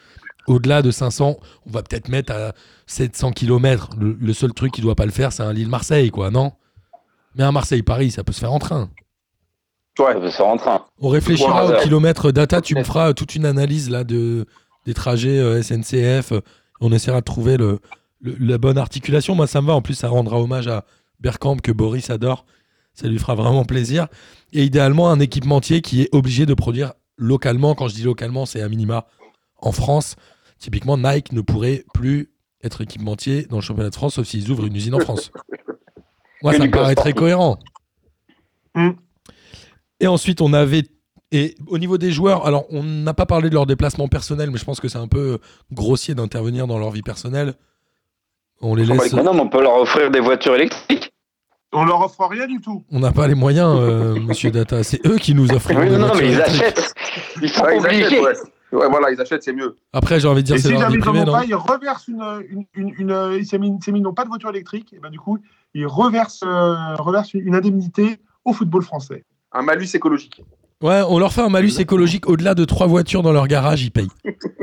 au-delà 0.47 0.81
de 0.81 0.91
500. 0.91 1.37
On 1.67 1.71
va 1.71 1.83
peut-être 1.83 2.09
mettre 2.09 2.33
à 2.33 2.53
700 2.87 3.33
km. 3.33 3.91
Le, 4.01 4.17
le 4.19 4.33
seul 4.33 4.55
truc 4.55 4.73
qui 4.73 4.81
doit 4.81 4.95
pas 4.95 5.05
le 5.05 5.13
faire, 5.13 5.31
c'est 5.31 5.43
un 5.43 5.53
Lille-Marseille, 5.53 6.11
quoi, 6.11 6.31
non? 6.31 6.53
Mais 7.35 7.45
un 7.45 7.53
Marseille-Paris, 7.53 8.11
ça 8.11 8.25
peut 8.25 8.33
se 8.33 8.41
faire 8.41 8.53
en 8.53 8.59
train. 8.59 8.89
Ça 9.99 10.15
peut 10.15 10.31
se 10.31 10.37
faire 10.37 10.47
en 10.47 10.57
train. 10.57 10.85
On 11.01 11.11
réfléchira 11.11 11.67
au 11.67 11.83
kilomètre 11.83 12.33
data. 12.33 12.63
Tu 12.63 12.75
me 12.75 12.83
feras 12.83 13.13
toute 13.13 13.35
une 13.35 13.45
analyse 13.45 13.91
là 13.91 14.05
de 14.05 14.47
des 14.87 14.95
trajets 14.95 15.39
euh, 15.39 15.63
SNCF. 15.63 16.33
On 16.81 16.93
essaiera 16.93 17.21
de 17.21 17.25
trouver 17.25 17.59
le, 17.59 17.79
le- 18.21 18.37
la 18.39 18.59
bonne 18.59 18.79
articulation. 18.79 19.35
Moi, 19.35 19.47
ça 19.47 19.61
me 19.61 19.67
va. 19.67 19.75
En 19.75 19.83
plus, 19.83 19.95
ça 19.95 20.09
rendra 20.09 20.41
hommage 20.41 20.69
à 20.69 20.85
Bergkamp 21.21 21.57
que 21.57 21.73
Boris 21.73 22.11
adore. 22.11 22.45
Ça 22.95 23.07
lui 23.09 23.19
fera 23.19 23.35
vraiment 23.35 23.65
plaisir. 23.65 24.09
Et 24.53 24.65
idéalement, 24.65 25.11
un 25.11 25.21
équipementier 25.21 25.81
qui 25.83 26.03
est 26.03 26.09
obligé 26.13 26.47
de 26.47 26.55
produire 26.55 26.95
localement. 27.17 27.75
Quand 27.75 27.89
je 27.89 27.95
dis 27.95 28.03
localement, 28.03 28.47
c'est 28.47 28.61
à 28.61 28.69
minima 28.69 29.07
en 29.61 29.73
France. 29.73 30.17
Typiquement, 30.59 30.97
Nike 30.99 31.33
ne 31.33 31.41
pourrait 31.41 31.85
plus 31.95 32.31
être 32.65 32.81
équipementier 32.81 33.43
dans 33.45 33.57
le 33.57 33.63
championnat 33.63 33.91
de 33.91 33.95
France, 33.95 34.15
sauf 34.15 34.27
s'ils 34.27 34.51
ouvrent 34.51 34.67
une 34.67 34.75
usine 34.75 34.95
en 34.95 35.01
France. 35.01 35.31
Moi, 36.43 36.53
ça 36.55 36.67
me 36.67 36.71
paraît 36.71 36.97
très 36.97 37.13
cohérent. 37.13 37.59
Mm. 38.75 38.91
Et 40.01 40.07
ensuite, 40.07 40.41
on 40.41 40.53
avait. 40.53 40.85
Et 41.31 41.57
au 41.67 41.79
niveau 41.79 41.99
des 41.99 42.11
joueurs, 42.11 42.47
alors 42.47 42.65
on 42.71 42.83
n'a 42.83 43.13
pas 43.15 43.27
parlé 43.27 43.51
de 43.51 43.55
leur 43.55 43.67
déplacement 43.67 44.09
personnel, 44.09 44.51
mais 44.51 44.59
je 44.59 44.65
pense 44.65 44.81
que 44.81 44.89
c'est 44.89 44.99
un 44.99 45.09
peu 45.09 45.39
grossier 45.71 46.15
d'intervenir 46.15 46.67
dans 46.67 46.79
leur 46.79 46.91
vie 46.91 47.03
personnelle. 47.03 47.55
On 48.61 48.75
les 48.75 48.85
laisse. 48.85 49.13
Non, 49.13 49.35
mais 49.35 49.41
on 49.41 49.49
peut 49.49 49.63
leur 49.63 49.77
offrir 49.77 50.11
des 50.11 50.21
voitures 50.21 50.55
électriques. 50.57 51.13
On 51.73 51.85
leur 51.85 52.01
offre 52.01 52.27
rien 52.27 52.47
du 52.47 52.61
tout. 52.61 52.83
On 52.91 52.99
n'a 52.99 53.13
pas 53.13 53.29
les 53.29 53.35
moyens, 53.35 53.77
euh, 53.79 54.19
monsieur 54.27 54.51
Data. 54.51 54.83
C'est 54.83 55.05
eux 55.07 55.17
qui 55.17 55.35
nous 55.35 55.53
offrent. 55.53 55.71
Oui, 55.75 55.89
des 55.89 55.97
non, 55.99 56.07
voitures 56.09 56.17
mais 56.23 56.29
ils 56.29 56.35
électriques. 56.35 56.63
achètent. 56.63 56.95
Ils 57.43 57.49
sont 57.51 57.63
Ouais, 57.65 57.77
ils 57.77 57.85
obligés. 57.85 58.05
achètent, 58.05 58.23
ouais. 58.23 58.79
Ouais, 58.81 58.89
voilà, 58.91 59.11
ils 59.11 59.21
achètent, 59.21 59.43
c'est 59.43 59.53
mieux. 59.53 59.77
Après, 59.93 60.21
j'ai 60.21 60.29
envie 60.29 60.43
de 60.43 60.47
dire, 60.47 60.57
Et 60.57 60.59
c'est 60.59 60.69
si 60.69 60.77
jamais 60.79 60.97
ils 60.97 61.25
n'en 61.25 61.33
pas, 61.33 61.45
ils 61.45 61.55
reversent 61.55 62.09
une. 62.09 62.23
une, 62.51 62.65
une, 62.75 62.95
une- 62.99 63.97
ils 63.97 64.03
n'ont 64.03 64.13
pas 64.13 64.25
de 64.25 64.29
voiture 64.29 64.51
électrique, 64.51 64.93
et 64.95 64.99
ben 64.99 65.09
du 65.11 65.19
coup, 65.19 65.39
ils 65.75 65.87
reversent, 65.87 66.43
euh, 66.45 66.95
reversent 66.97 67.33
une 67.35 67.55
indemnité 67.55 68.19
au 68.45 68.53
football 68.53 68.83
français. 68.83 69.25
Un 69.53 69.63
malus 69.63 69.89
écologique. 69.95 70.43
Ouais, 70.81 71.03
on 71.09 71.19
leur 71.19 71.33
fait 71.33 71.41
un 71.43 71.49
malus 71.49 71.73
écologique 71.81 72.29
au-delà 72.29 72.55
de 72.55 72.65
trois 72.65 72.87
voitures 72.87 73.23
dans 73.23 73.33
leur 73.33 73.49
garage, 73.49 73.83
ils 73.83 73.91
payent. 73.91 74.09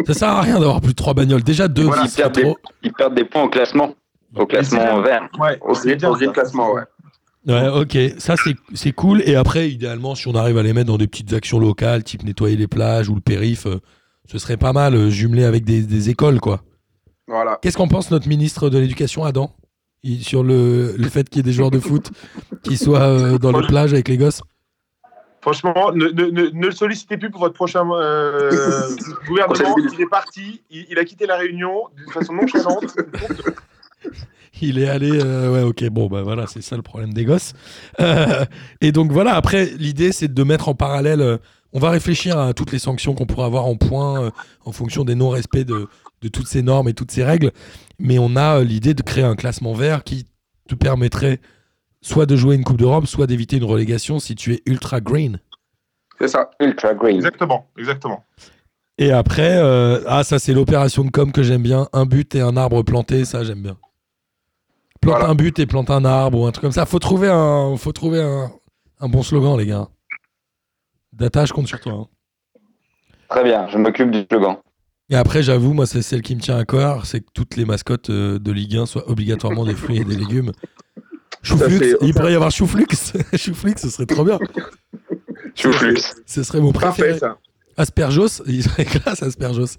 Ça 0.07 0.13
sert 0.13 0.29
à 0.29 0.41
rien 0.41 0.59
d'avoir 0.59 0.79
plus 0.79 0.91
de 0.91 0.95
trois 0.95 1.13
bagnoles. 1.13 1.43
Déjà 1.43 1.67
deux, 1.67 1.83
Voilà, 1.83 2.03
ils 2.05 2.11
perdent 2.11 2.41
trop. 2.41 2.57
Ils 2.83 2.93
perdent 2.93 3.15
des 3.15 3.25
points 3.25 3.43
au 3.43 3.49
classement. 3.49 3.93
Au 4.35 4.45
classement 4.45 5.01
vert. 5.01 5.27
Ouais, 5.39 5.57
Au 5.61 5.73
classement, 6.31 6.73
ouais. 6.73 6.83
Ouais, 7.47 7.67
ok, 7.67 7.97
ça 8.17 8.35
c'est- 8.37 8.55
c'est 8.73 8.91
cool. 8.91 9.21
Et 9.25 9.35
après, 9.35 9.69
idéalement, 9.69 10.15
si 10.15 10.27
on 10.27 10.33
arrive 10.35 10.57
à 10.57 10.63
les 10.63 10.73
mettre 10.73 10.87
dans 10.87 10.97
des 10.97 11.05
petites 11.07 11.31
actions 11.33 11.59
locales, 11.59 12.03
type 12.03 12.23
nettoyer 12.23 12.55
les 12.55 12.67
plages 12.67 13.07
ou 13.09 13.13
le 13.15 13.21
périph, 13.21 13.67
euh, 13.67 13.79
ce 14.31 14.37
serait 14.39 14.57
pas 14.57 14.73
mal, 14.73 14.95
euh, 14.95 15.09
jumelé 15.11 15.43
avec 15.43 15.63
des, 15.63 15.81
des 15.83 16.09
écoles, 16.09 16.39
quoi. 16.39 16.61
Voilà. 17.27 17.59
Qu'est-ce 17.61 17.77
qu'en 17.77 17.87
pense 17.87 18.09
notre 18.09 18.27
ministre 18.27 18.69
de 18.69 18.79
l'Éducation, 18.79 19.25
Adam? 19.25 19.51
Il- 20.03 20.23
Sur 20.23 20.43
le, 20.43 20.95
le 20.97 21.09
fait 21.09 21.27
qu'il 21.29 21.37
y 21.37 21.39
ait 21.41 21.43
des 21.43 21.53
joueurs 21.53 21.71
de 21.71 21.79
foot 21.79 22.09
qui 22.63 22.77
soient 22.77 23.01
euh, 23.03 23.37
dans 23.37 23.51
les 23.51 23.65
plages 23.67 23.93
avec 23.93 24.07
les 24.07 24.17
gosses? 24.17 24.41
Franchement, 25.45 25.91
ne, 25.93 26.07
ne, 26.07 26.25
ne, 26.31 26.49
ne 26.49 26.65
le 26.65 26.71
sollicitez 26.71 27.17
plus 27.17 27.29
pour 27.29 27.41
votre 27.41 27.53
prochain 27.53 27.87
euh, 27.91 28.49
gouvernement. 29.27 29.75
Il 29.93 30.01
est 30.01 30.09
parti, 30.09 30.63
il, 30.71 30.87
il 30.89 30.97
a 30.97 31.05
quitté 31.05 31.27
la 31.27 31.37
Réunion 31.37 31.83
de 32.07 32.11
façon 32.11 32.33
nonchalante. 32.33 32.95
Il 34.61 34.79
est 34.79 34.87
allé. 34.87 35.11
euh, 35.13 35.51
ouais, 35.51 35.61
ok, 35.63 35.83
bon, 35.89 36.07
bah 36.07 36.23
voilà, 36.23 36.47
c'est 36.47 36.61
ça 36.63 36.75
le 36.77 36.81
problème 36.81 37.13
des 37.13 37.25
gosses. 37.25 37.53
Euh, 37.99 38.45
et 38.81 38.91
donc 38.91 39.11
voilà, 39.11 39.35
après, 39.35 39.65
l'idée, 39.77 40.11
c'est 40.13 40.33
de 40.33 40.43
mettre 40.43 40.67
en 40.69 40.73
parallèle. 40.73 41.21
euh, 41.21 41.37
on 41.73 41.79
va 41.79 41.89
réfléchir 41.91 42.39
à 42.39 42.53
toutes 42.53 42.71
les 42.71 42.79
sanctions 42.79 43.13
qu'on 43.13 43.25
pourrait 43.25 43.45
avoir 43.45 43.65
en 43.65 43.75
points 43.75 44.23
euh, 44.23 44.29
en 44.63 44.71
fonction 44.71 45.03
des 45.03 45.13
non-respects 45.13 45.65
de, 45.65 45.87
de 46.21 46.27
toutes 46.29 46.47
ces 46.47 46.61
normes 46.63 46.87
et 46.87 46.93
toutes 46.93 47.11
ces 47.11 47.23
règles. 47.23 47.51
Mais 47.99 48.17
on 48.17 48.35
a 48.37 48.59
euh, 48.59 48.63
l'idée 48.63 48.93
de 48.95 49.01
créer 49.03 49.25
un 49.25 49.35
classement 49.35 49.73
vert 49.73 50.03
qui 50.05 50.25
te 50.69 50.73
permettrait, 50.75 51.41
soit 52.05 52.25
de 52.27 52.35
jouer 52.35 52.55
une 52.55 52.63
Coupe 52.63 52.77
d'Europe, 52.77 53.07
soit 53.07 53.25
d'éviter 53.25 53.57
une 53.57 53.63
relégation 53.63 54.19
si 54.19 54.35
tu 54.35 54.53
es 54.53 54.61
ultra 54.67 55.01
green. 55.01 55.39
C'est 56.19 56.27
ça. 56.27 56.51
Ultra 56.61 56.93
green. 56.93 57.15
Exactement, 57.15 57.67
exactement. 57.77 58.23
Et 58.97 59.11
après, 59.11 59.57
euh, 59.57 60.01
ah 60.07 60.23
ça 60.23 60.37
c'est 60.39 60.53
l'opération 60.53 61.03
de 61.03 61.09
com 61.09 61.31
que 61.31 61.41
j'aime 61.43 61.63
bien. 61.63 61.89
Un 61.93 62.05
but 62.05 62.35
et 62.35 62.41
un 62.41 62.55
arbre 62.57 62.83
planté, 62.83 63.25
ça 63.25 63.43
j'aime 63.43 63.61
bien. 63.63 63.77
Plante 65.01 65.15
Voilà. 65.17 65.29
un 65.29 65.35
but 65.35 65.57
et 65.59 65.65
plante 65.65 65.89
un 65.89 66.05
arbre 66.05 66.39
ou 66.39 66.45
un 66.45 66.51
truc 66.51 66.61
comme 66.61 66.71
ça. 66.71 66.85
Faut 66.85 66.99
trouver 66.99 67.27
un, 67.29 67.75
faut 67.77 67.91
trouver 67.91 68.21
un, 68.21 68.51
un 69.01 69.09
bon 69.09 69.23
slogan 69.23 69.57
les 69.57 69.65
gars. 69.65 69.87
Data, 71.11 71.45
je 71.45 71.53
compte 71.53 71.67
sur 71.67 71.79
toi. 71.79 71.93
hein. 71.93 72.07
Très 73.29 73.43
bien, 73.43 73.67
je 73.69 73.77
m'occupe 73.77 74.11
du 74.11 74.23
slogan. 74.31 74.57
Et 75.09 75.15
après, 75.15 75.43
j'avoue, 75.43 75.73
moi 75.73 75.85
c'est 75.87 76.01
celle 76.01 76.21
qui 76.21 76.35
me 76.35 76.41
tient 76.41 76.57
à 76.57 76.65
cœur, 76.65 77.05
c'est 77.05 77.19
que 77.21 77.29
toutes 77.33 77.55
les 77.57 77.65
mascottes 77.65 78.09
euh, 78.09 78.39
de 78.39 78.51
Ligue 78.51 78.77
1 78.77 78.85
soient 78.85 79.09
obligatoirement 79.09 79.65
des 79.65 79.75
fruits 79.75 79.97
et 79.97 80.05
des 80.05 80.15
légumes. 80.15 80.51
Chouflux, 81.45 81.95
il 82.01 82.13
pourrait 82.13 82.31
y 82.31 82.35
avoir 82.35 82.51
Chouflux. 82.51 82.85
Chouflux, 83.37 83.75
ce 83.77 83.89
serait 83.89 84.05
trop 84.05 84.23
bien. 84.25 84.39
Chouflux. 85.55 86.01
Ce 86.25 86.43
serait 86.43 86.59
mon 86.59 86.71
préféré. 86.71 87.09
Parfait, 87.11 87.19
ça. 87.19 87.37
Aspergos, 87.77 88.41
il 88.47 88.63
serait 88.63 88.85
classe 88.85 89.21
Aspergos. 89.23 89.77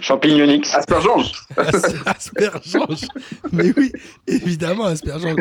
Champignonix. 0.00 0.72
Aspergeange. 0.74 1.32
As- 1.56 1.94
Aspergeange. 2.06 3.06
Mais 3.52 3.72
oui, 3.76 3.92
évidemment, 4.26 4.84
Aspergeange. 4.86 5.36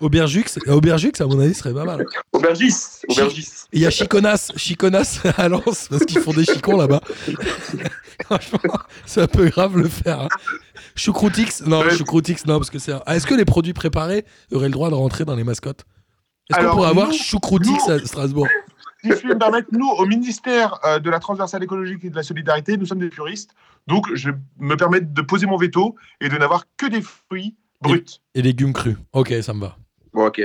Aubergux, 0.00 0.44
Aubergux, 0.68 1.10
à 1.20 1.24
mon 1.26 1.40
avis, 1.40 1.54
serait 1.54 1.74
pas 1.74 1.84
mal. 1.84 2.06
Aubergis. 2.32 2.72
Aubergis. 3.08 3.48
Il 3.72 3.80
y 3.80 3.86
a 3.86 3.90
Chiconas, 3.90 4.52
Chiconas 4.54 5.20
à 5.36 5.48
Lens, 5.48 5.88
parce 5.90 6.04
qu'ils 6.04 6.20
font 6.20 6.32
des 6.32 6.44
chicons 6.44 6.76
là-bas. 6.76 7.00
Franchement, 8.24 8.60
ça 9.06 9.26
peut 9.26 9.48
grave 9.48 9.76
le 9.76 9.88
faire. 9.88 10.20
Hein. 10.20 10.28
Choucroutix, 10.98 11.62
non, 11.66 11.80
Ouais. 11.80 11.96
Choucroutix, 11.96 12.44
non, 12.46 12.58
parce 12.58 12.70
que 12.70 12.78
c'est. 12.78 12.92
un- 12.92 13.02
Ah, 13.06 13.16
Est-ce 13.16 13.26
que 13.26 13.34
les 13.34 13.44
produits 13.44 13.72
préparés 13.72 14.24
auraient 14.52 14.66
le 14.68 14.72
droit 14.72 14.90
de 14.90 14.94
rentrer 14.94 15.24
dans 15.24 15.36
les 15.36 15.44
mascottes? 15.44 15.84
Est-ce 16.50 16.58
qu'on 16.60 16.72
pourrait 16.76 16.88
avoir 16.90 17.08
nous- 17.08 17.12
Choucroutix 17.14 17.70
nous- 17.88 17.92
à 17.92 17.98
Strasbourg? 18.00 18.48
Si 19.02 19.10
je 19.10 19.14
puis 19.14 19.28
me 19.28 19.38
permettre, 19.38 19.68
nous, 19.72 19.86
au 19.88 20.06
ministère 20.06 20.80
euh, 20.84 20.98
de 20.98 21.08
la 21.08 21.20
transversale 21.20 21.62
écologique 21.62 22.04
et 22.04 22.10
de 22.10 22.16
la 22.16 22.24
solidarité, 22.24 22.76
nous 22.76 22.84
sommes 22.86 22.98
des 22.98 23.10
puristes. 23.10 23.50
Donc, 23.86 24.06
je 24.14 24.30
me 24.58 24.76
permets 24.76 25.00
de 25.00 25.22
poser 25.22 25.46
mon 25.46 25.56
veto 25.56 25.94
et 26.20 26.28
de 26.28 26.36
n'avoir 26.36 26.64
que 26.76 26.86
des 26.86 27.00
fruits 27.00 27.54
bruts. 27.80 28.04
Et 28.34 28.42
légumes 28.42 28.72
crus. 28.72 28.96
Ok, 29.12 29.32
ça 29.40 29.54
me 29.54 29.60
va. 29.60 29.76
Bon, 30.12 30.26
ok. 30.26 30.42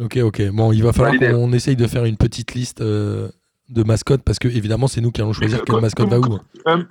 Ok, 0.00 0.16
ok. 0.16 0.50
Bon, 0.50 0.72
il 0.72 0.82
va 0.82 0.92
falloir 0.92 1.16
qu'on 1.16 1.52
essaye 1.52 1.76
de 1.76 1.86
faire 1.86 2.04
une 2.06 2.16
petite 2.16 2.54
liste 2.54 2.80
euh, 2.80 3.30
de 3.68 3.82
mascottes 3.84 4.22
parce 4.24 4.38
que 4.40 4.48
évidemment 4.48 4.88
c'est 4.88 5.00
nous 5.00 5.12
qui 5.12 5.20
allons 5.20 5.32
choisir 5.32 5.58
quelle 5.58 5.66
Comme- 5.66 5.80
mascotte 5.82 6.08
va 6.08 6.18
où. 6.18 6.38
Euh, 6.66 6.82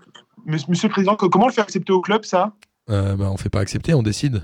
Monsieur 0.46 0.88
le 0.88 0.94
Président, 0.94 1.16
comment 1.18 1.48
le 1.48 1.52
faire 1.54 1.66
accepter 1.66 1.92
au 1.92 2.00
club, 2.02 2.24
ça? 2.24 2.54
Euh, 2.90 3.16
bah, 3.16 3.30
on 3.32 3.38
fait 3.38 3.50
pas 3.50 3.60
accepter, 3.60 3.94
on 3.94 4.04
décide. 4.04 4.42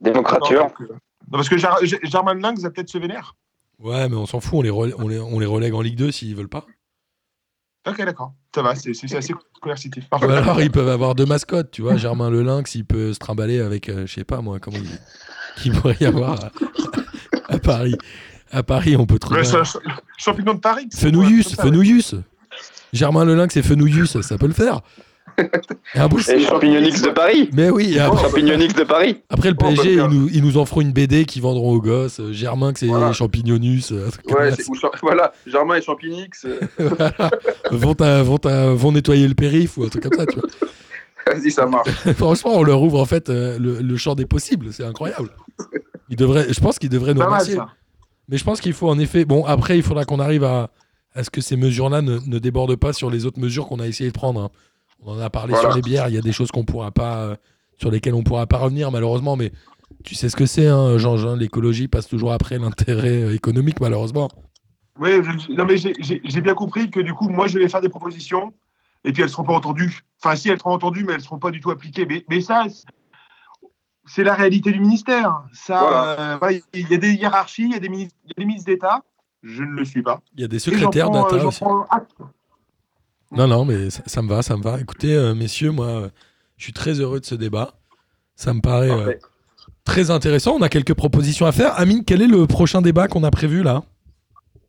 Démocrature. 0.00 0.72
Non, 0.80 0.96
parce 1.32 1.48
que 1.48 1.56
Jar- 1.58 1.78
Germain 2.02 2.34
Lynx 2.34 2.62
va 2.62 2.70
peut-être 2.70 2.88
se 2.88 2.98
vénère. 2.98 3.36
Ouais, 3.78 4.08
mais 4.08 4.16
on 4.16 4.26
s'en 4.26 4.40
fout, 4.40 4.58
on 4.58 4.62
les, 4.62 4.70
on 4.70 5.08
les, 5.08 5.18
on 5.18 5.38
les 5.38 5.46
relègue 5.46 5.74
en 5.74 5.80
Ligue 5.80 5.96
2 5.96 6.10
s'ils 6.10 6.34
veulent 6.34 6.48
pas. 6.48 6.66
Ok, 7.88 7.98
d'accord. 8.04 8.34
Ça 8.54 8.62
va, 8.62 8.74
c'est 8.74 8.92
c'est 8.92 9.16
assez 9.16 9.32
coercitif. 9.62 10.04
Ou 10.04 10.08
Parfait. 10.08 10.26
alors 10.32 10.60
ils 10.60 10.70
peuvent 10.70 10.88
avoir 10.88 11.14
deux 11.14 11.24
mascottes, 11.24 11.70
tu 11.70 11.80
vois. 11.82 11.96
Germain 11.96 12.28
Le 12.28 12.42
Lynx, 12.42 12.74
il 12.74 12.84
peut 12.84 13.12
se 13.14 13.18
trimballer 13.18 13.58
avec, 13.60 13.88
euh, 13.88 14.06
je 14.06 14.12
sais 14.14 14.24
pas 14.24 14.42
moi, 14.42 14.58
comment 14.58 14.76
il, 14.76 15.62
qu'il 15.62 15.72
pourrait 15.72 15.96
y 16.00 16.04
avoir 16.04 16.44
à, 16.44 16.50
à 17.48 17.58
Paris. 17.58 17.96
À 18.50 18.62
Paris, 18.62 18.96
on 18.96 19.06
peut 19.06 19.18
trouver. 19.18 19.42
Champignon 20.18 20.54
de 20.54 20.58
Paris. 20.60 20.88
Fenouillus. 20.94 21.44
Fenouillus. 21.56 22.16
Germain 22.92 23.24
Le 23.24 23.34
Lynx 23.36 23.56
et 23.56 23.62
Fenouillus, 23.62 24.08
ça 24.22 24.36
peut 24.36 24.48
le 24.48 24.52
faire. 24.52 24.80
Et 25.40 26.40
champignonix 26.44 27.02
de 27.02 27.10
Paris. 27.10 27.50
Mais 27.52 27.70
oui, 27.70 27.98
après, 27.98 28.22
Champignonix 28.22 28.74
de 28.74 28.84
Paris. 28.84 29.22
après, 29.28 29.48
le 29.50 29.54
peut 29.56 29.66
PSG, 29.66 29.94
ils 29.94 30.02
nous, 30.04 30.28
ils 30.32 30.42
nous 30.42 30.58
en 30.58 30.64
feront 30.66 30.80
une 30.80 30.92
BD 30.92 31.24
qu'ils 31.24 31.42
vendront 31.42 31.72
aux 31.72 31.80
gosses. 31.80 32.20
Euh, 32.20 32.32
Germain, 32.32 32.72
que 32.72 32.78
c'est 32.78 32.86
Voilà. 32.86 33.12
champignonus. 33.12 33.92
euh, 33.92 34.08
Ouais, 34.28 34.50
ou 34.68 34.74
voilà, 35.02 35.32
Germain 35.46 35.76
et 35.76 35.82
Champinix. 35.82 36.44
euh, 36.46 36.60
vont, 37.70 37.94
à- 38.00 38.22
vont, 38.22 38.38
à- 38.44 38.72
vont 38.74 38.92
nettoyer 38.92 39.26
le 39.28 39.34
périph' 39.34 39.76
ou 39.76 39.84
un 39.84 39.88
truc 39.88 40.02
comme 40.02 40.18
ça, 40.18 40.26
tu 40.26 40.38
vois. 40.38 40.48
Vas-y, 41.26 41.50
ça 41.50 41.66
marche. 41.66 41.90
Franchement, 42.16 42.52
on 42.54 42.62
leur 42.62 42.82
ouvre 42.82 42.98
en 43.00 43.04
fait 43.04 43.28
euh, 43.28 43.58
le, 43.58 43.80
le 43.80 43.96
champ 43.96 44.14
des 44.14 44.26
possibles. 44.26 44.72
C'est 44.72 44.84
incroyable. 44.84 45.30
Ils 46.08 46.16
devraient, 46.16 46.46
je 46.52 46.60
pense 46.60 46.78
qu'ils 46.78 46.88
devraient 46.88 47.14
nous 47.14 47.20
remercier. 47.24 47.58
Mais 48.28 48.36
je 48.38 48.44
pense 48.44 48.60
qu'il 48.60 48.72
faut 48.72 48.88
en 48.88 48.98
effet. 48.98 49.24
Bon, 49.24 49.44
après, 49.44 49.76
il 49.76 49.82
faudra 49.82 50.04
qu'on 50.04 50.18
arrive 50.20 50.44
à, 50.44 50.70
à 51.14 51.22
ce 51.24 51.30
que 51.30 51.40
ces 51.40 51.56
mesures-là 51.56 52.00
ne, 52.00 52.18
ne 52.26 52.38
débordent 52.38 52.76
pas 52.76 52.92
sur 52.92 53.10
les 53.10 53.26
autres 53.26 53.38
mesures 53.40 53.66
qu'on 53.68 53.80
a 53.80 53.86
essayé 53.86 54.08
de 54.08 54.14
prendre. 54.14 54.40
hein. 54.40 54.50
On 55.02 55.12
en 55.16 55.20
a 55.20 55.30
parlé 55.30 55.52
Voilà. 55.54 55.68
sur 55.70 55.76
les 55.76 55.82
bières. 55.82 56.08
Il 56.08 56.14
y 56.14 56.18
a 56.18 56.22
des 56.22 56.32
choses 56.32 56.50
qu'on 56.50 56.64
pourra 56.64 56.90
pas, 56.90 57.18
euh, 57.18 57.36
sur 57.78 57.90
lesquelles 57.90 58.14
on 58.14 58.22
pourra 58.22 58.46
pas 58.46 58.58
revenir 58.58 58.90
malheureusement. 58.90 59.36
Mais 59.36 59.52
tu 60.04 60.14
sais 60.14 60.28
ce 60.28 60.36
que 60.36 60.46
c'est, 60.46 60.66
hein, 60.68 60.98
Jean-Jean. 60.98 61.36
L'écologie 61.36 61.88
passe 61.88 62.06
toujours 62.08 62.32
après 62.32 62.58
l'intérêt 62.58 63.22
euh, 63.22 63.34
économique, 63.34 63.80
malheureusement. 63.80 64.28
Oui, 64.98 65.10
non, 65.50 65.64
mais 65.64 65.78
j'ai- 65.78 66.40
bien 66.42 66.54
compris 66.54 66.90
que 66.90 67.00
du 67.00 67.14
coup, 67.14 67.28
moi, 67.30 67.46
je 67.46 67.58
vais 67.58 67.68
faire 67.68 67.80
des 67.80 67.88
propositions 67.88 68.52
et 69.04 69.12
puis 69.12 69.22
elles 69.22 69.28
ne 69.28 69.32
seront 69.32 69.44
pas 69.44 69.54
entendues. 69.54 70.00
Enfin, 70.22 70.36
si 70.36 70.50
elles 70.50 70.58
seront 70.58 70.74
entendues, 70.74 71.04
mais 71.04 71.12
elles 71.14 71.20
ne 71.20 71.24
seront 71.24 71.38
pas 71.38 71.50
du 71.50 71.60
tout 71.60 71.70
appliquées. 71.70 72.04
Mais, 72.04 72.24
mais 72.28 72.42
ça, 72.42 72.66
c'est- 74.06 74.24
la 74.24 74.34
réalité 74.34 74.72
du 74.72 74.80
ministère. 74.80 75.42
Ça, 75.54 75.78
Voilà. 75.80 76.20
euh, 76.34 76.36
voilà, 76.38 76.58
il 76.74 76.90
y 76.90 76.94
a 76.94 76.98
des 76.98 77.12
hiérarchies, 77.14 77.64
il 77.64 77.72
y 77.72 77.76
a 77.76 77.78
des 77.78 77.88
ministres, 77.88 78.14
il 78.24 78.28
y 78.28 78.32
a 78.32 78.40
des 78.40 78.44
ministres 78.44 78.66
d'État. 78.70 79.02
Je 79.42 79.62
ne 79.62 79.70
le 79.70 79.84
suis 79.86 80.02
pas. 80.02 80.20
Il 80.34 80.42
y 80.42 80.44
a 80.44 80.48
des 80.48 80.58
secrétaires 80.58 81.10
j'en 81.10 81.48
aussi. 81.48 81.60
prends 81.60 81.84
acte. 81.88 82.12
Non, 83.32 83.46
non, 83.46 83.64
mais 83.64 83.90
ça, 83.90 84.02
ça 84.06 84.22
me 84.22 84.28
va, 84.28 84.42
ça 84.42 84.56
me 84.56 84.62
va. 84.62 84.80
Écoutez, 84.80 85.14
euh, 85.14 85.34
messieurs, 85.34 85.70
moi, 85.70 85.86
euh, 85.86 86.08
je 86.56 86.64
suis 86.64 86.72
très 86.72 86.94
heureux 87.00 87.20
de 87.20 87.24
ce 87.24 87.34
débat. 87.34 87.74
Ça 88.34 88.52
me 88.54 88.60
paraît 88.60 88.90
euh, 88.90 89.12
très 89.84 90.10
intéressant. 90.10 90.56
On 90.56 90.62
a 90.62 90.68
quelques 90.68 90.94
propositions 90.94 91.46
à 91.46 91.52
faire. 91.52 91.78
Amine, 91.78 92.04
quel 92.04 92.22
est 92.22 92.26
le 92.26 92.46
prochain 92.46 92.82
débat 92.82 93.06
qu'on 93.06 93.22
a 93.22 93.30
prévu 93.30 93.62
là? 93.62 93.82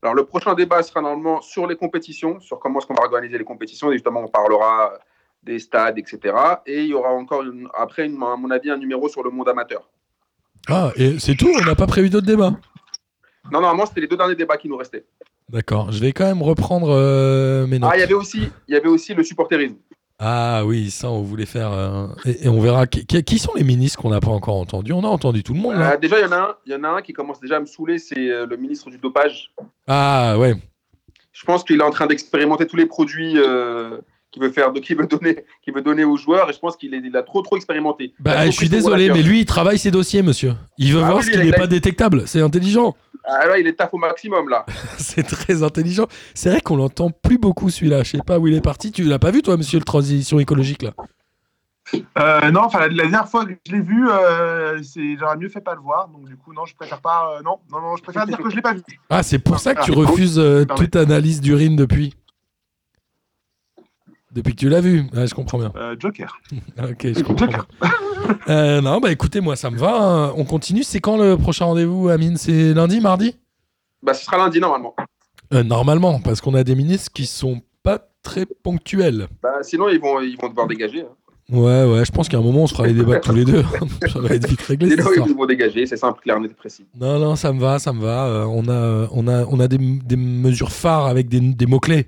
Alors, 0.03 0.13
le 0.15 0.25
prochain 0.25 0.53
débat 0.55 0.81
sera 0.83 1.01
normalement 1.01 1.41
sur 1.41 1.67
les 1.67 1.75
compétitions, 1.75 2.39
sur 2.39 2.59
comment 2.59 2.79
est-ce 2.79 2.87
qu'on 2.87 2.93
va 2.95 3.03
organiser 3.03 3.37
les 3.37 3.43
compétitions. 3.43 3.91
Et 3.91 3.93
justement, 3.95 4.21
on 4.21 4.27
parlera 4.27 4.93
des 5.43 5.57
stades, 5.59 5.97
etc. 5.97 6.19
Et 6.67 6.81
il 6.81 6.87
y 6.87 6.93
aura 6.93 7.09
encore, 7.11 7.41
une- 7.43 7.67
après, 7.73 8.05
une- 8.05 8.21
à 8.21 8.35
mon 8.35 8.51
avis, 8.51 8.69
un 8.69 8.77
numéro 8.77 9.09
sur 9.09 9.23
le 9.23 9.29
monde 9.31 9.49
amateur. 9.49 9.89
Ah, 10.67 10.91
et 10.95 11.17
c'est 11.19 11.35
tout? 11.35 11.49
On 11.59 11.65
n'a 11.65 11.75
pas 11.75 11.87
prévu 11.87 12.09
d'autres 12.09 12.27
débats? 12.27 12.53
Non, 13.51 13.59
normalement, 13.61 13.85
c'était 13.87 14.01
les 14.01 14.07
deux 14.07 14.17
derniers 14.17 14.35
débats 14.35 14.57
qui 14.57 14.67
nous 14.69 14.77
restaient. 14.77 15.05
D'accord, 15.51 15.91
je 15.91 15.99
vais 15.99 16.13
quand 16.13 16.25
même 16.25 16.41
reprendre 16.41 16.89
euh, 16.91 17.67
mes 17.67 17.77
notes. 17.77 17.89
Ah, 17.91 17.97
il 17.97 17.99
y 17.99 18.03
avait 18.03 18.13
aussi, 18.13 18.49
il 18.69 18.73
y 18.73 18.77
avait 18.77 18.87
aussi 18.87 19.13
le 19.13 19.23
supporterisme. 19.23 19.75
Ah 20.23 20.63
oui, 20.65 20.91
ça, 20.91 21.09
on 21.09 21.23
voulait 21.23 21.47
faire. 21.47 21.71
euh, 21.73 22.07
et, 22.25 22.45
et 22.45 22.47
on 22.47 22.61
verra 22.61 22.85
qui, 22.87 23.39
sont 23.39 23.53
les 23.55 23.63
ministres 23.63 23.99
qu'on 23.99 24.11
n'a 24.11 24.19
pas 24.19 24.29
encore 24.29 24.55
entendus. 24.57 24.93
On 24.93 25.03
a 25.03 25.07
entendu 25.07 25.43
tout 25.43 25.53
le 25.53 25.59
monde 25.59 25.75
là. 25.75 25.93
Euh, 25.93 25.97
déjà, 25.97 26.19
il 26.19 26.21
y 26.21 26.25
en 26.25 26.31
a 26.31 26.37
un, 26.37 26.55
il 26.67 26.71
y 26.71 26.75
en 26.75 26.83
a 26.83 26.89
un 26.89 27.01
qui 27.01 27.11
commence 27.11 27.39
déjà 27.39 27.57
à 27.57 27.59
me 27.59 27.65
saouler, 27.65 27.97
c'est 27.97 28.29
euh, 28.29 28.45
le 28.45 28.55
ministre 28.55 28.89
du 28.91 28.97
dopage. 28.97 29.51
Ah 29.87 30.35
ouais. 30.37 30.55
Je 31.33 31.43
pense 31.43 31.63
qu'il 31.63 31.79
est 31.79 31.83
en 31.83 31.89
train 31.89 32.05
d'expérimenter 32.07 32.67
tous 32.67 32.77
les 32.77 32.85
produits 32.85 33.35
euh, 34.31 34.33
qu'il 34.33 34.41
veut 34.41 34.51
faire, 34.51 34.71
de, 34.71 34.79
qu'il 34.79 34.97
veut 34.97 35.07
donner, 35.07 35.43
qu'il 35.63 35.73
veut 35.73 35.81
donner 35.81 36.03
aux 36.03 36.17
joueurs. 36.17 36.49
Et 36.49 36.53
je 36.53 36.59
pense 36.59 36.77
qu'il 36.77 36.93
est- 36.93 37.01
il 37.03 37.15
a 37.17 37.23
trop, 37.23 37.41
trop 37.41 37.55
expérimenté. 37.57 38.13
Bah, 38.19 38.33
trop 38.35 38.45
je 38.45 38.51
suis 38.51 38.69
désolé, 38.69 39.09
mais 39.09 39.21
lui, 39.23 39.41
il 39.41 39.45
travaille 39.45 39.77
ses 39.77 39.91
dossiers, 39.91 40.21
monsieur. 40.21 40.53
Il 40.77 40.93
veut 40.93 41.01
Ah 41.03 41.07
voir 41.07 41.17
oui, 41.19 41.23
ce 41.25 41.31
qui 41.31 41.37
n'est 41.37 41.51
pas 41.51 41.67
détectable. 41.67 42.23
C'est 42.27 42.41
intelligent. 42.41 42.95
Ah 43.23 43.45
là, 43.45 43.59
il 43.59 43.67
est 43.67 43.73
taf 43.73 43.93
au 43.93 43.97
maximum 43.97 44.49
là. 44.49 44.65
C'est 44.97 45.21
très 45.23 45.61
intelligent. 45.61 46.07
C'est 46.33 46.49
vrai 46.49 46.59
qu'on 46.61 46.75
l'entend 46.75 47.11
plus 47.11 47.37
beaucoup 47.37 47.69
celui-là. 47.69 48.01
Je 48.03 48.11
sais 48.11 48.17
pas 48.25 48.39
où 48.39 48.47
il 48.47 48.55
est 48.55 48.61
parti. 48.61 48.91
Tu 48.91 49.03
l'as 49.03 49.19
pas 49.19 49.29
vu 49.29 49.43
toi, 49.43 49.57
monsieur 49.57 49.77
le 49.77 49.85
transition 49.85 50.39
écologique 50.39 50.81
là? 50.81 50.91
Euh, 52.17 52.51
non, 52.51 52.61
enfin, 52.61 52.79
la, 52.79 52.87
la 52.87 52.93
dernière 53.03 53.27
fois 53.27 53.45
que 53.45 53.51
je 53.67 53.71
l'ai 53.73 53.81
vu, 53.81 54.07
euh, 54.09 54.81
c'est- 54.81 55.17
j'aurais 55.19 55.35
mieux 55.37 55.49
fait 55.49 55.61
pas 55.61 55.75
le 55.75 55.81
voir. 55.81 56.07
Donc, 56.07 56.25
du 56.25 56.37
coup, 56.37 56.53
non, 56.53 56.65
je 56.65 56.73
préfère 56.73 57.01
pas. 57.01 57.35
euh, 57.37 57.41
non, 57.43 57.57
non, 57.71 57.81
non, 57.81 57.95
je 57.97 58.01
préfère 58.03 58.25
dire 58.25 58.37
que 58.37 58.49
je 58.49 58.55
l'ai 58.55 58.61
pas 58.61 58.73
vu. 58.73 58.81
Ah, 59.09 59.23
c'est 59.23 59.39
pour 59.39 59.59
ça 59.59 59.75
que 59.75 59.83
tu 59.83 59.91
Ah, 59.93 59.99
refuses 59.99 60.39
euh, 60.39 60.63
toute 60.65 60.95
analyse 60.95 61.41
d'urine 61.41 61.75
depuis. 61.75 62.13
Depuis 64.33 64.53
que 64.53 64.59
tu 64.59 64.69
l'as 64.69 64.79
vu. 64.81 65.03
Ouais, 65.13 65.27
je 65.27 65.33
comprends 65.35 65.57
bien. 65.59 65.73
Euh, 65.75 65.95
Joker. 65.99 66.39
Ok, 66.81 67.07
je 67.15 67.21
comprends 67.23 67.47
bien. 67.47 67.65
Euh, 68.47 68.79
non, 68.81 68.99
bah 68.99 69.11
écoutez, 69.11 69.41
moi 69.41 69.55
ça 69.55 69.69
me 69.69 69.77
va. 69.77 69.95
hein. 70.01 70.33
On 70.37 70.45
continue. 70.45 70.83
C'est 70.83 70.99
quand 71.01 71.17
le 71.17 71.35
prochain 71.37 71.65
rendez-vous, 71.65 72.07
Amine? 72.09 72.37
C'est 72.37 72.73
lundi, 72.73 73.01
mardi? 73.01 73.35
Bah, 74.01 74.13
ce 74.13 74.23
sera 74.25 74.37
lundi 74.37 74.59
normalement. 74.59 74.95
Euh, 75.53 75.63
Normalement, 75.63 76.19
parce 76.21 76.39
qu'on 76.39 76.53
a 76.55 76.63
des 76.63 76.75
ministres 76.75 77.11
qui 77.13 77.25
sont 77.25 77.61
pas 77.83 77.99
très 78.23 78.45
ponctuels. 78.45 79.27
Bah, 79.43 79.49
sinon, 79.63 79.89
ils 79.89 79.99
vont, 79.99 80.21
ils 80.21 80.37
vont 80.41 80.47
devoir 80.47 80.67
dégager. 80.67 81.01
hein. 81.01 81.07
Ouais, 81.49 81.83
ouais, 81.83 82.05
je 82.05 82.11
pense 82.13 82.29
qu'à 82.29 82.37
un 82.37 82.41
moment 82.41 82.63
on 82.63 82.67
se 82.67 82.73
fera 82.73 82.87
les 82.87 82.93
débats 82.93 83.19
tous 83.19 83.33
les 83.33 83.43
deux. 83.43 83.61
ça 84.13 84.19
va 84.21 84.29
être 84.29 84.47
vite 84.47 84.61
réglé. 84.61 84.89
cette 84.89 84.99
Sinon, 84.99 85.11
histoire. 85.11 85.27
ils 85.27 85.35
vont 85.35 85.45
dégager. 85.45 85.85
C'est 85.85 85.97
simple, 85.97 86.21
clair, 86.21 86.39
net 86.39 86.51
et 86.51 86.53
précis. 86.53 86.85
Non, 86.97 87.19
non, 87.19 87.35
ça 87.35 87.51
me 87.51 87.59
va, 87.59 87.77
ça 87.79 87.91
me 87.91 87.99
va. 88.01 88.27
Euh, 88.27 88.45
on 88.47 88.69
a, 88.69 89.09
on 89.11 89.27
a, 89.27 89.43
on 89.47 89.59
a 89.59 89.67
des, 89.67 89.77
des 89.77 90.15
mesures 90.15 90.71
phares 90.71 91.07
avec 91.07 91.27
des, 91.27 91.41
des 91.41 91.65
mots-clés. 91.65 92.07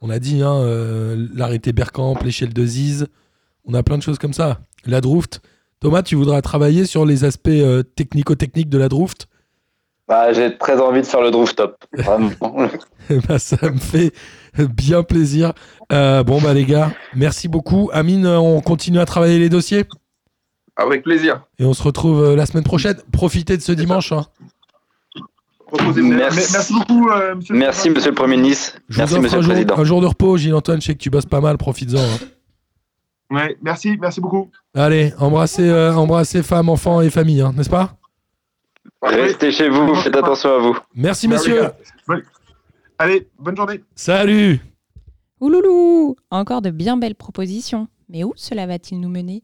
On 0.00 0.10
a 0.10 0.18
dit 0.18 0.42
hein, 0.42 0.54
euh, 0.54 1.26
l'arrêté 1.34 1.72
Berkamp, 1.72 2.16
l'échelle 2.24 2.52
de 2.54 2.64
Ziz. 2.64 3.06
On 3.66 3.74
a 3.74 3.82
plein 3.82 3.98
de 3.98 4.02
choses 4.02 4.18
comme 4.18 4.32
ça. 4.32 4.60
La 4.86 5.00
Drooft. 5.00 5.42
Thomas, 5.80 6.02
tu 6.02 6.14
voudras 6.14 6.40
travailler 6.42 6.84
sur 6.86 7.04
les 7.06 7.24
aspects 7.24 7.48
euh, 7.48 7.82
technico-techniques 7.82 8.68
de 8.68 8.78
la 8.78 8.88
Drooft 8.88 9.28
Bah, 10.08 10.32
j'ai 10.32 10.56
très 10.56 10.80
envie 10.80 11.00
de 11.02 11.06
faire 11.06 11.20
le. 11.22 11.30
Vraiment. 12.02 12.68
Eh 13.10 13.18
ben, 13.28 13.38
Ça 13.38 13.56
me 13.70 13.78
fait 13.78 14.12
bien 14.54 15.02
plaisir. 15.02 15.52
Euh, 15.92 16.22
bon, 16.22 16.40
bah 16.40 16.54
les 16.54 16.64
gars, 16.64 16.92
merci 17.14 17.48
beaucoup. 17.48 17.90
Amine, 17.92 18.26
on 18.26 18.60
continue 18.60 18.98
à 19.00 19.06
travailler 19.06 19.38
les 19.38 19.48
dossiers? 19.48 19.84
Avec 20.76 21.02
plaisir. 21.02 21.42
Et 21.58 21.64
on 21.64 21.74
se 21.74 21.82
retrouve 21.82 22.22
euh, 22.22 22.36
la 22.36 22.46
semaine 22.46 22.64
prochaine. 22.64 22.96
Profitez 23.12 23.56
de 23.56 23.62
ce 23.62 23.72
dimanche. 23.72 24.12
hein. 24.12 24.26
Reposez- 25.72 26.02
Merci. 26.02 26.72
Beaucoup, 26.72 27.08
euh, 27.10 27.34
monsieur. 27.36 27.54
le 27.54 27.58
Merci, 27.60 27.78
Président. 27.80 27.94
monsieur 27.96 28.10
le 28.10 28.14
Premier 28.16 28.36
ministre. 28.36 28.78
Je 28.88 28.98
Merci, 28.98 29.14
vous 29.14 29.20
monsieur 29.22 29.36
un 29.36 29.40
le 29.40 29.44
jour, 29.46 29.52
Président. 29.54 29.78
un 29.78 29.84
jour 29.84 30.00
de 30.00 30.06
repos, 30.06 30.36
Gilles-Antoine. 30.36 30.80
Je 30.80 30.86
sais 30.86 30.94
que 30.94 30.98
tu 30.98 31.10
bosses 31.10 31.26
pas 31.26 31.40
mal. 31.40 31.56
Profites-en. 31.58 31.98
hein. 31.98 32.26
Ouais, 33.32 33.56
merci, 33.62 33.96
merci 34.00 34.20
beaucoup. 34.20 34.50
Allez, 34.74 35.12
embrassez, 35.18 35.68
euh, 35.68 35.94
embrassez 35.94 36.42
femmes, 36.42 36.68
enfants 36.68 37.00
et 37.00 37.10
famille, 37.10 37.40
hein, 37.40 37.52
n'est-ce 37.56 37.70
pas? 37.70 37.96
Restez 39.02 39.52
chez 39.52 39.68
vous, 39.68 39.94
faites 39.94 40.16
attention 40.16 40.52
à 40.54 40.58
vous. 40.58 40.76
Merci, 40.94 41.28
Very 41.28 41.38
messieurs. 41.38 41.70
Bonne- 42.08 42.22
Allez, 42.98 43.28
bonne 43.38 43.56
journée. 43.56 43.80
Salut 43.94 44.58
Ouloulou 45.40 46.16
Encore 46.30 46.60
de 46.60 46.70
bien 46.70 46.96
belles 46.96 47.14
propositions. 47.14 47.88
Mais 48.08 48.24
où 48.24 48.32
cela 48.36 48.66
va-t-il 48.66 49.00
nous 49.00 49.08
mener? 49.08 49.42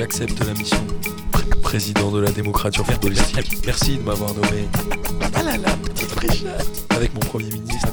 J'accepte 0.00 0.42
la 0.46 0.54
mission. 0.54 0.78
Président 1.62 2.10
de 2.10 2.20
la 2.20 2.30
démocratie 2.30 2.80
politique. 3.02 3.58
Merci 3.66 3.98
de 3.98 4.02
m'avoir 4.02 4.32
nommé. 4.32 4.66
Ah 5.34 5.42
là 5.42 5.58
là, 5.58 5.68
petite 5.84 6.08
fraîcheur. 6.12 6.58
Avec 6.88 7.12
mon 7.12 7.20
premier 7.20 7.50
ministre. 7.50 7.88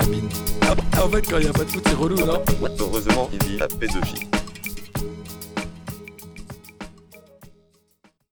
Amine. 0.00 0.28
Ah, 0.60 0.74
en 1.02 1.08
fait, 1.08 1.22
quand 1.22 1.38
il 1.38 1.44
n'y 1.44 1.48
a 1.48 1.52
pas 1.54 1.64
de 1.64 1.70
foot, 1.70 1.82
c'est 1.86 1.94
relou, 1.94 2.16
non? 2.26 2.42
Heureusement, 2.78 3.30
il 3.32 3.56
y 3.56 3.62
a 3.62 3.66
pédophilie. 3.68 4.28